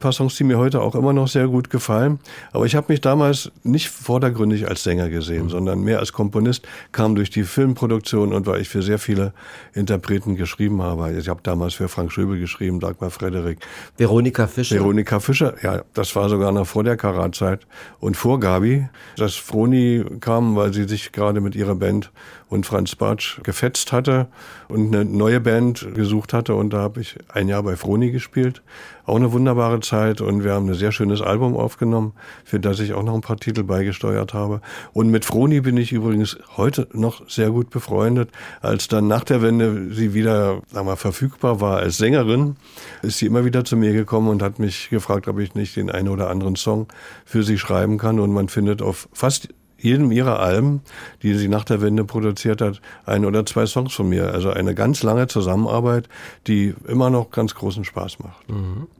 paar 0.00 0.12
Songs, 0.12 0.36
die 0.36 0.44
mir 0.44 0.58
heute 0.58 0.80
auch 0.80 0.94
immer 0.94 1.12
noch 1.12 1.28
sehr 1.28 1.48
gut 1.48 1.70
gefallen. 1.70 2.18
Aber 2.52 2.66
ich 2.66 2.74
habe 2.74 2.92
mich 2.92 3.00
damals 3.00 3.50
nicht 3.62 3.88
vordergründig 3.88 4.68
als 4.68 4.82
Sänger 4.82 5.08
gesehen, 5.08 5.44
mhm. 5.44 5.50
sondern 5.50 5.80
mehr 5.80 5.98
als 5.98 6.12
Komponist, 6.12 6.66
kam 6.92 7.14
durch 7.14 7.30
die 7.30 7.44
Filmproduktion 7.44 8.32
und 8.32 8.46
weil 8.46 8.60
ich 8.60 8.68
für 8.68 8.82
sehr 8.82 8.98
viele 8.98 9.32
Interpreten 9.72 10.36
geschrieben 10.36 10.82
habe. 10.82 11.12
Ich 11.12 11.28
habe 11.28 11.40
damals 11.42 11.74
für 11.74 11.88
Frank 11.88 12.12
Schöbel 12.12 12.38
geschrieben, 12.38 12.80
Dagmar 12.80 13.10
Frederik. 13.10 13.58
Veronika 13.96 14.46
Fischer. 14.46 14.76
Veronika 14.76 15.20
Fischer, 15.20 15.54
ja, 15.62 15.82
das 15.94 16.14
war 16.16 16.28
sogar 16.28 16.52
noch 16.52 16.66
vor 16.66 16.84
der 16.84 16.96
Karatzeit 16.96 17.66
und 18.00 18.16
vor 18.16 18.40
Gabi. 18.40 18.88
Dass 19.16 19.34
Froni 19.34 20.04
kam, 20.20 20.56
weil 20.56 20.72
sie 20.72 20.84
sich 20.84 21.12
gerade 21.12 21.40
mit 21.40 21.54
ihrer 21.54 21.74
Band 21.74 22.10
und 22.54 22.64
Franz 22.64 22.94
Bartsch 22.94 23.42
gefetzt 23.42 23.92
hatte 23.92 24.28
und 24.68 24.94
eine 24.94 25.04
neue 25.04 25.40
Band 25.40 25.88
gesucht 25.94 26.32
hatte 26.32 26.54
und 26.54 26.72
da 26.72 26.78
habe 26.78 27.00
ich 27.00 27.16
ein 27.28 27.48
Jahr 27.48 27.64
bei 27.64 27.76
Froni 27.76 28.12
gespielt 28.12 28.62
auch 29.06 29.16
eine 29.16 29.32
wunderbare 29.32 29.80
Zeit 29.80 30.20
und 30.20 30.44
wir 30.44 30.52
haben 30.52 30.68
ein 30.68 30.74
sehr 30.74 30.92
schönes 30.92 31.20
Album 31.20 31.56
aufgenommen, 31.56 32.14
für 32.44 32.58
das 32.58 32.80
ich 32.80 32.94
auch 32.94 33.02
noch 33.02 33.14
ein 33.14 33.20
paar 33.20 33.36
Titel 33.36 33.62
beigesteuert 33.62 34.32
habe. 34.32 34.60
Und 34.92 35.10
mit 35.10 35.24
Froni 35.24 35.60
bin 35.60 35.76
ich 35.76 35.92
übrigens 35.92 36.38
heute 36.56 36.88
noch 36.92 37.28
sehr 37.28 37.50
gut 37.50 37.70
befreundet. 37.70 38.30
Als 38.62 38.88
dann 38.88 39.06
nach 39.06 39.24
der 39.24 39.42
Wende 39.42 39.92
sie 39.92 40.14
wieder 40.14 40.62
sagen 40.72 40.86
wir, 40.86 40.96
verfügbar 40.96 41.60
war 41.60 41.78
als 41.78 41.98
Sängerin, 41.98 42.56
ist 43.02 43.18
sie 43.18 43.26
immer 43.26 43.44
wieder 43.44 43.64
zu 43.64 43.76
mir 43.76 43.92
gekommen 43.92 44.28
und 44.28 44.42
hat 44.42 44.58
mich 44.58 44.88
gefragt, 44.88 45.28
ob 45.28 45.38
ich 45.38 45.54
nicht 45.54 45.76
den 45.76 45.90
einen 45.90 46.08
oder 46.08 46.30
anderen 46.30 46.56
Song 46.56 46.86
für 47.26 47.42
sie 47.42 47.58
schreiben 47.58 47.98
kann. 47.98 48.18
Und 48.18 48.32
man 48.32 48.48
findet 48.48 48.80
auf 48.80 49.08
fast 49.12 49.48
jedem 49.84 50.10
ihrer 50.10 50.40
Alben, 50.40 50.80
die 51.22 51.34
sie 51.34 51.46
nach 51.46 51.62
der 51.62 51.82
Wende 51.82 52.04
produziert 52.04 52.62
hat, 52.62 52.80
ein 53.04 53.26
oder 53.26 53.44
zwei 53.44 53.66
Songs 53.66 53.92
von 53.92 54.08
mir. 54.08 54.32
Also 54.32 54.48
eine 54.50 54.74
ganz 54.74 55.02
lange 55.02 55.26
Zusammenarbeit, 55.26 56.08
die 56.46 56.74
immer 56.88 57.10
noch 57.10 57.30
ganz 57.30 57.54
großen 57.54 57.84
Spaß 57.84 58.18
macht. 58.20 58.42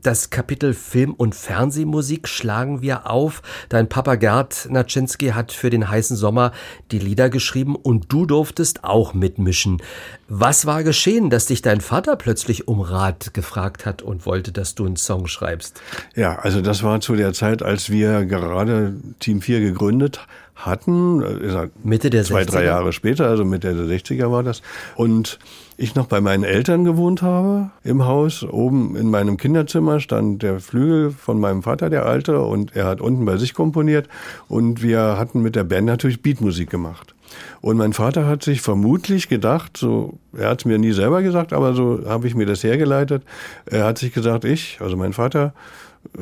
Das 0.02 0.28
Kapitel 0.28 0.74
Film- 0.74 1.14
und 1.14 1.34
Fernsehmusik 1.34 2.28
schlagen 2.28 2.82
wir 2.82 3.10
auf. 3.10 3.40
Dein 3.70 3.88
Papa 3.88 4.16
Gerd 4.16 4.68
Naczynski 4.70 5.28
hat 5.28 5.52
für 5.52 5.70
den 5.70 5.88
heißen 5.88 6.18
Sommer 6.18 6.52
die 6.90 6.98
Lieder 6.98 7.30
geschrieben 7.30 7.76
und 7.76 8.12
du 8.12 8.26
durftest 8.26 8.84
auch 8.84 9.14
mitmischen. 9.14 9.82
Was 10.28 10.66
war 10.66 10.84
geschehen, 10.84 11.30
dass 11.30 11.46
dich 11.46 11.62
dein 11.62 11.80
Vater 11.80 12.16
plötzlich 12.16 12.68
um 12.68 12.82
Rat 12.82 13.32
gefragt 13.32 13.86
hat 13.86 14.02
und 14.02 14.26
wollte, 14.26 14.52
dass 14.52 14.74
du 14.74 14.84
einen 14.84 14.96
Song 14.96 15.28
schreibst? 15.28 15.80
Ja, 16.14 16.36
also 16.36 16.60
das 16.60 16.82
war 16.82 17.00
zu 17.00 17.16
der 17.16 17.32
Zeit, 17.32 17.62
als 17.62 17.88
wir 17.88 18.26
gerade 18.26 18.94
Team 19.18 19.40
4 19.40 19.60
gegründet 19.60 20.18
haben 20.18 20.43
hatten. 20.54 21.22
Äh, 21.22 21.68
Mitte 21.82 22.10
der 22.10 22.24
zwei, 22.24 22.42
60er? 22.42 22.46
Zwei, 22.46 22.58
drei 22.58 22.64
Jahre 22.66 22.92
später, 22.92 23.28
also 23.28 23.44
Mitte 23.44 23.74
der 23.74 23.84
60er 23.86 24.30
war 24.30 24.42
das. 24.42 24.62
Und 24.96 25.38
ich 25.76 25.94
noch 25.94 26.06
bei 26.06 26.20
meinen 26.20 26.44
Eltern 26.44 26.84
gewohnt 26.84 27.22
habe 27.22 27.70
im 27.82 28.06
Haus. 28.06 28.44
Oben 28.44 28.96
in 28.96 29.10
meinem 29.10 29.36
Kinderzimmer 29.36 29.98
stand 29.98 30.42
der 30.42 30.60
Flügel 30.60 31.10
von 31.10 31.40
meinem 31.40 31.62
Vater, 31.62 31.90
der 31.90 32.06
Alte, 32.06 32.40
und 32.40 32.76
er 32.76 32.86
hat 32.86 33.00
unten 33.00 33.24
bei 33.24 33.36
sich 33.36 33.54
komponiert. 33.54 34.08
Und 34.48 34.82
wir 34.82 35.18
hatten 35.18 35.42
mit 35.42 35.56
der 35.56 35.64
Band 35.64 35.86
natürlich 35.86 36.22
Beatmusik 36.22 36.70
gemacht. 36.70 37.14
Und 37.60 37.76
mein 37.76 37.92
Vater 37.92 38.26
hat 38.26 38.44
sich 38.44 38.60
vermutlich 38.60 39.28
gedacht, 39.28 39.76
so, 39.76 40.18
er 40.36 40.50
hat 40.50 40.60
es 40.60 40.64
mir 40.64 40.78
nie 40.78 40.92
selber 40.92 41.22
gesagt, 41.22 41.52
aber 41.52 41.74
so 41.74 42.02
habe 42.06 42.28
ich 42.28 42.36
mir 42.36 42.46
das 42.46 42.62
hergeleitet. 42.62 43.24
Er 43.66 43.84
hat 43.84 43.98
sich 43.98 44.12
gesagt, 44.12 44.44
ich, 44.44 44.78
also 44.80 44.96
mein 44.96 45.12
Vater, 45.12 45.54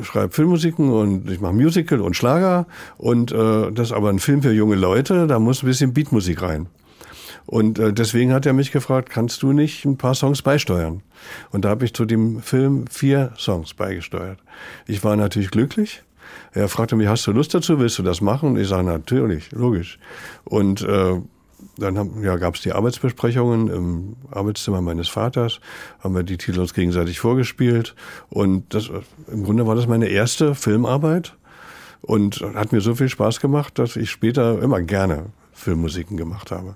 schreibe 0.01 0.33
Filmmusiken 0.33 0.91
und 0.91 1.29
ich 1.29 1.41
mache 1.41 1.53
Musical 1.53 2.01
und 2.01 2.15
Schlager 2.15 2.65
und 2.97 3.31
äh, 3.31 3.71
das 3.71 3.89
ist 3.89 3.93
aber 3.93 4.09
ein 4.09 4.19
Film 4.19 4.41
für 4.41 4.51
junge 4.51 4.75
Leute, 4.75 5.27
da 5.27 5.39
muss 5.39 5.63
ein 5.63 5.67
bisschen 5.67 5.93
Beatmusik 5.93 6.41
rein. 6.41 6.67
Und 7.45 7.77
äh, 7.77 7.91
deswegen 7.91 8.33
hat 8.33 8.45
er 8.45 8.53
mich 8.53 8.71
gefragt, 8.71 9.09
kannst 9.09 9.43
du 9.43 9.51
nicht 9.51 9.85
ein 9.85 9.97
paar 9.97 10.15
Songs 10.15 10.41
beisteuern? 10.41 11.01
Und 11.51 11.65
da 11.65 11.69
habe 11.69 11.85
ich 11.85 11.93
zu 11.93 12.05
dem 12.05 12.41
Film 12.41 12.87
vier 12.87 13.33
Songs 13.37 13.73
beigesteuert. 13.73 14.39
Ich 14.87 15.03
war 15.03 15.15
natürlich 15.15 15.51
glücklich. 15.51 16.03
Er 16.53 16.69
fragte 16.69 16.95
mich, 16.95 17.07
hast 17.07 17.27
du 17.27 17.31
Lust 17.31 17.53
dazu, 17.53 17.79
willst 17.79 17.99
du 17.99 18.03
das 18.03 18.21
machen? 18.21 18.49
Und 18.49 18.59
ich 18.59 18.67
sage, 18.67 18.83
natürlich, 18.83 19.51
logisch. 19.51 19.99
Und 20.45 20.81
äh, 20.83 21.19
dann 21.77 22.23
ja, 22.23 22.35
gab 22.37 22.55
es 22.55 22.61
die 22.61 22.73
Arbeitsbesprechungen 22.73 23.69
im 23.69 24.15
Arbeitszimmer 24.31 24.81
meines 24.81 25.09
Vaters, 25.09 25.59
haben 25.99 26.15
wir 26.15 26.23
die 26.23 26.37
Titel 26.37 26.59
uns 26.59 26.73
gegenseitig 26.73 27.19
vorgespielt. 27.19 27.95
Und 28.29 28.73
das, 28.73 28.89
im 29.31 29.43
Grunde 29.43 29.65
war 29.65 29.75
das 29.75 29.87
meine 29.87 30.07
erste 30.07 30.55
Filmarbeit. 30.55 31.35
Und 32.01 32.41
hat 32.53 32.73
mir 32.73 32.81
so 32.81 32.95
viel 32.95 33.07
Spaß 33.07 33.39
gemacht, 33.39 33.79
dass 33.79 33.95
ich 33.95 34.11
später 34.11 34.61
immer 34.61 34.81
gerne 34.81 35.27
Filmmusiken 35.53 36.17
gemacht 36.17 36.51
habe. 36.51 36.75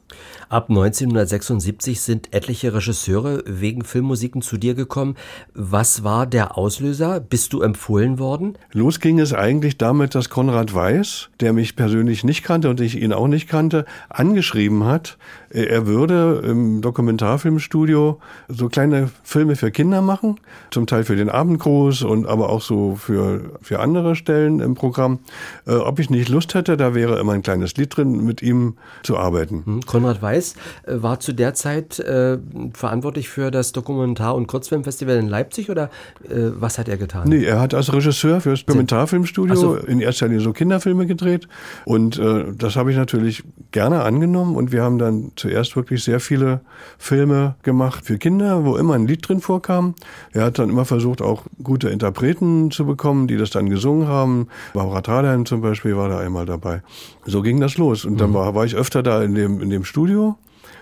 Ab 0.50 0.70
1976 0.70 2.00
sind 2.00 2.34
etliche 2.34 2.74
Regisseure 2.74 3.44
wegen 3.46 3.84
Filmmusiken 3.84 4.42
zu 4.42 4.58
dir 4.58 4.76
gekommen. 4.76 5.16
Was 5.54 6.04
war 6.04 6.26
der 6.26 6.58
Auslöser? 6.58 7.20
Bist 7.20 7.54
du 7.54 7.62
empfohlen 7.62 8.20
worden? 8.20 8.58
Los 8.72 9.00
ging 9.00 9.20
es 9.20 9.34
eigentlich 9.34 9.78
damit, 9.78 10.16
dass 10.16 10.30
Konrad 10.30 10.74
Weiß, 10.74 11.30
der 11.40 11.54
mich 11.54 11.76
persönlich 11.76 12.24
nicht 12.24 12.44
kannte 12.44 12.70
und 12.70 12.80
ich 12.80 13.02
ihn 13.02 13.14
auch 13.14 13.28
nicht 13.28 13.50
kannte, 13.50 13.86
angeschrieben 14.10 14.86
hat, 14.86 15.18
er 15.50 15.88
würde 15.88 16.41
im 16.45 16.82
Dokumentarfilmstudio 16.82 18.20
so 18.50 18.70
kleine 18.70 19.10
Filme 19.24 19.56
für 19.56 19.72
Kinder 19.72 20.02
machen, 20.02 20.39
zum 20.72 20.88
Teil 20.88 21.04
für 21.04 21.16
den 21.16 21.30
Abendgruß 21.30 22.04
und 22.04 22.28
aber 22.28 22.50
auch 22.50 22.62
so 22.62 22.95
für, 22.95 23.52
für 23.62 23.80
andere 23.80 24.16
Stellen 24.16 24.60
im 24.60 24.76
Programm. 24.76 25.20
Äh, 25.66 25.76
ob 25.76 26.00
ich 26.00 26.10
nicht 26.10 26.30
Lust 26.30 26.54
hätte, 26.54 26.78
da 26.78 26.93
wäre 26.93 27.20
immer 27.20 27.34
ein 27.34 27.43
kleines 27.43 27.76
Lied 27.76 27.95
drin, 27.95 28.26
mit 28.26 28.41
ihm 28.41 28.76
zu 29.04 29.18
arbeiten. 29.18 29.64
Hm, 29.66 29.86
Konrad 29.86 30.22
Weiß 30.22 30.56
äh, 30.84 31.02
war 31.02 31.20
zu 31.20 31.34
der 31.34 31.54
Zeit 31.54 32.00
äh, 32.00 32.38
verantwortlich 32.74 33.30
für 33.30 33.52
das 33.52 33.72
Dokumentar- 33.72 34.36
und 34.36 34.48
Kurzfilmfestival 34.48 35.16
in 35.18 35.28
Leipzig 35.28 35.70
oder 35.70 35.89
äh, 36.30 36.52
was 36.60 36.78
hat 36.78 36.89
er 36.89 36.98
getan? 36.98 37.30
Nee, 37.30 37.43
er 37.43 37.60
hat 37.60 37.74
als 37.74 37.93
Regisseur 37.93 38.41
für 38.41 38.52
das 38.52 38.66
Dokumentarfilmstudio 38.66 39.56
so. 39.56 39.76
in 39.76 40.02
erster 40.02 40.28
Linie 40.28 40.41
so 40.41 40.54
Kinderfilme 40.54 41.06
gedreht 41.06 41.48
und 41.86 42.20
äh, 42.20 42.45
das 42.58 42.76
habe 42.76 42.91
ich 42.91 42.98
natürlich 42.98 43.43
gerne 43.72 44.04
angenommen 44.04 44.56
und 44.56 44.72
wir 44.72 44.84
haben 44.84 44.98
dann 44.98 45.32
zuerst 45.38 45.76
wirklich 45.76 46.04
sehr 46.04 46.20
viele 46.20 46.62
Filme 46.98 47.56
gemacht 47.64 48.06
für 48.06 48.18
Kinder, 48.18 48.66
wo 48.66 48.76
immer 48.78 48.96
ein 48.96 49.08
Lied 49.08 49.28
drin 49.28 49.40
vorkam. 49.40 49.96
Er 50.34 50.46
hat 50.46 50.60
dann 50.60 50.70
immer 50.70 50.86
versucht, 50.86 51.22
auch 51.22 51.44
gute 51.64 51.90
Interpreten 51.90 52.72
zu 52.72 52.86
bekommen, 52.86 53.28
die 53.28 53.38
das 53.38 53.52
dann 53.52 53.70
gesungen 53.70 54.08
haben. 54.08 54.48
Barbara 54.74 55.02
Thalheim 55.02 55.46
zum 55.46 55.62
Beispiel 55.62 55.96
war 55.96 56.10
da 56.10 56.20
einmal 56.20 56.46
dabei. 56.46 56.82
So 57.26 57.42
ging 57.42 57.60
das 57.60 57.78
los. 57.78 58.06
Und 58.06 58.20
dann 58.20 58.32
mhm. 58.32 58.36
war, 58.36 58.56
war 58.56 58.66
ich 58.66 58.76
öfter 58.76 59.04
da 59.04 59.24
in 59.24 59.36
dem, 59.36 59.62
in 59.62 59.70
dem 59.70 59.86
Studio 59.86 60.38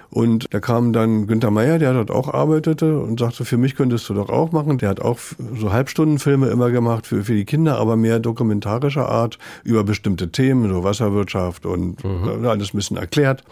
und 0.10 0.46
da 0.52 0.60
kam 0.60 0.94
dann 0.94 1.28
Günther 1.28 1.52
Meier, 1.52 1.80
der 1.80 1.94
dort 1.94 2.12
auch 2.12 2.34
arbeitete 2.34 3.00
und 3.00 3.20
sagte, 3.20 3.46
für 3.46 3.58
mich 3.58 3.76
könntest 3.76 4.08
du 4.10 4.14
doch 4.14 4.30
auch 4.30 4.52
machen. 4.52 4.78
Der 4.78 4.90
hat 4.90 5.02
auch 5.02 5.20
so 5.58 5.72
Halbstundenfilme 5.72 6.48
immer 6.48 6.72
gemacht 6.72 7.08
für, 7.08 7.24
für 7.24 7.34
die 7.34 7.46
Kinder, 7.46 7.78
aber 7.78 7.96
mehr 7.96 8.20
dokumentarischer 8.20 9.10
Art 9.10 9.38
über 9.64 9.84
bestimmte 9.84 10.32
Themen, 10.32 10.72
so 10.72 10.84
Wasserwirtschaft 10.84 11.66
und 11.66 12.04
mhm. 12.04 12.46
alles 12.46 12.74
ein 12.74 12.78
bisschen 12.78 12.98
erklärt. 12.98 13.44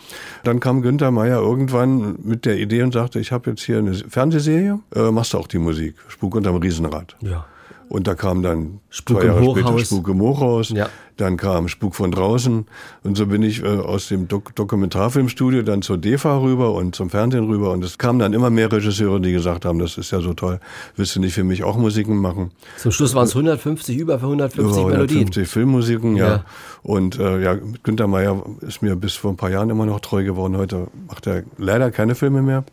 Dann 0.43 0.59
kam 0.59 0.81
Günther 0.81 1.11
Meier 1.11 1.39
irgendwann 1.39 2.17
mit 2.23 2.45
der 2.45 2.57
Idee 2.57 2.83
und 2.83 2.93
sagte, 2.93 3.19
ich 3.19 3.31
habe 3.31 3.51
jetzt 3.51 3.63
hier 3.63 3.79
eine 3.79 3.93
Fernsehserie, 3.93 4.79
äh, 4.95 5.11
machst 5.11 5.33
du 5.33 5.37
auch 5.37 5.47
die 5.47 5.59
Musik, 5.59 5.95
Spuk 6.07 6.35
unterm 6.35 6.57
Riesenrad. 6.57 7.15
Ja. 7.21 7.45
Und 7.93 8.07
da 8.07 8.15
kam 8.15 8.41
dann 8.41 8.79
Spuk 8.89 9.19
zwei 9.19 9.27
Jahre 9.27 9.51
später 9.51 9.77
Spuk 9.77 10.07
im 10.07 10.19
Hochhaus. 10.19 10.69
Ja. 10.69 10.89
Dann 11.17 11.37
kam 11.37 11.67
Spuk 11.67 11.93
von 11.93 12.09
draußen. 12.09 12.65
Und 13.03 13.15
so 13.15 13.27
bin 13.27 13.43
ich 13.43 13.61
äh, 13.61 13.67
aus 13.67 14.07
dem 14.07 14.27
Dok 14.27 14.55
Dokumentarfilmstudio 14.55 15.61
dann 15.61 15.83
zur 15.83 15.99
DEFA 15.99 16.39
rüber 16.39 16.73
und 16.73 16.95
zum 16.95 17.11
Fernsehen 17.11 17.45
rüber. 17.45 17.69
Und 17.69 17.83
es 17.83 17.99
kamen 17.99 18.17
dann 18.17 18.33
immer 18.33 18.49
mehr 18.49 18.71
Regisseure, 18.71 19.21
die 19.21 19.31
gesagt 19.31 19.63
haben, 19.63 19.77
das 19.77 19.99
ist 19.99 20.09
ja 20.09 20.21
so 20.21 20.33
toll. 20.33 20.59
Willst 20.95 21.15
du 21.15 21.19
nicht 21.19 21.35
für 21.35 21.43
mich 21.43 21.63
auch 21.63 21.77
Musiken 21.77 22.17
machen? 22.17 22.49
Zum 22.77 22.91
Schluss 22.91 23.13
waren 23.13 23.25
es 23.25 23.35
150, 23.35 23.95
über 23.95 24.15
150 24.15 24.59
über 24.59 24.75
150 24.75 25.15
Melodien. 25.15 25.45
Filmmusiken, 25.45 26.15
ja. 26.15 26.27
ja. 26.27 26.45
Und 26.81 27.19
äh, 27.19 27.43
ja, 27.43 27.59
Günter 27.83 28.07
Meyer 28.07 28.43
ist 28.61 28.81
mir 28.81 28.95
bis 28.95 29.13
vor 29.13 29.29
ein 29.29 29.37
paar 29.37 29.51
Jahren 29.51 29.69
immer 29.69 29.85
noch 29.85 29.99
treu 29.99 30.23
geworden. 30.23 30.57
Heute 30.57 30.87
macht 31.07 31.27
er 31.27 31.43
leider 31.59 31.91
keine 31.91 32.15
Filme 32.15 32.41
mehr. 32.41 32.63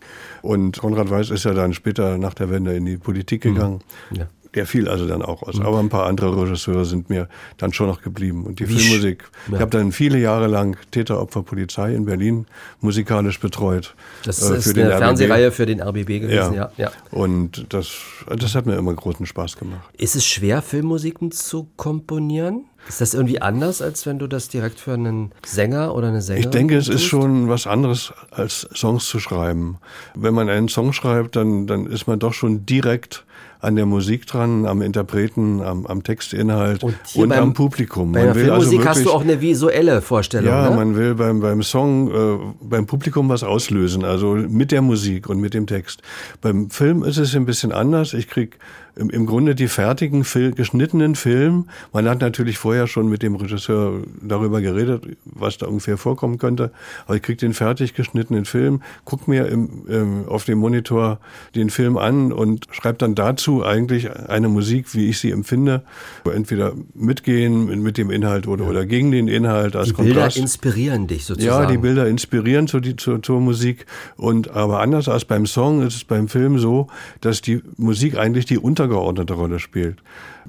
Und 0.40 0.78
Konrad 0.78 1.10
Weiß 1.10 1.28
ist 1.28 1.44
ja 1.44 1.52
dann 1.52 1.74
später 1.74 2.16
nach 2.16 2.32
der 2.32 2.48
Wende 2.48 2.74
in 2.74 2.86
die 2.86 2.96
Politik 2.96 3.44
mhm. 3.44 3.54
gegangen. 3.54 3.80
Ja. 4.12 4.26
Der 4.54 4.66
fiel 4.66 4.88
also 4.88 5.06
dann 5.06 5.22
auch 5.22 5.42
aus. 5.42 5.60
Aber 5.60 5.78
ein 5.78 5.88
paar 5.88 6.06
andere 6.06 6.42
Regisseure 6.42 6.84
sind 6.84 7.08
mir 7.08 7.28
dann 7.56 7.72
schon 7.72 7.86
noch 7.86 8.02
geblieben. 8.02 8.44
Und 8.44 8.58
die 8.58 8.68
Wie 8.68 8.78
Filmmusik, 8.78 9.24
ja. 9.48 9.54
ich 9.54 9.60
habe 9.60 9.70
dann 9.70 9.92
viele 9.92 10.18
Jahre 10.18 10.48
lang 10.48 10.76
Täter, 10.90 11.20
Opfer, 11.20 11.42
Polizei 11.42 11.94
in 11.94 12.04
Berlin 12.04 12.46
musikalisch 12.80 13.38
betreut. 13.38 13.94
Das 14.24 14.42
äh, 14.42 14.56
ist 14.56 14.76
eine 14.76 14.96
Fernsehreihe 14.96 15.52
für 15.52 15.66
den 15.66 15.80
RBB 15.80 16.06
gewesen, 16.20 16.54
ja. 16.54 16.54
ja. 16.54 16.72
ja. 16.76 16.90
Und 17.10 17.66
das, 17.68 17.90
das 18.26 18.54
hat 18.54 18.66
mir 18.66 18.76
immer 18.76 18.94
großen 18.94 19.24
Spaß 19.26 19.56
gemacht. 19.56 19.88
Ist 19.96 20.16
es 20.16 20.26
schwer, 20.26 20.62
Filmmusiken 20.62 21.30
zu 21.30 21.68
komponieren? 21.76 22.64
Ist 22.88 23.00
das 23.00 23.14
irgendwie 23.14 23.40
anders, 23.40 23.82
als 23.82 24.06
wenn 24.06 24.18
du 24.18 24.26
das 24.26 24.48
direkt 24.48 24.80
für 24.80 24.94
einen 24.94 25.32
Sänger 25.44 25.94
oder 25.94 26.08
eine 26.08 26.22
Sängerin 26.22 26.48
Ich 26.48 26.50
denke, 26.50 26.76
es 26.76 26.88
ist 26.88 27.04
schon 27.04 27.48
was 27.48 27.66
anderes, 27.66 28.12
als 28.30 28.68
Songs 28.74 29.06
zu 29.06 29.20
schreiben. 29.20 29.78
Wenn 30.14 30.34
man 30.34 30.48
einen 30.48 30.68
Song 30.68 30.92
schreibt, 30.92 31.36
dann, 31.36 31.66
dann 31.66 31.86
ist 31.86 32.06
man 32.06 32.18
doch 32.18 32.32
schon 32.32 32.66
direkt 32.66 33.24
an 33.60 33.76
der 33.76 33.86
Musik 33.86 34.26
dran, 34.26 34.66
am 34.66 34.80
Interpreten, 34.80 35.60
am, 35.62 35.86
am 35.86 36.02
Textinhalt 36.02 36.82
und, 36.82 36.96
und 37.14 37.28
beim, 37.28 37.42
am 37.42 37.52
Publikum. 37.52 38.12
Bei 38.12 38.20
der 38.20 38.28
also 38.30 38.40
Filmmusik 38.40 38.58
also 38.58 38.72
wirklich, 38.72 38.88
hast 38.88 39.04
du 39.04 39.10
auch 39.10 39.22
eine 39.22 39.40
visuelle 39.40 40.00
Vorstellung. 40.00 40.48
Ja, 40.48 40.70
ne? 40.70 40.76
man 40.76 40.96
will 40.96 41.14
beim, 41.14 41.40
beim 41.40 41.62
Song, 41.62 42.10
äh, 42.10 42.38
beim 42.62 42.86
Publikum 42.86 43.28
was 43.28 43.42
auslösen, 43.42 44.04
also 44.04 44.34
mit 44.34 44.72
der 44.72 44.82
Musik 44.82 45.28
und 45.28 45.40
mit 45.40 45.54
dem 45.54 45.66
Text. 45.66 46.02
Beim 46.40 46.70
Film 46.70 47.04
ist 47.04 47.18
es 47.18 47.34
ein 47.34 47.44
bisschen 47.44 47.72
anders. 47.72 48.14
Ich 48.14 48.28
krieg 48.28 48.58
im, 49.00 49.10
im 49.10 49.26
Grunde 49.26 49.54
die 49.54 49.68
fertigen, 49.68 50.24
Fil 50.24 50.52
geschnittenen 50.52 51.14
Film. 51.14 51.66
Man 51.92 52.08
hat 52.08 52.20
natürlich 52.20 52.58
vorher 52.58 52.86
schon 52.86 53.08
mit 53.08 53.22
dem 53.22 53.34
Regisseur 53.34 54.02
darüber 54.20 54.60
geredet, 54.60 55.04
was 55.24 55.58
da 55.58 55.66
ungefähr 55.66 55.96
vorkommen 55.96 56.38
könnte. 56.38 56.70
Aber 57.06 57.16
ich 57.16 57.22
krieg 57.22 57.38
den 57.38 57.54
fertig 57.54 57.94
geschnittenen 57.94 58.44
Film, 58.44 58.82
guck 59.04 59.26
mir 59.26 59.46
im, 59.46 59.86
im, 59.88 60.28
auf 60.28 60.44
dem 60.44 60.58
Monitor 60.58 61.18
den 61.54 61.70
Film 61.70 61.96
an 61.96 62.30
und 62.32 62.66
schreib 62.70 62.98
dann 62.98 63.14
dazu 63.14 63.64
eigentlich 63.64 64.10
eine 64.10 64.48
Musik, 64.48 64.94
wie 64.94 65.08
ich 65.08 65.18
sie 65.18 65.30
empfinde, 65.30 65.82
entweder 66.32 66.74
mitgehen 66.94 67.82
mit 67.82 67.96
dem 67.96 68.10
Inhalt 68.10 68.46
oder, 68.46 68.64
ja. 68.64 68.70
oder 68.70 68.86
gegen 68.86 69.10
den 69.10 69.28
Inhalt 69.28 69.76
als 69.76 69.88
die 69.88 69.94
Kontrast. 69.94 70.34
Bilder 70.34 70.42
inspirieren 70.42 71.06
dich 71.06 71.24
sozusagen. 71.24 71.62
Ja, 71.62 71.70
die 71.70 71.78
Bilder 71.78 72.06
inspirieren 72.06 72.68
zur, 72.68 72.82
zur, 72.96 73.22
zur 73.22 73.40
Musik 73.40 73.86
und 74.16 74.50
aber 74.50 74.80
anders 74.80 75.08
als 75.08 75.24
beim 75.24 75.46
Song 75.46 75.82
ist 75.82 75.94
es 75.94 76.04
beim 76.04 76.28
Film 76.28 76.58
so, 76.58 76.88
dass 77.20 77.40
die 77.40 77.62
Musik 77.76 78.18
eigentlich 78.18 78.44
die 78.44 78.58
untergeordnete 78.90 79.34
Rolle 79.34 79.58
spielt. 79.58 80.02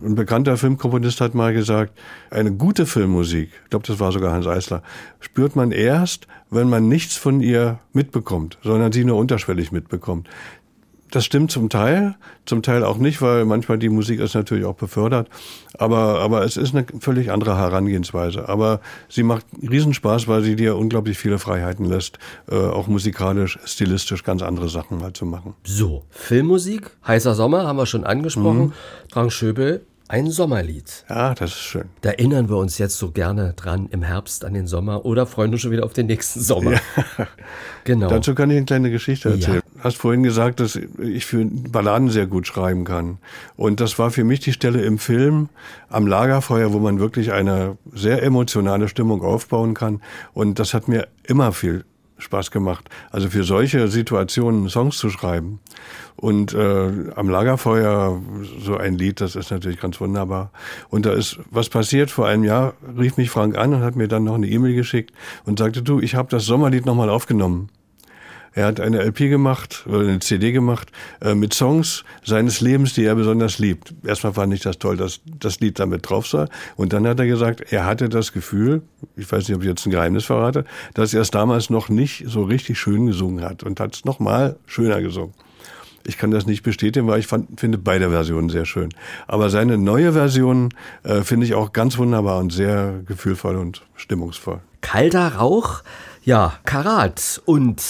Ein 0.03 0.15
bekannter 0.15 0.57
Filmkomponist 0.57 1.21
hat 1.21 1.35
mal 1.35 1.53
gesagt, 1.53 1.97
eine 2.29 2.51
gute 2.51 2.85
Filmmusik, 2.85 3.49
ich 3.63 3.69
glaube, 3.69 3.85
das 3.85 3.99
war 3.99 4.11
sogar 4.11 4.33
Hans 4.33 4.47
Eisler, 4.47 4.81
spürt 5.19 5.55
man 5.55 5.71
erst, 5.71 6.27
wenn 6.49 6.69
man 6.69 6.87
nichts 6.87 7.15
von 7.15 7.41
ihr 7.41 7.79
mitbekommt, 7.93 8.57
sondern 8.63 8.91
sie 8.91 9.05
nur 9.05 9.17
unterschwellig 9.17 9.71
mitbekommt. 9.71 10.27
Das 11.11 11.25
stimmt 11.25 11.51
zum 11.51 11.69
Teil, 11.69 12.15
zum 12.45 12.63
Teil 12.63 12.85
auch 12.85 12.97
nicht, 12.97 13.21
weil 13.21 13.43
manchmal 13.43 13.77
die 13.77 13.89
Musik 13.89 14.21
ist 14.21 14.33
natürlich 14.33 14.63
auch 14.63 14.75
befördert. 14.75 15.27
Aber, 15.77 16.19
aber 16.19 16.45
es 16.45 16.55
ist 16.55 16.73
eine 16.73 16.85
völlig 16.99 17.31
andere 17.31 17.57
Herangehensweise. 17.57 18.47
Aber 18.47 18.79
sie 19.09 19.23
macht 19.23 19.45
Riesenspaß, 19.61 20.29
weil 20.29 20.41
sie 20.41 20.55
dir 20.55 20.77
unglaublich 20.77 21.17
viele 21.17 21.37
Freiheiten 21.37 21.85
lässt, 21.85 22.17
äh, 22.49 22.55
auch 22.55 22.87
musikalisch, 22.87 23.59
stilistisch 23.65 24.23
ganz 24.23 24.41
andere 24.41 24.69
Sachen 24.69 24.99
mal 24.99 25.11
zu 25.11 25.25
machen. 25.25 25.53
So, 25.65 26.05
Filmmusik, 26.09 26.89
heißer 27.05 27.35
Sommer 27.35 27.67
haben 27.67 27.77
wir 27.77 27.85
schon 27.85 28.05
angesprochen. 28.05 28.67
Mhm. 28.67 28.73
Frank 29.11 29.33
Schöbel, 29.33 29.85
ein 30.11 30.29
Sommerlied. 30.29 31.05
Ja, 31.09 31.33
das 31.33 31.51
ist 31.51 31.59
schön. 31.59 31.85
Da 32.01 32.09
erinnern 32.09 32.49
wir 32.49 32.57
uns 32.57 32.77
jetzt 32.77 32.97
so 32.97 33.11
gerne 33.11 33.53
dran 33.53 33.87
im 33.91 34.03
Herbst 34.03 34.43
an 34.43 34.53
den 34.53 34.67
Sommer 34.67 35.05
oder 35.05 35.25
freuen 35.25 35.51
uns 35.51 35.61
schon 35.61 35.71
wieder 35.71 35.85
auf 35.85 35.93
den 35.93 36.07
nächsten 36.07 36.41
Sommer. 36.41 36.73
Ja. 36.73 37.27
Genau. 37.85 38.09
Dazu 38.09 38.35
kann 38.35 38.49
ich 38.51 38.57
eine 38.57 38.65
kleine 38.65 38.91
Geschichte 38.91 39.29
erzählen. 39.29 39.60
Hast 39.81 39.97
vorhin 39.97 40.21
gesagt, 40.21 40.59
dass 40.59 40.75
ich 40.75 41.25
für 41.25 41.43
Balladen 41.43 42.09
sehr 42.09 42.27
gut 42.27 42.45
schreiben 42.45 42.85
kann. 42.85 43.17
Und 43.57 43.79
das 43.79 43.97
war 43.97 44.11
für 44.11 44.23
mich 44.23 44.39
die 44.39 44.53
Stelle 44.53 44.81
im 44.83 44.99
Film 44.99 45.49
am 45.89 46.05
Lagerfeuer, 46.05 46.71
wo 46.71 46.77
man 46.77 46.99
wirklich 46.99 47.31
eine 47.31 47.77
sehr 47.91 48.21
emotionale 48.21 48.87
Stimmung 48.87 49.23
aufbauen 49.23 49.73
kann. 49.73 50.01
Und 50.33 50.59
das 50.59 50.75
hat 50.75 50.87
mir 50.87 51.07
immer 51.23 51.51
viel 51.51 51.83
Spaß 52.19 52.51
gemacht. 52.51 52.89
Also 53.09 53.29
für 53.29 53.43
solche 53.43 53.87
Situationen 53.87 54.69
Songs 54.69 54.97
zu 54.97 55.09
schreiben. 55.09 55.59
Und 56.15 56.53
äh, 56.53 56.91
am 57.15 57.29
Lagerfeuer 57.29 58.21
so 58.63 58.77
ein 58.77 58.99
Lied, 58.99 59.19
das 59.19 59.35
ist 59.35 59.49
natürlich 59.49 59.79
ganz 59.79 59.99
wunderbar. 59.99 60.51
Und 60.89 61.07
da 61.07 61.13
ist 61.13 61.39
was 61.49 61.69
passiert. 61.69 62.11
Vor 62.11 62.27
einem 62.27 62.43
Jahr 62.43 62.75
rief 62.97 63.17
mich 63.17 63.31
Frank 63.31 63.57
an 63.57 63.73
und 63.73 63.81
hat 63.81 63.95
mir 63.95 64.07
dann 64.07 64.25
noch 64.25 64.35
eine 64.35 64.47
E-Mail 64.47 64.75
geschickt 64.75 65.11
und 65.45 65.57
sagte, 65.57 65.81
du, 65.81 65.99
ich 65.99 66.13
habe 66.13 66.29
das 66.29 66.45
Sommerlied 66.45 66.85
nochmal 66.85 67.09
aufgenommen. 67.09 67.69
Er 68.53 68.65
hat 68.65 68.79
eine 68.81 69.01
LP 69.01 69.29
gemacht 69.29 69.85
oder 69.87 70.01
eine 70.01 70.19
CD 70.19 70.51
gemacht 70.51 70.91
äh, 71.21 71.35
mit 71.35 71.53
Songs 71.53 72.03
seines 72.23 72.59
Lebens, 72.59 72.93
die 72.93 73.05
er 73.05 73.15
besonders 73.15 73.59
liebt. 73.59 73.93
Erstmal 74.03 74.33
fand 74.33 74.53
ich 74.53 74.61
das 74.61 74.77
toll, 74.77 74.97
dass 74.97 75.21
das 75.25 75.61
Lied 75.61 75.79
damit 75.79 76.09
drauf 76.09 76.27
sei. 76.27 76.47
Und 76.75 76.91
dann 76.91 77.07
hat 77.07 77.19
er 77.19 77.27
gesagt, 77.27 77.71
er 77.71 77.85
hatte 77.85 78.09
das 78.09 78.33
Gefühl, 78.33 78.81
ich 79.15 79.31
weiß 79.31 79.47
nicht, 79.47 79.55
ob 79.55 79.61
ich 79.61 79.69
jetzt 79.69 79.85
ein 79.85 79.91
Geheimnis 79.91 80.25
verrate, 80.25 80.65
dass 80.93 81.13
er 81.13 81.21
es 81.21 81.31
damals 81.31 81.69
noch 81.69 81.87
nicht 81.87 82.25
so 82.27 82.43
richtig 82.43 82.77
schön 82.77 83.05
gesungen 83.05 83.43
hat 83.43 83.63
und 83.63 83.79
hat 83.79 83.95
es 83.95 84.05
nochmal 84.05 84.57
schöner 84.65 85.01
gesungen. 85.01 85.33
Ich 86.05 86.17
kann 86.17 86.31
das 86.31 86.45
nicht 86.45 86.63
bestätigen, 86.63 87.07
weil 87.07 87.19
ich 87.19 87.27
fand, 87.27 87.59
finde 87.59 87.77
beide 87.77 88.09
Versionen 88.09 88.49
sehr 88.49 88.65
schön. 88.65 88.89
Aber 89.27 89.49
seine 89.49 89.77
neue 89.77 90.13
Version 90.13 90.73
äh, 91.03 91.21
finde 91.21 91.45
ich 91.45 91.53
auch 91.53 91.73
ganz 91.73 91.97
wunderbar 91.97 92.39
und 92.39 92.51
sehr 92.51 93.01
gefühlvoll 93.05 93.55
und 93.55 93.83
stimmungsvoll. 93.95 94.59
Kalter 94.81 95.35
Rauch, 95.35 95.83
ja, 96.23 96.53
Karat 96.65 97.41
und 97.45 97.81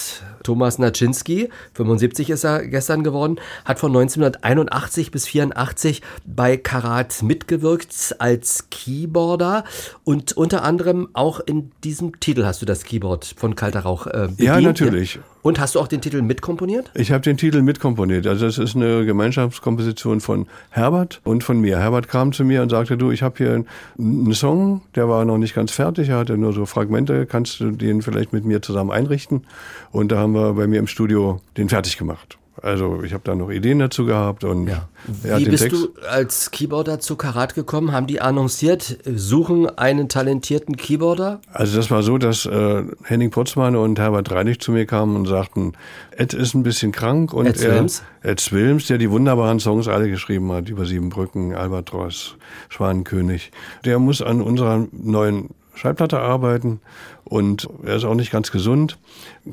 Thomas 0.43 0.79
Naczynski, 0.79 1.49
75 1.73 2.29
ist 2.29 2.43
er 2.43 2.65
gestern 2.67 3.03
geworden, 3.03 3.39
hat 3.65 3.79
von 3.79 3.91
1981 3.91 5.11
bis 5.11 5.27
84 5.27 6.01
bei 6.25 6.57
Karat 6.57 7.23
mitgewirkt 7.23 8.15
als 8.19 8.67
Keyboarder 8.69 9.63
und 10.03 10.33
unter 10.33 10.63
anderem 10.63 11.09
auch 11.13 11.39
in 11.39 11.71
diesem 11.83 12.19
Titel 12.19 12.45
hast 12.45 12.61
du 12.61 12.65
das 12.65 12.83
Keyboard 12.83 13.33
von 13.37 13.55
Kalter 13.55 13.81
Rauch 13.81 14.07
äh, 14.07 14.27
bedient. 14.27 14.39
Ja, 14.39 14.61
natürlich. 14.61 15.19
Und 15.43 15.59
hast 15.59 15.75
du 15.75 15.79
auch 15.79 15.87
den 15.87 16.01
Titel 16.01 16.21
mitkomponiert? 16.21 16.91
Ich 16.93 17.11
habe 17.11 17.21
den 17.21 17.37
Titel 17.37 17.61
mitkomponiert. 17.63 18.27
Also 18.27 18.45
es 18.45 18.57
ist 18.57 18.75
eine 18.75 19.05
Gemeinschaftskomposition 19.05 20.21
von 20.21 20.45
Herbert 20.69 21.19
und 21.23 21.43
von 21.43 21.59
mir. 21.59 21.79
Herbert 21.79 22.07
kam 22.07 22.31
zu 22.31 22.43
mir 22.43 22.61
und 22.61 22.69
sagte, 22.69 22.95
du, 22.95 23.11
ich 23.11 23.23
habe 23.23 23.37
hier 23.37 23.65
einen 23.97 24.33
Song, 24.33 24.81
der 24.95 25.09
war 25.09 25.25
noch 25.25 25.39
nicht 25.39 25.55
ganz 25.55 25.71
fertig, 25.71 26.09
er 26.09 26.19
hatte 26.19 26.37
nur 26.37 26.53
so 26.53 26.65
Fragmente, 26.65 27.25
kannst 27.25 27.59
du 27.59 27.71
den 27.71 28.01
vielleicht 28.01 28.33
mit 28.33 28.45
mir 28.45 28.61
zusammen 28.61 28.91
einrichten? 28.91 29.45
Und 29.91 30.11
da 30.11 30.19
haben 30.19 30.30
wir 30.33 30.53
bei 30.53 30.67
mir 30.67 30.79
im 30.79 30.87
Studio 30.87 31.41
den 31.57 31.69
fertig 31.69 31.97
gemacht. 31.97 32.37
Also 32.61 33.01
ich 33.01 33.13
habe 33.13 33.23
da 33.23 33.33
noch 33.33 33.49
Ideen 33.49 33.79
dazu 33.79 34.05
gehabt 34.05 34.43
und 34.43 34.67
ja. 34.67 34.87
Wie 35.07 35.45
bist 35.45 35.63
Text. 35.63 35.81
du 35.81 36.01
als 36.07 36.51
Keyboarder 36.51 36.99
zu 36.99 37.15
Karat 37.15 37.55
gekommen? 37.55 37.91
Haben 37.91 38.05
die 38.05 38.21
annonciert, 38.21 38.99
suchen 39.05 39.67
einen 39.77 40.09
talentierten 40.09 40.77
Keyboarder? 40.77 41.41
Also 41.51 41.77
das 41.77 41.89
war 41.89 42.03
so, 42.03 42.19
dass 42.19 42.45
äh, 42.45 42.83
Henning 43.03 43.31
Potzmann 43.31 43.75
und 43.75 43.97
Herbert 43.97 44.31
Reinig 44.31 44.59
zu 44.59 44.73
mir 44.73 44.85
kamen 44.85 45.15
und 45.15 45.25
sagten, 45.25 45.73
Ed 46.11 46.33
ist 46.33 46.53
ein 46.53 46.61
bisschen 46.61 46.91
krank 46.91 47.33
und 47.33 47.47
Ed 47.47 47.57
Swilms? 47.57 48.03
Er, 48.21 48.31
Ed 48.31 48.39
Swilms, 48.39 48.85
der 48.85 48.99
die 48.99 49.09
wunderbaren 49.09 49.59
Songs 49.59 49.87
alle 49.87 50.09
geschrieben 50.09 50.51
hat, 50.51 50.69
über 50.69 50.85
Sieben 50.85 51.09
Brücken, 51.09 51.55
Albatros, 51.55 52.35
Schwanenkönig, 52.69 53.51
der 53.85 53.97
muss 53.97 54.21
an 54.21 54.41
unserer 54.41 54.85
neuen 54.91 55.49
Schallplatte 55.73 56.19
arbeiten 56.19 56.79
und 57.23 57.69
er 57.83 57.95
ist 57.95 58.03
auch 58.03 58.15
nicht 58.15 58.31
ganz 58.31 58.51
gesund. 58.51 58.97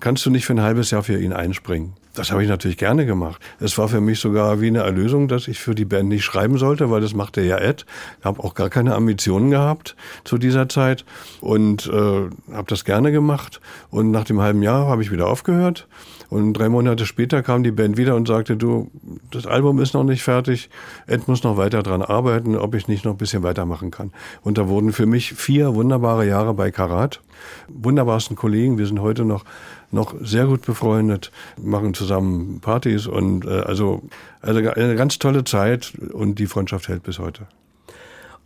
Kannst 0.00 0.24
du 0.26 0.30
nicht 0.30 0.46
für 0.46 0.54
ein 0.54 0.62
halbes 0.62 0.90
Jahr 0.90 1.02
für 1.02 1.20
ihn 1.20 1.32
einspringen? 1.32 1.94
Das 2.14 2.32
habe 2.32 2.42
ich 2.42 2.48
natürlich 2.48 2.78
gerne 2.78 3.06
gemacht. 3.06 3.40
Es 3.60 3.78
war 3.78 3.86
für 3.86 4.00
mich 4.00 4.18
sogar 4.18 4.60
wie 4.60 4.66
eine 4.66 4.80
Erlösung, 4.80 5.28
dass 5.28 5.46
ich 5.46 5.60
für 5.60 5.76
die 5.76 5.84
Band 5.84 6.08
nicht 6.08 6.24
schreiben 6.24 6.58
sollte, 6.58 6.90
weil 6.90 7.00
das 7.00 7.14
machte 7.14 7.42
ja 7.42 7.58
Ed. 7.58 7.86
Ich 8.18 8.24
habe 8.24 8.42
auch 8.42 8.54
gar 8.54 8.70
keine 8.70 8.96
Ambitionen 8.96 9.50
gehabt 9.50 9.94
zu 10.24 10.36
dieser 10.36 10.68
Zeit 10.68 11.04
und 11.40 11.86
äh, 11.86 11.92
habe 11.92 12.66
das 12.66 12.84
gerne 12.84 13.12
gemacht. 13.12 13.60
Und 13.90 14.10
nach 14.10 14.24
dem 14.24 14.40
halben 14.40 14.62
Jahr 14.62 14.88
habe 14.88 15.02
ich 15.02 15.12
wieder 15.12 15.28
aufgehört. 15.28 15.86
Und 16.28 16.54
drei 16.54 16.68
Monate 16.68 17.06
später 17.06 17.42
kam 17.42 17.62
die 17.62 17.70
Band 17.70 17.96
wieder 17.96 18.14
und 18.14 18.28
sagte, 18.28 18.56
du, 18.56 18.90
das 19.30 19.46
Album 19.46 19.80
ist 19.80 19.94
noch 19.94 20.04
nicht 20.04 20.22
fertig, 20.22 20.68
Ed 21.06 21.26
muss 21.26 21.42
noch 21.42 21.56
weiter 21.56 21.82
dran 21.82 22.02
arbeiten, 22.02 22.56
ob 22.56 22.74
ich 22.74 22.88
nicht 22.88 23.04
noch 23.04 23.12
ein 23.12 23.18
bisschen 23.18 23.42
weitermachen 23.42 23.90
kann. 23.90 24.12
Und 24.42 24.58
da 24.58 24.68
wurden 24.68 24.92
für 24.92 25.06
mich 25.06 25.32
vier 25.34 25.74
wunderbare 25.74 26.26
Jahre 26.26 26.52
bei 26.52 26.70
Karat. 26.70 27.20
Wunderbarsten 27.68 28.36
Kollegen, 28.36 28.78
wir 28.78 28.86
sind 28.86 29.00
heute 29.00 29.24
noch 29.24 29.44
noch 29.90 30.14
sehr 30.20 30.46
gut 30.46 30.66
befreundet, 30.66 31.30
machen 31.56 31.94
zusammen 31.94 32.60
Partys 32.60 33.06
und 33.06 33.44
äh, 33.44 33.60
also, 33.60 34.02
also 34.40 34.58
eine 34.70 34.96
ganz 34.96 35.18
tolle 35.18 35.44
Zeit 35.44 35.92
und 36.12 36.38
die 36.38 36.46
Freundschaft 36.46 36.88
hält 36.88 37.02
bis 37.02 37.18
heute. 37.18 37.46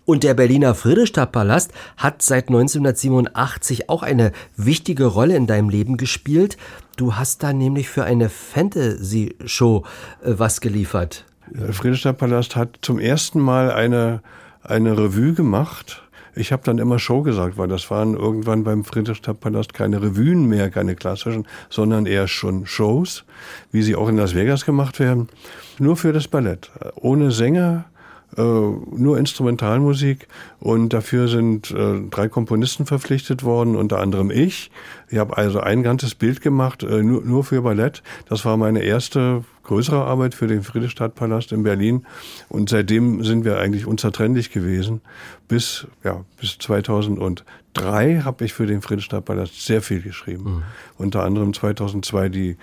Und 0.05 0.25
der 0.25 0.35
Berliner 0.35 0.75
Friedrichstadtpalast 0.75 1.73
hat 1.97 2.23
seit 2.23 2.49
1987 2.49 3.89
auch 3.89 4.03
eine 4.03 4.33
wichtige 4.57 5.07
Rolle 5.07 5.37
in 5.37 5.47
deinem 5.47 5.69
Leben 5.69 5.97
gespielt. 5.97 6.57
Du 6.97 7.15
hast 7.15 7.45
da 7.45 7.53
nämlich 7.53 7.89
für 7.89 8.05
eine 8.05 8.29
Fantasy-Show 8.29 9.85
äh, 10.23 10.35
was 10.39 10.61
geliefert. 10.61 11.25
Der 11.51 11.73
Friedrichstadtpalast 11.73 12.57
hat 12.57 12.79
zum 12.83 12.99
ersten 12.99 13.39
Mal 13.39 13.71
eine, 13.71 14.23
eine 14.63 14.97
Revue 14.97 15.35
gemacht 15.35 16.03
ich 16.35 16.53
habe 16.53 16.63
dann 16.65 16.79
immer 16.79 16.99
Show 16.99 17.23
gesagt, 17.23 17.59
weil 17.59 17.69
das 17.69 17.91
waren 17.91 18.15
irgendwann 18.15 18.65
beim 18.65 18.85
Friedrichstadtpalast 18.85 19.75
keine 19.75 20.01
Revuen 20.03 20.47
mehr, 20.47 20.71
keine 20.71 20.95
klassischen, 20.95 21.47
sondern 21.69 22.07
eher 22.07 22.29
schon 22.29 22.67
Shows, 22.67 23.25
wie 23.71 23.83
sie 23.83 23.97
auch 23.97 24.09
in 24.09 24.17
Las 24.17 24.35
Vegas 24.35 24.65
gemacht 24.65 24.99
werden. 24.99 25.29
Nur 25.79 25.97
für 25.97 26.13
das 26.13 26.29
Ballett. 26.29 26.71
Ohne 26.95 27.33
Sänger, 27.33 27.85
äh, 28.37 28.43
nur 28.43 29.19
Instrumentalmusik 29.19 30.27
und 30.59 30.93
dafür 30.93 31.29
sind 31.29 31.71
äh, 31.71 32.01
drei 32.11 32.29
Komponisten 32.29 32.87
verpflichtet 32.87 33.43
worden, 33.43 33.77
unter 33.77 34.01
anderem 34.01 34.31
ich. 34.31 34.71
Ich 35.09 35.19
habe 35.19 35.37
also 35.37 35.61
ein 35.61 35.83
ganzes 35.83 36.15
Bild 36.15 36.41
gemacht, 36.41 36.83
äh, 36.83 37.03
nur, 37.03 37.23
nur 37.23 37.45
für 37.45 37.63
Ballett. 37.63 38.03
Das 38.29 38.45
war 38.45 38.57
meine 38.57 38.83
erste 38.83 39.45
größere 39.65 40.05
Arbeit 40.05 40.35
für 40.35 40.47
den 40.47 40.63
Friedrichstadtpalast 40.63 41.53
in 41.53 41.63
Berlin 41.63 42.07
und 42.49 42.69
seitdem 42.69 43.23
sind 43.23 43.45
wir 43.45 43.59
eigentlich 43.59 43.87
unzertrennlich 43.87 44.51
gewesen. 44.51 45.03
Bis, 45.47 45.87
ja, 46.03 46.25
bis 46.41 46.59
2003 46.59 48.23
habe 48.25 48.45
ich 48.45 48.55
für 48.55 48.67
den 48.67 48.83
Friedrichstadtpalast 48.83 49.65
sehr 49.65 49.83
viel 49.83 50.01
geschrieben. 50.01 50.45
Mhm. 50.45 50.63
Unter 50.99 51.23
anderem 51.23 51.53
2002 51.53 52.29
die 52.29 52.57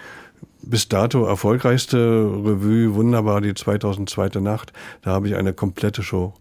bis 0.62 0.88
dato 0.90 1.26
erfolgreichste 1.26 1.98
Revue, 1.98 2.94
wunderbar, 2.94 3.42
die 3.42 3.54
2002. 3.54 4.40
Nacht. 4.40 4.74
Da 5.02 5.12
habe 5.12 5.28
ich 5.28 5.36
eine 5.36 5.54
komplette 5.54 6.04
Show 6.04 6.34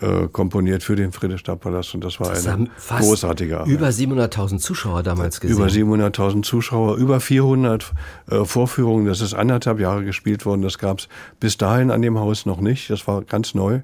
äh, 0.00 0.28
komponiert 0.28 0.82
für 0.82 0.96
den 0.96 1.12
Friedrichstadtpalast 1.12 1.94
und 1.94 2.04
das 2.04 2.20
war 2.20 2.30
das 2.30 2.46
eine 2.46 2.68
großartige 2.88 3.60
Arbeit. 3.60 3.72
Über 3.72 3.88
700.000 3.88 4.58
Zuschauer 4.58 5.02
damals 5.02 5.40
gesehen. 5.40 5.56
Über 5.56 5.66
700.000 5.66 6.42
Zuschauer, 6.42 6.96
über 6.96 7.20
400 7.20 7.92
äh, 8.30 8.44
Vorführungen. 8.44 9.06
Das 9.06 9.20
ist 9.20 9.34
anderthalb 9.34 9.80
Jahre 9.80 10.04
gespielt 10.04 10.44
worden. 10.46 10.62
Das 10.62 10.78
gab 10.78 11.00
es 11.00 11.08
bis 11.40 11.56
dahin 11.56 11.90
an 11.90 12.02
dem 12.02 12.18
Haus 12.18 12.46
noch 12.46 12.60
nicht. 12.60 12.90
Das 12.90 13.06
war 13.06 13.22
ganz 13.22 13.54
neu 13.54 13.80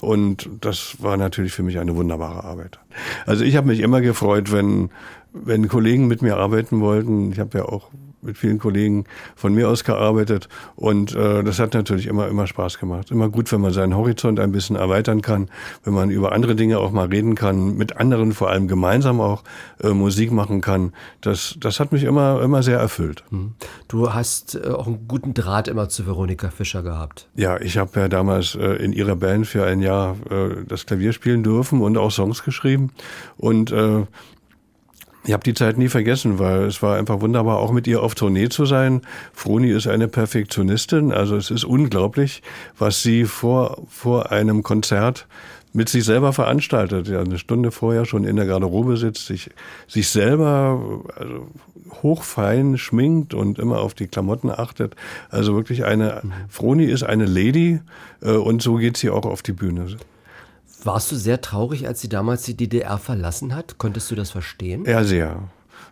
und 0.00 0.48
das 0.60 0.96
war 1.00 1.16
natürlich 1.16 1.52
für 1.52 1.62
mich 1.62 1.78
eine 1.78 1.94
wunderbare 1.96 2.44
Arbeit. 2.44 2.78
Also 3.26 3.44
ich 3.44 3.56
habe 3.56 3.68
mich 3.68 3.80
immer 3.80 4.00
gefreut, 4.00 4.52
wenn 4.52 4.90
wenn 5.34 5.68
Kollegen 5.68 6.08
mit 6.08 6.20
mir 6.20 6.36
arbeiten 6.36 6.80
wollten, 6.80 7.32
ich 7.32 7.38
habe 7.38 7.58
ja 7.58 7.64
auch 7.64 7.90
mit 8.22 8.38
vielen 8.38 8.58
Kollegen 8.58 9.04
von 9.36 9.54
mir 9.54 9.68
aus 9.68 9.84
gearbeitet 9.84 10.48
und 10.76 11.14
äh, 11.14 11.42
das 11.42 11.58
hat 11.58 11.74
natürlich 11.74 12.06
immer 12.06 12.28
immer 12.28 12.46
Spaß 12.46 12.78
gemacht. 12.78 13.10
Immer 13.10 13.28
gut, 13.28 13.50
wenn 13.52 13.60
man 13.60 13.72
seinen 13.72 13.96
Horizont 13.96 14.40
ein 14.40 14.52
bisschen 14.52 14.76
erweitern 14.76 15.22
kann, 15.22 15.48
wenn 15.84 15.92
man 15.92 16.10
über 16.10 16.32
andere 16.32 16.54
Dinge 16.54 16.78
auch 16.78 16.92
mal 16.92 17.08
reden 17.08 17.34
kann, 17.34 17.76
mit 17.76 17.96
anderen 17.96 18.32
vor 18.32 18.50
allem 18.50 18.68
gemeinsam 18.68 19.20
auch 19.20 19.42
äh, 19.82 19.90
Musik 19.90 20.32
machen 20.32 20.60
kann. 20.60 20.92
Das 21.20 21.56
das 21.58 21.80
hat 21.80 21.92
mich 21.92 22.04
immer 22.04 22.42
immer 22.42 22.62
sehr 22.62 22.78
erfüllt. 22.78 23.24
Hm. 23.30 23.54
Du 23.88 24.12
hast 24.12 24.54
äh, 24.54 24.68
auch 24.68 24.86
einen 24.86 25.08
guten 25.08 25.34
Draht 25.34 25.68
immer 25.68 25.88
zu 25.88 26.06
Veronika 26.06 26.50
Fischer 26.50 26.82
gehabt. 26.82 27.28
Ja, 27.34 27.60
ich 27.60 27.78
habe 27.78 28.00
ja 28.00 28.08
damals 28.08 28.54
äh, 28.54 28.76
in 28.76 28.92
ihrer 28.92 29.16
Band 29.16 29.46
für 29.46 29.64
ein 29.64 29.80
Jahr 29.80 30.16
äh, 30.30 30.64
das 30.66 30.86
Klavier 30.86 31.12
spielen 31.12 31.42
dürfen 31.42 31.80
und 31.80 31.98
auch 31.98 32.10
Songs 32.10 32.42
geschrieben 32.42 32.90
und 33.36 33.72
äh, 33.72 34.04
ich 35.24 35.32
habe 35.32 35.44
die 35.44 35.54
Zeit 35.54 35.78
nie 35.78 35.88
vergessen, 35.88 36.38
weil 36.38 36.62
es 36.64 36.82
war 36.82 36.96
einfach 36.96 37.20
wunderbar, 37.20 37.58
auch 37.58 37.70
mit 37.70 37.86
ihr 37.86 38.02
auf 38.02 38.14
Tournee 38.14 38.48
zu 38.48 38.66
sein. 38.66 39.02
Froni 39.32 39.70
ist 39.70 39.86
eine 39.86 40.08
Perfektionistin, 40.08 41.12
also 41.12 41.36
es 41.36 41.50
ist 41.50 41.64
unglaublich, 41.64 42.42
was 42.78 43.02
sie 43.02 43.24
vor, 43.24 43.82
vor 43.88 44.32
einem 44.32 44.62
Konzert 44.62 45.26
mit 45.72 45.88
sich 45.88 46.04
selber 46.04 46.32
veranstaltet. 46.32 47.08
Ja, 47.08 47.20
eine 47.20 47.38
Stunde 47.38 47.70
vorher 47.70 48.04
schon 48.04 48.24
in 48.24 48.36
der 48.36 48.46
Garderobe 48.46 48.96
sitzt, 48.96 49.26
sich, 49.26 49.50
sich 49.86 50.08
selber 50.08 51.02
also 51.16 51.48
hochfein 52.02 52.78
schminkt 52.78 53.32
und 53.32 53.58
immer 53.58 53.80
auf 53.80 53.94
die 53.94 54.06
Klamotten 54.06 54.50
achtet. 54.50 54.96
Also 55.30 55.54
wirklich 55.54 55.84
eine, 55.84 56.20
mhm. 56.22 56.32
Froni 56.48 56.84
ist 56.84 57.04
eine 57.04 57.26
Lady 57.26 57.80
äh, 58.22 58.32
und 58.32 58.60
so 58.60 58.76
geht 58.76 58.96
sie 58.96 59.10
auch 59.10 59.24
auf 59.24 59.42
die 59.42 59.52
Bühne. 59.52 59.86
Warst 60.84 61.12
du 61.12 61.16
sehr 61.16 61.40
traurig, 61.40 61.86
als 61.86 62.00
sie 62.00 62.08
damals 62.08 62.42
die 62.42 62.56
DDR 62.56 62.98
verlassen 62.98 63.54
hat? 63.54 63.78
Konntest 63.78 64.10
du 64.10 64.14
das 64.14 64.30
verstehen? 64.30 64.84
Ja, 64.84 65.04
sehr. 65.04 65.48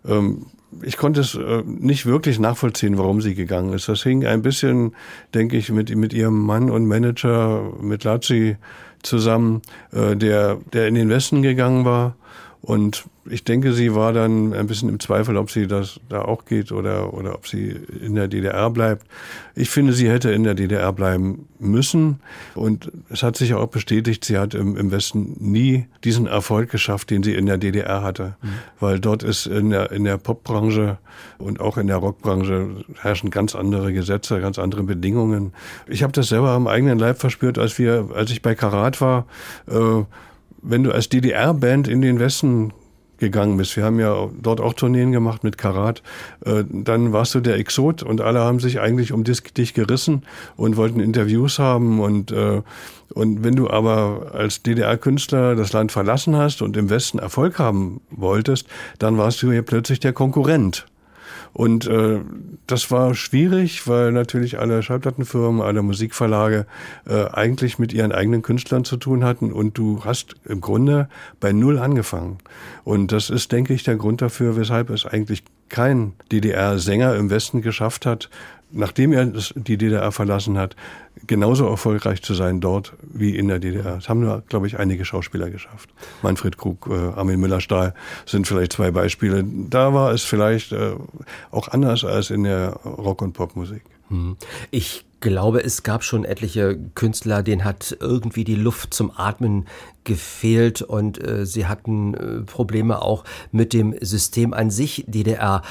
Ähm, 0.07 0.47
ich 0.83 0.97
konnte 0.97 1.21
es 1.21 1.35
äh, 1.35 1.63
nicht 1.65 2.07
wirklich 2.07 2.39
nachvollziehen, 2.39 2.99
warum 2.99 3.21
sie 3.21 3.35
gegangen 3.35 3.73
ist. 3.73 3.89
Das 3.89 4.03
hing 4.03 4.25
ein 4.25 4.43
bisschen, 4.43 4.95
denke 5.35 5.57
ich, 5.57 5.71
mit, 5.71 5.95
mit 5.95 6.13
ihrem 6.13 6.41
Mann 6.41 6.71
und 6.71 6.87
Manager, 6.87 7.73
mit 7.81 8.05
Lazzi 8.05 8.57
zusammen, 9.03 9.63
äh, 9.93 10.17
der, 10.17 10.59
der 10.73 10.89
in 10.89 10.95
den 10.95 11.09
Westen 11.09 11.43
gegangen 11.43 11.85
war 11.85 12.17
und 12.63 13.05
ich 13.31 13.45
denke, 13.45 13.73
sie 13.73 13.95
war 13.95 14.13
dann 14.13 14.53
ein 14.53 14.67
bisschen 14.67 14.89
im 14.89 14.99
Zweifel, 14.99 15.37
ob 15.37 15.51
sie 15.51 15.67
das 15.67 16.01
da 16.09 16.23
auch 16.23 16.45
geht 16.45 16.73
oder, 16.73 17.15
oder 17.15 17.35
ob 17.35 17.47
sie 17.47 17.77
in 18.03 18.15
der 18.15 18.29
DDR 18.29 18.69
bleibt. 18.71 19.07
Ich 19.55 19.71
finde, 19.71 19.93
sie 19.93 20.11
hätte 20.11 20.31
in 20.31 20.43
der 20.43 20.55
DDR 20.55 20.93
bleiben 20.93 21.47
müssen. 21.59 22.21
Und 22.55 22.91
es 23.09 23.23
hat 23.23 23.37
sich 23.37 23.55
auch 23.55 23.69
bestätigt, 23.69 24.25
sie 24.25 24.39
hat 24.39 24.55
im, 24.55 24.77
im 24.77 24.91
Westen 24.91 25.37
nie 25.39 25.87
diesen 26.03 26.27
Erfolg 26.27 26.71
geschafft, 26.71 27.11
den 27.11 27.23
sie 27.23 27.35
in 27.35 27.47
der 27.47 27.59
DDR 27.59 28.03
hatte. 28.03 28.35
Mhm. 28.43 28.49
Weil 28.81 28.99
dort 28.99 29.23
ist 29.23 29.47
in 29.47 29.71
der, 29.71 29.93
in 29.93 30.05
der 30.05 30.17
Popbranche 30.19 30.99
und 31.39 31.61
auch 31.61 31.77
in 31.77 31.87
der 31.87 31.97
Rockbranche 31.97 32.85
herrschen 33.01 33.31
ganz 33.31 33.55
andere 33.55 33.93
Gesetze, 33.93 34.41
ganz 34.41 34.59
andere 34.59 34.83
Bedingungen. 34.83 35.53
Ich 35.87 36.03
habe 36.03 36.13
das 36.13 36.29
selber 36.29 36.51
am 36.51 36.67
eigenen 36.67 36.99
Leib 36.99 37.19
verspürt, 37.19 37.59
als 37.59 37.79
wir, 37.79 38.09
als 38.15 38.31
ich 38.31 38.43
bei 38.43 38.55
Karat 38.55 39.01
war. 39.01 39.27
Äh, 39.69 40.05
wenn 40.63 40.85
du 40.85 40.93
als 40.93 41.09
DDR-Band 41.09 41.89
in 41.89 42.03
den 42.03 42.19
Westen 42.19 42.73
gegangen 43.21 43.57
bist. 43.57 43.77
Wir 43.77 43.85
haben 43.85 44.01
ja 44.01 44.29
dort 44.41 44.61
auch 44.61 44.75
Tourneen 44.75 45.13
gemacht 45.13 45.45
mit 45.45 45.59
Karat. 45.59 46.03
Äh, 46.45 46.65
dann 46.69 47.13
warst 47.13 47.35
du 47.35 47.41
der 47.41 47.57
Exot 47.57 48.03
und 48.03 48.21
alle 48.21 48.41
haben 48.41 48.59
sich 48.59 48.81
eigentlich 48.81 49.13
um 49.13 49.25
dich 49.25 49.75
gerissen 49.75 50.23
und 50.57 50.77
wollten 50.77 51.01
Interviews 51.01 51.59
haben 51.59 52.01
und 52.01 52.33
äh, 52.33 52.63
und 53.13 53.43
wenn 53.43 53.57
du 53.57 53.69
aber 53.69 54.31
als 54.35 54.63
DDR-Künstler 54.63 55.57
das 55.57 55.73
Land 55.73 55.91
verlassen 55.91 56.37
hast 56.37 56.63
und 56.63 56.77
im 56.77 56.91
Westen 56.91 57.19
Erfolg 57.19 57.59
haben 57.59 58.01
wolltest, 58.11 58.69
dann 59.01 59.19
warst 59.19 59.43
du 59.43 59.51
hier 59.51 59.63
plötzlich 59.63 59.99
der 59.99 60.13
Konkurrent. 60.13 60.87
Und 61.53 61.87
äh, 61.87 62.21
das 62.67 62.91
war 62.91 63.15
schwierig, 63.15 63.87
weil 63.89 64.13
natürlich 64.13 64.59
alle 64.59 64.83
Schallplattenfirmen, 64.83 65.61
alle 65.61 65.83
Musikverlage 65.83 66.67
äh, 67.07 67.25
eigentlich 67.27 67.79
mit 67.79 67.93
ihren 67.93 68.13
eigenen 68.13 68.43
Künstlern 68.43 68.85
zu 68.85 68.97
tun 68.97 69.25
hatten 69.25 69.53
und 69.53 69.77
du 69.77 70.05
hast 70.05 70.37
im 70.45 70.61
Grunde 70.61 71.09
bei 71.41 71.53
Null 71.53 71.79
angefangen. 71.79 72.39
Und 72.85 73.13
das 73.13 73.31
ist, 73.31 73.53
denke 73.53 73.75
ich, 73.75 73.83
der 73.83 73.97
Grund 73.97 74.23
dafür, 74.23 74.57
weshalb 74.57 74.91
es 74.91 75.07
eigentlich 75.07 75.43
kein 75.69 76.13
DDR-Sänger 76.31 77.17
im 77.17 77.31
Westen 77.31 77.63
geschafft 77.63 78.07
hat, 78.07 78.29
nachdem 78.73 79.13
er 79.13 79.27
die 79.27 79.77
DDR 79.77 80.13
verlassen 80.13 80.59
hat, 80.59 80.77
genauso 81.31 81.65
erfolgreich 81.69 82.23
zu 82.23 82.35
sein 82.35 82.61
dort 82.61 82.93
wie 83.03 83.37
in 83.37 83.47
der 83.47 83.61
DDR. 83.61 83.95
Das 83.95 84.09
haben 84.09 84.19
nur, 84.19 84.43
glaube 84.49 84.67
ich, 84.67 84.81
einige 84.81 85.05
Schauspieler 85.05 85.49
geschafft. 85.49 85.89
Manfred 86.23 86.59
Krug, 86.59 86.89
äh, 86.91 86.93
Armin 86.93 87.39
Müller-Stahl 87.39 87.95
sind 88.27 88.49
vielleicht 88.49 88.73
zwei 88.73 88.91
Beispiele. 88.91 89.45
Da 89.45 89.95
war 89.95 90.11
es 90.11 90.25
vielleicht 90.25 90.73
äh, 90.73 90.97
auch 91.53 91.69
anders 91.69 92.05
als 92.05 92.31
in 92.31 92.43
der 92.43 92.73
Rock- 92.85 93.23
und 93.23 93.33
Popmusik. 93.33 93.83
Hm. 94.09 94.37
Ich 94.73 95.05
glaube, 95.21 95.63
es 95.63 95.83
gab 95.83 96.03
schon 96.03 96.25
etliche 96.25 96.79
Künstler, 96.95 97.43
denen 97.43 97.65
hat 97.65 97.97
irgendwie 98.01 98.45
die 98.45 98.55
Luft 98.55 98.95
zum 98.95 99.13
Atmen 99.15 99.67
gefehlt 100.05 100.83
und 100.83 101.23
äh, 101.23 101.45
sie 101.45 101.67
hatten 101.67 102.15
äh, 102.15 102.41
Probleme 102.43 103.03
auch 103.03 103.25
mit 103.53 103.73
dem 103.73 103.95
System 104.01 104.55
an 104.55 104.71
sich 104.71 105.05
DDR. 105.07 105.63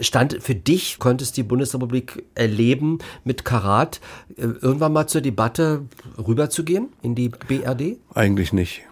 Stand 0.00 0.38
für 0.40 0.54
dich, 0.54 0.98
konntest 0.98 1.36
die 1.36 1.42
Bundesrepublik 1.42 2.24
erleben, 2.34 2.98
mit 3.24 3.44
Karat 3.44 4.00
äh, 4.36 4.42
irgendwann 4.42 4.92
mal 4.92 5.06
zur 5.06 5.20
Debatte 5.20 5.82
rüberzugehen 6.18 6.88
in 7.02 7.14
die 7.14 7.28
BRD? 7.28 7.98
Eigentlich 8.14 8.52
nicht. 8.52 8.82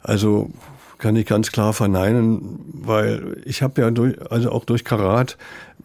Also 0.00 0.50
kann 0.98 1.16
ich 1.16 1.26
ganz 1.26 1.52
klar 1.52 1.74
verneinen, 1.74 2.60
weil 2.72 3.42
ich 3.44 3.62
habe 3.62 3.82
ja 3.82 3.90
durch, 3.90 4.16
also 4.30 4.50
auch 4.50 4.64
durch 4.64 4.84
Karat 4.84 5.36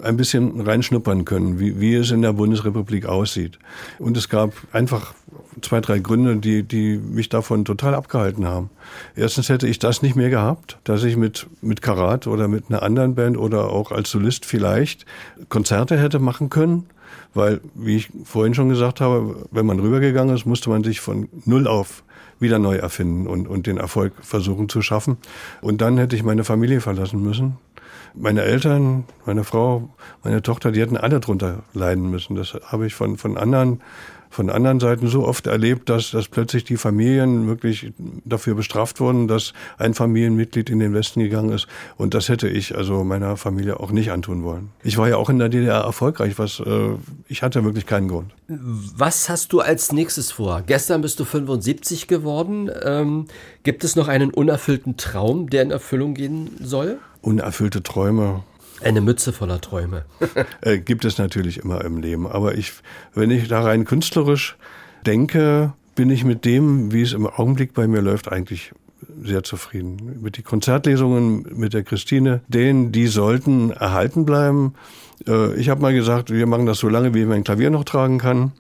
ein 0.02 0.18
bisschen 0.18 0.62
reinschnuppern 0.62 1.26
können, 1.26 1.60
wie, 1.60 1.80
wie 1.80 1.95
es 1.95 2.12
in 2.12 2.22
der 2.22 2.34
Bundesrepublik 2.34 3.06
aussieht. 3.06 3.60
Und 3.97 4.18
es 4.18 4.30
gab 4.30 4.54
einfach 4.72 5.14
zwei, 5.62 5.82
drei 5.82 6.00
Gründe, 6.00 6.38
die, 6.38 6.64
die 6.64 6.97
mich 6.97 7.30
davon 7.30 7.66
total 7.66 7.95
abgehalten 7.95 8.47
haben. 8.47 8.70
Erstens 9.16 9.50
hätte 9.50 9.68
ich 9.68 9.80
das 9.80 10.02
nicht 10.02 10.16
mehr 10.16 10.30
gehabt, 10.30 10.78
dass 10.84 11.04
ich 11.04 11.18
mit, 11.18 11.47
mit 11.62 11.82
Karat 11.82 12.28
oder 12.28 12.47
mit 12.47 12.66
einer 12.70 12.84
anderen 12.84 13.16
Band 13.16 13.38
oder 13.38 13.70
auch 13.70 13.91
als 13.91 14.12
Solist 14.12 14.45
vielleicht 14.45 15.06
Konzerte 15.50 16.00
hätte 16.00 16.20
machen 16.20 16.50
können. 16.50 16.86
Weil, 17.34 17.62
wie 17.76 17.97
ich 17.97 18.10
vorhin 18.24 18.54
schon 18.54 18.70
gesagt 18.70 19.02
habe, 19.02 19.47
wenn 19.52 19.66
man 19.66 19.80
rübergegangen 19.80 20.36
ist, 20.36 20.45
musste 20.45 20.70
man 20.70 20.84
sich 20.84 21.00
von 21.00 21.28
Null 21.45 21.68
auf 21.68 22.04
wieder 22.39 22.60
neu 22.60 22.78
erfinden 22.78 23.28
und, 23.28 23.47
und 23.47 23.68
den 23.68 23.78
Erfolg 23.78 24.14
versuchen 24.22 24.70
zu 24.70 24.82
schaffen. 24.82 25.18
Und 25.62 25.82
dann 25.82 25.97
hätte 25.97 26.16
ich 26.16 26.24
meine 26.24 26.43
Familie 26.43 26.82
verlassen 26.82 27.22
müssen. 27.22 27.58
Meine 28.14 28.41
Eltern, 28.41 29.05
meine 29.26 29.43
Frau, 29.43 29.89
meine 30.24 30.41
Tochter, 30.41 30.72
die 30.72 30.82
hätten 30.82 30.97
alle 30.97 31.20
drunter 31.20 31.64
leiden 31.74 32.10
müssen. 32.10 32.36
Das 32.36 32.57
habe 32.66 32.88
ich 32.88 32.95
von, 32.95 33.18
von 33.18 33.38
anderen 33.38 33.82
von 34.30 34.49
anderen 34.49 34.80
Seiten 34.80 35.07
so 35.07 35.26
oft 35.26 35.47
erlebt, 35.47 35.89
dass, 35.89 36.12
dass 36.12 36.28
plötzlich 36.28 36.64
die 36.64 36.78
Familien 36.78 37.47
wirklich 37.47 37.91
dafür 38.26 38.53
bestraft 38.53 38.99
wurden, 38.99 39.28
dass 39.28 39.53
ein 39.78 39.93
Familienmitglied 39.95 40.70
in 40.70 40.80
den 40.80 40.93
Westen 40.93 41.20
gegangen 41.22 41.51
ist. 41.51 41.68
Und 41.97 42.14
das 42.14 42.30
hätte 42.30 42.47
ich 42.47 42.78
also 42.78 43.03
meiner 43.03 43.38
Familie 43.38 43.80
auch 43.80 43.91
nicht 43.91 44.12
antun 44.12 44.43
wollen. 44.43 44.70
Ich 44.84 44.97
war 44.97 45.10
ja 45.10 45.18
auch 45.18 45.30
in 45.30 45.39
der 45.39 45.49
DDR 45.49 45.82
erfolgreich, 45.82 46.38
was 46.38 46.60
äh, 46.60 46.89
ich 47.28 47.41
hatte 47.41 47.64
wirklich 47.64 47.88
keinen 47.88 48.07
Grund. 48.07 48.32
Was 48.47 49.30
hast 49.30 49.51
du 49.51 49.62
als 49.62 49.91
nächstes 49.91 50.32
vor? 50.32 50.62
Gestern 50.66 51.01
bist 51.01 51.20
du 51.20 51.26
75 51.26 52.07
geworden. 52.07 52.70
Ähm, 52.84 53.26
gibt 53.64 53.84
es 53.84 53.95
noch 53.95 54.07
einen 54.07 54.30
unerfüllten 54.30 54.95
Traum, 54.97 55.49
der 55.49 55.64
in 55.64 55.72
Erfüllung 55.72 56.14
gehen 56.14 56.51
soll? 56.62 56.99
Unerfüllte 57.22 57.84
Träume. 57.84 58.43
Eine 58.82 59.01
Mütze 59.01 59.34
voller 59.34 59.59
Träume. 59.59 60.05
äh, 60.61 60.78
gibt 60.80 61.05
es 61.05 61.17
natürlich 61.17 61.57
immer 61.57 61.84
im 61.84 61.97
Leben. 61.97 62.28
Aber 62.28 62.55
ich, 62.55 62.74
wenn 63.13 63.30
ich 63.32 63.47
da 63.47 63.61
rein 63.61 63.86
künstlerisch 63.86 64.57
denke, 65.05 65.74
bin 65.95 66.09
ich 66.09 66.24
mit 66.24 66.45
dem, 66.45 66.93
wie 66.93 67.01
es 67.01 67.13
im 67.13 67.28
Augenblick 67.28 67.74
bei 67.74 67.88
mir 67.88 68.01
läuft, 68.01 68.32
eigentlich 68.32 68.72
sehr 69.22 69.43
zufrieden. 69.43 70.20
Mit 70.22 70.38
den 70.38 70.43
Konzertlesungen 70.43 71.45
mit 71.55 71.74
der 71.74 71.84
Christine, 71.84 72.41
denen, 72.47 72.91
die 72.91 73.07
sollten 73.07 73.72
erhalten 73.72 74.26
bleiben. 74.26 74.76
Äh, 75.28 75.55
ich 75.55 75.70
habe 75.70 75.82
mal 75.82 75.93
gesagt, 75.93 76.32
wir 76.32 76.45
machen 76.45 76.65
das 76.65 76.80
so 76.80 76.89
lange, 76.89 77.13
wie 77.13 77.22
ich 77.22 77.28
mein 77.28 77.43
Klavier 77.43 77.70
noch 77.70 77.84
tragen 77.84 78.17
kann. 78.17 78.53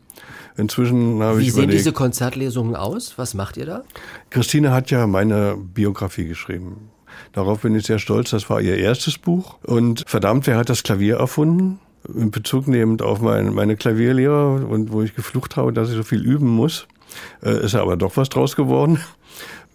Inzwischen 0.57 1.21
habe 1.23 1.41
ich 1.41 1.47
Wie 1.47 1.51
sehen 1.51 1.69
diese 1.69 1.93
Konzertlesungen 1.93 2.75
aus? 2.75 3.17
Was 3.17 3.33
macht 3.33 3.55
ihr 3.55 3.65
da? 3.65 3.83
Christine 4.29 4.71
hat 4.71 4.91
ja 4.91 5.07
meine 5.07 5.55
Biografie 5.57 6.25
geschrieben. 6.25 6.89
Darauf 7.33 7.61
bin 7.61 7.75
ich 7.75 7.85
sehr 7.85 7.99
stolz. 7.99 8.31
Das 8.31 8.49
war 8.49 8.61
ihr 8.61 8.77
erstes 8.77 9.17
Buch. 9.17 9.57
Und 9.63 10.03
verdammt, 10.07 10.47
wer 10.47 10.57
hat 10.57 10.69
das 10.69 10.83
Klavier 10.83 11.17
erfunden? 11.17 11.79
In 12.13 12.31
Bezug 12.31 12.67
nehmend 12.67 13.01
auf 13.01 13.21
mein, 13.21 13.53
meine 13.53 13.75
Klavierlehrer 13.75 14.67
und 14.67 14.91
wo 14.91 15.01
ich 15.01 15.15
geflucht 15.15 15.57
habe, 15.57 15.73
dass 15.73 15.89
ich 15.89 15.95
so 15.95 16.03
viel 16.03 16.25
üben 16.25 16.47
muss, 16.47 16.87
äh, 17.43 17.65
ist 17.65 17.75
aber 17.75 17.97
doch 17.97 18.15
was 18.17 18.29
draus 18.29 18.55
geworden. 18.55 18.99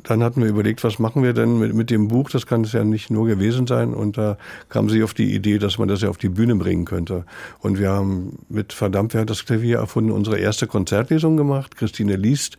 Dann 0.02 0.22
hatten 0.22 0.42
wir 0.42 0.48
überlegt, 0.48 0.84
was 0.84 0.98
machen 0.98 1.22
wir 1.22 1.32
denn 1.32 1.58
mit, 1.58 1.74
mit 1.74 1.90
dem 1.90 2.08
Buch? 2.08 2.28
Das 2.28 2.46
kann 2.46 2.62
es 2.62 2.72
ja 2.72 2.84
nicht 2.84 3.10
nur 3.10 3.26
gewesen 3.26 3.66
sein. 3.66 3.94
Und 3.94 4.18
da 4.18 4.36
kam 4.68 4.90
sie 4.90 5.02
auf 5.02 5.14
die 5.14 5.34
Idee, 5.34 5.58
dass 5.58 5.78
man 5.78 5.88
das 5.88 6.02
ja 6.02 6.10
auf 6.10 6.18
die 6.18 6.28
Bühne 6.28 6.56
bringen 6.56 6.84
könnte. 6.84 7.24
Und 7.60 7.78
wir 7.78 7.90
haben 7.90 8.38
mit 8.48 8.72
Verdammt, 8.72 9.14
wer 9.14 9.22
hat 9.22 9.30
das 9.30 9.46
Klavier 9.46 9.78
erfunden, 9.78 10.10
unsere 10.10 10.38
erste 10.38 10.66
Konzertlesung 10.66 11.36
gemacht. 11.36 11.76
Christine 11.76 12.16
liest 12.16 12.58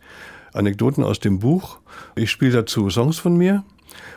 Anekdoten 0.54 1.04
aus 1.04 1.20
dem 1.20 1.38
Buch. 1.38 1.78
Ich 2.16 2.30
spiele 2.30 2.52
dazu 2.52 2.90
Songs 2.90 3.18
von 3.18 3.36
mir 3.36 3.62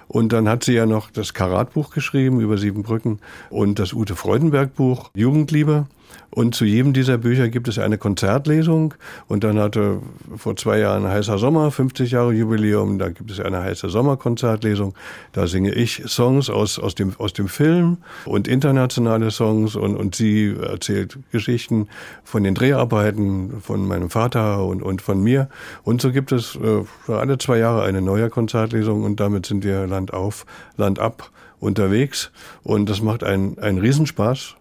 Und 0.07 0.33
dann 0.33 0.49
hat 0.49 0.63
sie 0.63 0.73
ja 0.73 0.85
noch 0.85 1.11
das 1.11 1.33
Karatbuch 1.33 1.91
geschrieben 1.91 2.39
über 2.41 2.57
Siebenbrücken 2.57 3.19
und 3.49 3.79
das 3.79 3.93
Ute 3.93 4.15
Freudenberg 4.15 4.75
Buch 4.75 5.11
Jugendliebe. 5.13 5.87
Und 6.31 6.53
zu 6.53 6.65
jedem 6.65 6.93
dieser 6.93 7.17
Bücher 7.17 7.49
gibt 7.49 7.67
es 7.67 7.79
eine 7.79 7.97
Konzertlesung. 7.97 8.93
Und 9.27 9.43
dann 9.43 9.59
hatte 9.59 9.99
vor 10.37 10.55
zwei 10.55 10.79
Jahren 10.79 11.07
Heißer 11.07 11.37
Sommer, 11.39 11.71
50 11.71 12.11
Jahre 12.11 12.33
Jubiläum. 12.33 12.99
Da 12.99 13.09
gibt 13.09 13.31
es 13.31 13.39
eine 13.39 13.61
Heiße 13.61 13.89
Sommer 13.89 14.17
Konzertlesung. 14.17 14.93
Da 15.31 15.47
singe 15.47 15.73
ich 15.73 16.03
Songs 16.07 16.49
aus, 16.49 16.77
aus, 16.77 16.93
dem, 16.93 17.13
aus 17.17 17.33
dem 17.33 17.47
Film 17.47 17.97
und 18.25 18.47
internationale 18.47 19.31
Songs. 19.31 19.75
Und, 19.75 19.95
und 19.95 20.15
sie 20.15 20.55
erzählt 20.55 21.17
Geschichten 21.31 21.87
von 22.23 22.43
den 22.43 22.53
Dreharbeiten 22.53 23.61
von 23.61 23.87
meinem 23.87 24.09
Vater 24.09 24.63
und, 24.65 24.83
und 24.83 25.01
von 25.01 25.21
mir. 25.21 25.49
Und 25.83 26.01
so 26.01 26.11
gibt 26.11 26.31
es 26.31 26.55
äh, 26.55 27.11
alle 27.11 27.39
zwei 27.39 27.57
Jahre 27.57 27.83
eine 27.83 28.01
neue 28.01 28.29
Konzertlesung. 28.29 29.03
Und 29.03 29.19
damit 29.19 29.47
sind 29.47 29.63
wir 29.63 29.87
Land 29.87 30.13
auf, 30.13 30.45
Land 30.77 30.99
ab 30.99 31.31
unterwegs. 31.59 32.31
Und 32.63 32.89
das 32.89 33.01
macht 33.01 33.23
einen, 33.23 33.57
einen 33.59 33.79
Riesenspaß. 33.79 34.55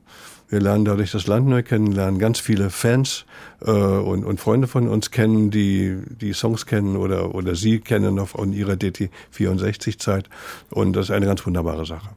Wir 0.49 0.61
lernen 0.61 0.87
dadurch 0.87 1.13
das 1.13 1.27
Land 1.27 1.47
neu 1.47 1.63
kennen, 1.63 1.93
lernen 1.93 2.19
ganz 2.19 2.41
viele 2.41 2.71
Fans 2.71 3.27
äh, 3.61 3.71
und, 3.71 4.25
und 4.25 4.41
Freunde 4.41 4.67
von 4.67 4.89
uns 4.89 5.11
kennen, 5.11 5.51
die 5.51 5.99
die 6.09 6.33
Songs 6.33 6.65
kennen 6.65 6.97
oder, 6.97 7.35
oder 7.35 7.55
sie 7.55 7.81
kennen 7.81 8.15
noch 8.15 8.29
von 8.29 8.55
ihrer 8.55 8.73
DT64-Zeit. 8.73 10.31
Und 10.71 10.95
das 10.95 11.07
ist 11.07 11.11
eine 11.11 11.27
ganz 11.27 11.45
wunderbare 11.45 11.85
Sache. 11.85 12.09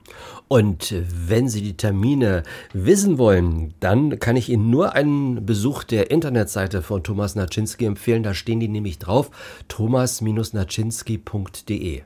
Und 0.47 0.95
wenn 1.27 1.49
Sie 1.49 1.61
die 1.61 1.75
Termine 1.77 2.43
wissen 2.73 3.17
wollen, 3.17 3.73
dann 3.79 4.19
kann 4.19 4.35
ich 4.35 4.49
Ihnen 4.49 4.69
nur 4.69 4.93
einen 4.95 5.45
Besuch 5.45 5.85
der 5.85 6.11
Internetseite 6.11 6.81
von 6.81 7.03
Thomas 7.03 7.35
Naczynski 7.35 7.85
empfehlen. 7.85 8.23
Da 8.23 8.33
stehen 8.33 8.59
die 8.59 8.67
nämlich 8.67 8.99
drauf, 8.99 9.31
thomas-naczynski.de. 9.69 12.01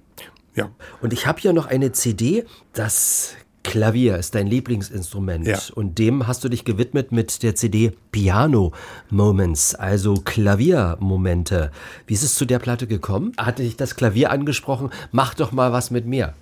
Ja. 0.56 0.70
Und 1.02 1.12
ich 1.12 1.26
habe 1.28 1.42
hier 1.42 1.54
noch 1.54 1.66
eine 1.66 1.92
CD, 1.92 2.46
das 2.74 3.36
Klavier 3.66 4.18
ist 4.18 4.36
dein 4.36 4.46
Lieblingsinstrument 4.46 5.48
ja. 5.48 5.58
und 5.74 5.98
dem 5.98 6.28
hast 6.28 6.44
du 6.44 6.50
dich 6.50 6.66
gewidmet 6.66 7.12
mit 7.12 7.42
der 7.42 7.56
CD 7.56 7.92
Piano 8.12 8.72
Moments, 9.10 9.74
also 9.74 10.14
Klaviermomente. 10.14 11.72
Wie 12.06 12.14
ist 12.14 12.22
es 12.22 12.36
zu 12.36 12.46
der 12.46 12.60
Platte 12.60 12.86
gekommen? 12.86 13.34
Hatte 13.38 13.64
dich 13.64 13.76
das 13.76 13.96
Klavier 13.96 14.30
angesprochen? 14.30 14.92
Mach 15.12 15.34
doch 15.34 15.52
mal 15.52 15.74
was 15.74 15.90
mit 15.90 16.06
mir. 16.06 16.36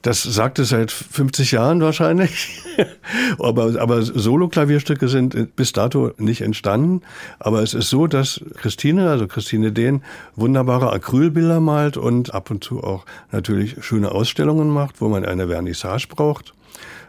Das 0.00 0.22
sagt 0.22 0.58
es 0.58 0.70
seit 0.70 0.90
50 0.90 1.52
Jahren 1.52 1.82
wahrscheinlich. 1.82 2.62
aber 3.38 3.80
aber 3.80 4.02
Solo-Klavierstücke 4.02 5.08
sind 5.08 5.54
bis 5.54 5.72
dato 5.72 6.12
nicht 6.16 6.40
entstanden. 6.40 7.02
Aber 7.38 7.62
es 7.62 7.74
ist 7.74 7.90
so, 7.90 8.06
dass 8.06 8.40
Christine, 8.56 9.10
also 9.10 9.28
Christine 9.28 9.72
Dehn, 9.72 10.02
wunderbare 10.34 10.90
Acrylbilder 10.90 11.60
malt 11.60 11.98
und 11.98 12.34
ab 12.34 12.50
und 12.50 12.64
zu 12.64 12.82
auch 12.82 13.04
natürlich 13.30 13.76
schöne 13.84 14.10
Ausstellungen 14.10 14.70
macht, 14.70 15.00
wo 15.02 15.08
man 15.08 15.24
eine 15.24 15.46
Vernissage 15.46 16.08
braucht. 16.08 16.54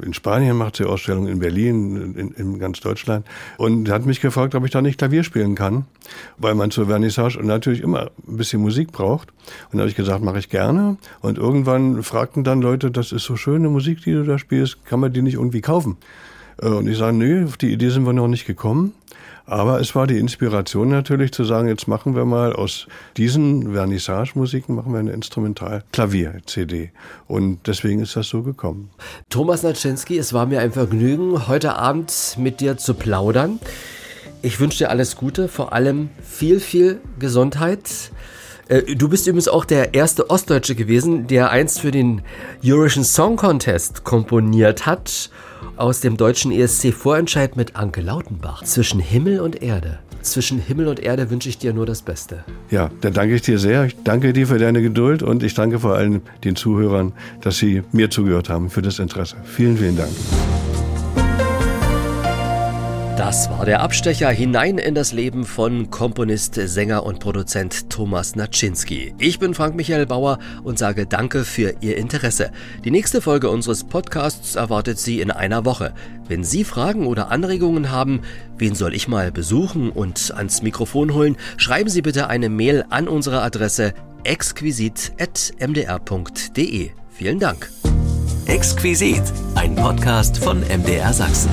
In 0.03 0.13
Spanien 0.13 0.57
macht 0.57 0.77
sie 0.77 0.85
Ausstellungen, 0.85 1.31
in 1.31 1.39
Berlin, 1.39 2.13
in, 2.15 2.31
in 2.31 2.59
ganz 2.59 2.79
Deutschland. 2.79 3.25
Und 3.57 3.89
hat 3.89 4.05
mich 4.05 4.21
gefragt, 4.21 4.55
ob 4.55 4.65
ich 4.65 4.71
da 4.71 4.81
nicht 4.81 4.97
Klavier 4.97 5.23
spielen 5.23 5.55
kann, 5.55 5.85
weil 6.37 6.55
man 6.55 6.71
zur 6.71 6.87
Vernissage 6.87 7.39
natürlich 7.41 7.81
immer 7.81 8.11
ein 8.27 8.37
bisschen 8.37 8.61
Musik 8.61 8.91
braucht. 8.91 9.29
Und 9.71 9.77
da 9.77 9.79
habe 9.79 9.89
ich 9.89 9.95
gesagt, 9.95 10.23
mache 10.23 10.39
ich 10.39 10.49
gerne. 10.49 10.97
Und 11.21 11.37
irgendwann 11.37 12.03
fragten 12.03 12.43
dann 12.43 12.61
Leute, 12.61 12.91
das 12.91 13.11
ist 13.11 13.23
so 13.23 13.35
schöne 13.35 13.69
Musik, 13.69 14.01
die 14.03 14.13
du 14.13 14.23
da 14.23 14.37
spielst, 14.37 14.85
kann 14.85 14.99
man 14.99 15.13
die 15.13 15.21
nicht 15.21 15.35
irgendwie 15.35 15.61
kaufen? 15.61 15.97
Äh, 16.61 16.67
und 16.67 16.87
ich 16.87 16.97
sage, 16.97 17.15
nö, 17.15 17.45
auf 17.45 17.57
die 17.57 17.71
Idee 17.71 17.89
sind 17.89 18.05
wir 18.05 18.13
noch 18.13 18.27
nicht 18.27 18.45
gekommen. 18.45 18.93
Aber 19.45 19.81
es 19.81 19.93
war 19.93 20.07
die 20.07 20.19
Inspiration 20.19 20.89
natürlich 20.89 21.33
zu 21.33 21.43
sagen, 21.43 21.67
jetzt 21.67 21.87
machen 21.87 22.15
wir 22.15 22.23
mal 22.23 22.53
aus 22.53 22.87
diesen 23.17 23.73
Vernissage-Musiken 23.73 24.73
machen 24.73 24.93
wir 24.93 24.99
eine 24.99 25.11
Instrumental-Klavier-CD. 25.11 26.91
Und 27.27 27.67
deswegen 27.67 28.01
ist 28.01 28.15
das 28.15 28.29
so 28.29 28.41
gekommen. 28.41 28.89
Thomas 29.29 29.63
Naczynski, 29.63 30.17
es 30.17 30.31
war 30.31 30.45
mir 30.45 30.61
ein 30.61 30.71
Vergnügen, 30.71 31.47
heute 31.47 31.75
Abend 31.75 32.35
mit 32.37 32.61
dir 32.61 32.77
zu 32.77 32.93
plaudern. 32.93 33.59
Ich 34.41 34.59
wünsche 34.59 34.79
dir 34.79 34.89
alles 34.89 35.17
Gute, 35.17 35.49
vor 35.49 35.73
allem 35.73 36.09
viel, 36.21 36.61
viel 36.61 37.01
Gesundheit. 37.19 38.11
Äh, 38.69 38.95
du 38.95 39.09
bist 39.09 39.27
übrigens 39.27 39.49
auch 39.49 39.65
der 39.65 39.93
erste 39.93 40.29
Ostdeutsche 40.29 40.75
gewesen, 40.75 41.27
der 41.27 41.51
einst 41.51 41.81
für 41.81 41.91
den 41.91 42.21
Eurovision 42.63 43.03
Song 43.03 43.35
Contest 43.35 44.05
komponiert 44.05 44.85
hat 44.85 45.29
aus 45.77 45.99
dem 45.99 46.17
deutschen 46.17 46.51
ESC-Vorentscheid 46.51 47.55
mit 47.55 47.75
Anke 47.75 48.01
Lautenbach. 48.01 48.63
Zwischen 48.63 48.99
Himmel 48.99 49.39
und 49.39 49.61
Erde. 49.61 49.99
Zwischen 50.21 50.57
Himmel 50.57 50.87
und 50.87 50.99
Erde 50.99 51.29
wünsche 51.29 51.49
ich 51.49 51.57
dir 51.57 51.73
nur 51.73 51.85
das 51.85 52.01
Beste. 52.01 52.45
Ja, 52.71 52.89
dann 53.01 53.13
danke 53.13 53.35
ich 53.35 53.41
dir 53.41 53.59
sehr. 53.59 53.85
Ich 53.85 53.95
danke 54.03 54.31
dir 54.31 54.47
für 54.47 54.57
deine 54.57 54.81
Geduld 54.81 55.21
und 55.21 55.43
ich 55.43 55.53
danke 55.53 55.79
vor 55.79 55.95
allem 55.95 56.21
den 56.43 56.55
Zuhörern, 56.55 57.11
dass 57.41 57.57
sie 57.57 57.83
mir 57.91 58.09
zugehört 58.09 58.49
haben 58.49 58.69
für 58.69 58.81
das 58.81 58.99
Interesse. 58.99 59.35
Vielen, 59.43 59.77
vielen 59.77 59.97
Dank. 59.97 60.11
Das 63.17 63.49
war 63.51 63.65
der 63.65 63.81
Abstecher 63.81 64.31
hinein 64.31 64.79
in 64.79 64.95
das 64.95 65.13
Leben 65.13 65.45
von 65.45 65.91
Komponist, 65.91 66.55
Sänger 66.55 67.03
und 67.03 67.19
Produzent 67.19 67.91
Thomas 67.91 68.35
Naczynski. 68.35 69.13
Ich 69.19 69.37
bin 69.37 69.53
Frank 69.53 69.75
Michael 69.75 70.07
Bauer 70.07 70.39
und 70.63 70.79
sage 70.79 71.05
Danke 71.05 71.45
für 71.45 71.75
Ihr 71.81 71.97
Interesse. 71.97 72.49
Die 72.83 72.89
nächste 72.89 73.21
Folge 73.21 73.51
unseres 73.51 73.83
Podcasts 73.83 74.55
erwartet 74.55 74.97
Sie 74.97 75.21
in 75.21 75.29
einer 75.29 75.63
Woche. 75.63 75.93
Wenn 76.27 76.43
Sie 76.43 76.63
Fragen 76.63 77.05
oder 77.05 77.29
Anregungen 77.29 77.91
haben, 77.91 78.21
wen 78.57 78.73
soll 78.73 78.95
ich 78.95 79.07
mal 79.07 79.31
besuchen 79.31 79.91
und 79.91 80.33
ans 80.35 80.63
Mikrofon 80.63 81.13
holen, 81.13 81.37
schreiben 81.57 81.91
Sie 81.91 82.01
bitte 82.01 82.29
eine 82.29 82.49
Mail 82.49 82.83
an 82.89 83.07
unsere 83.07 83.43
Adresse 83.43 83.93
exquisit.mdr.de. 84.23 86.89
Vielen 87.11 87.39
Dank. 87.39 87.69
Exquisit, 88.47 89.21
ein 89.53 89.75
Podcast 89.75 90.39
von 90.39 90.61
MDR 90.61 91.13
Sachsen. 91.13 91.51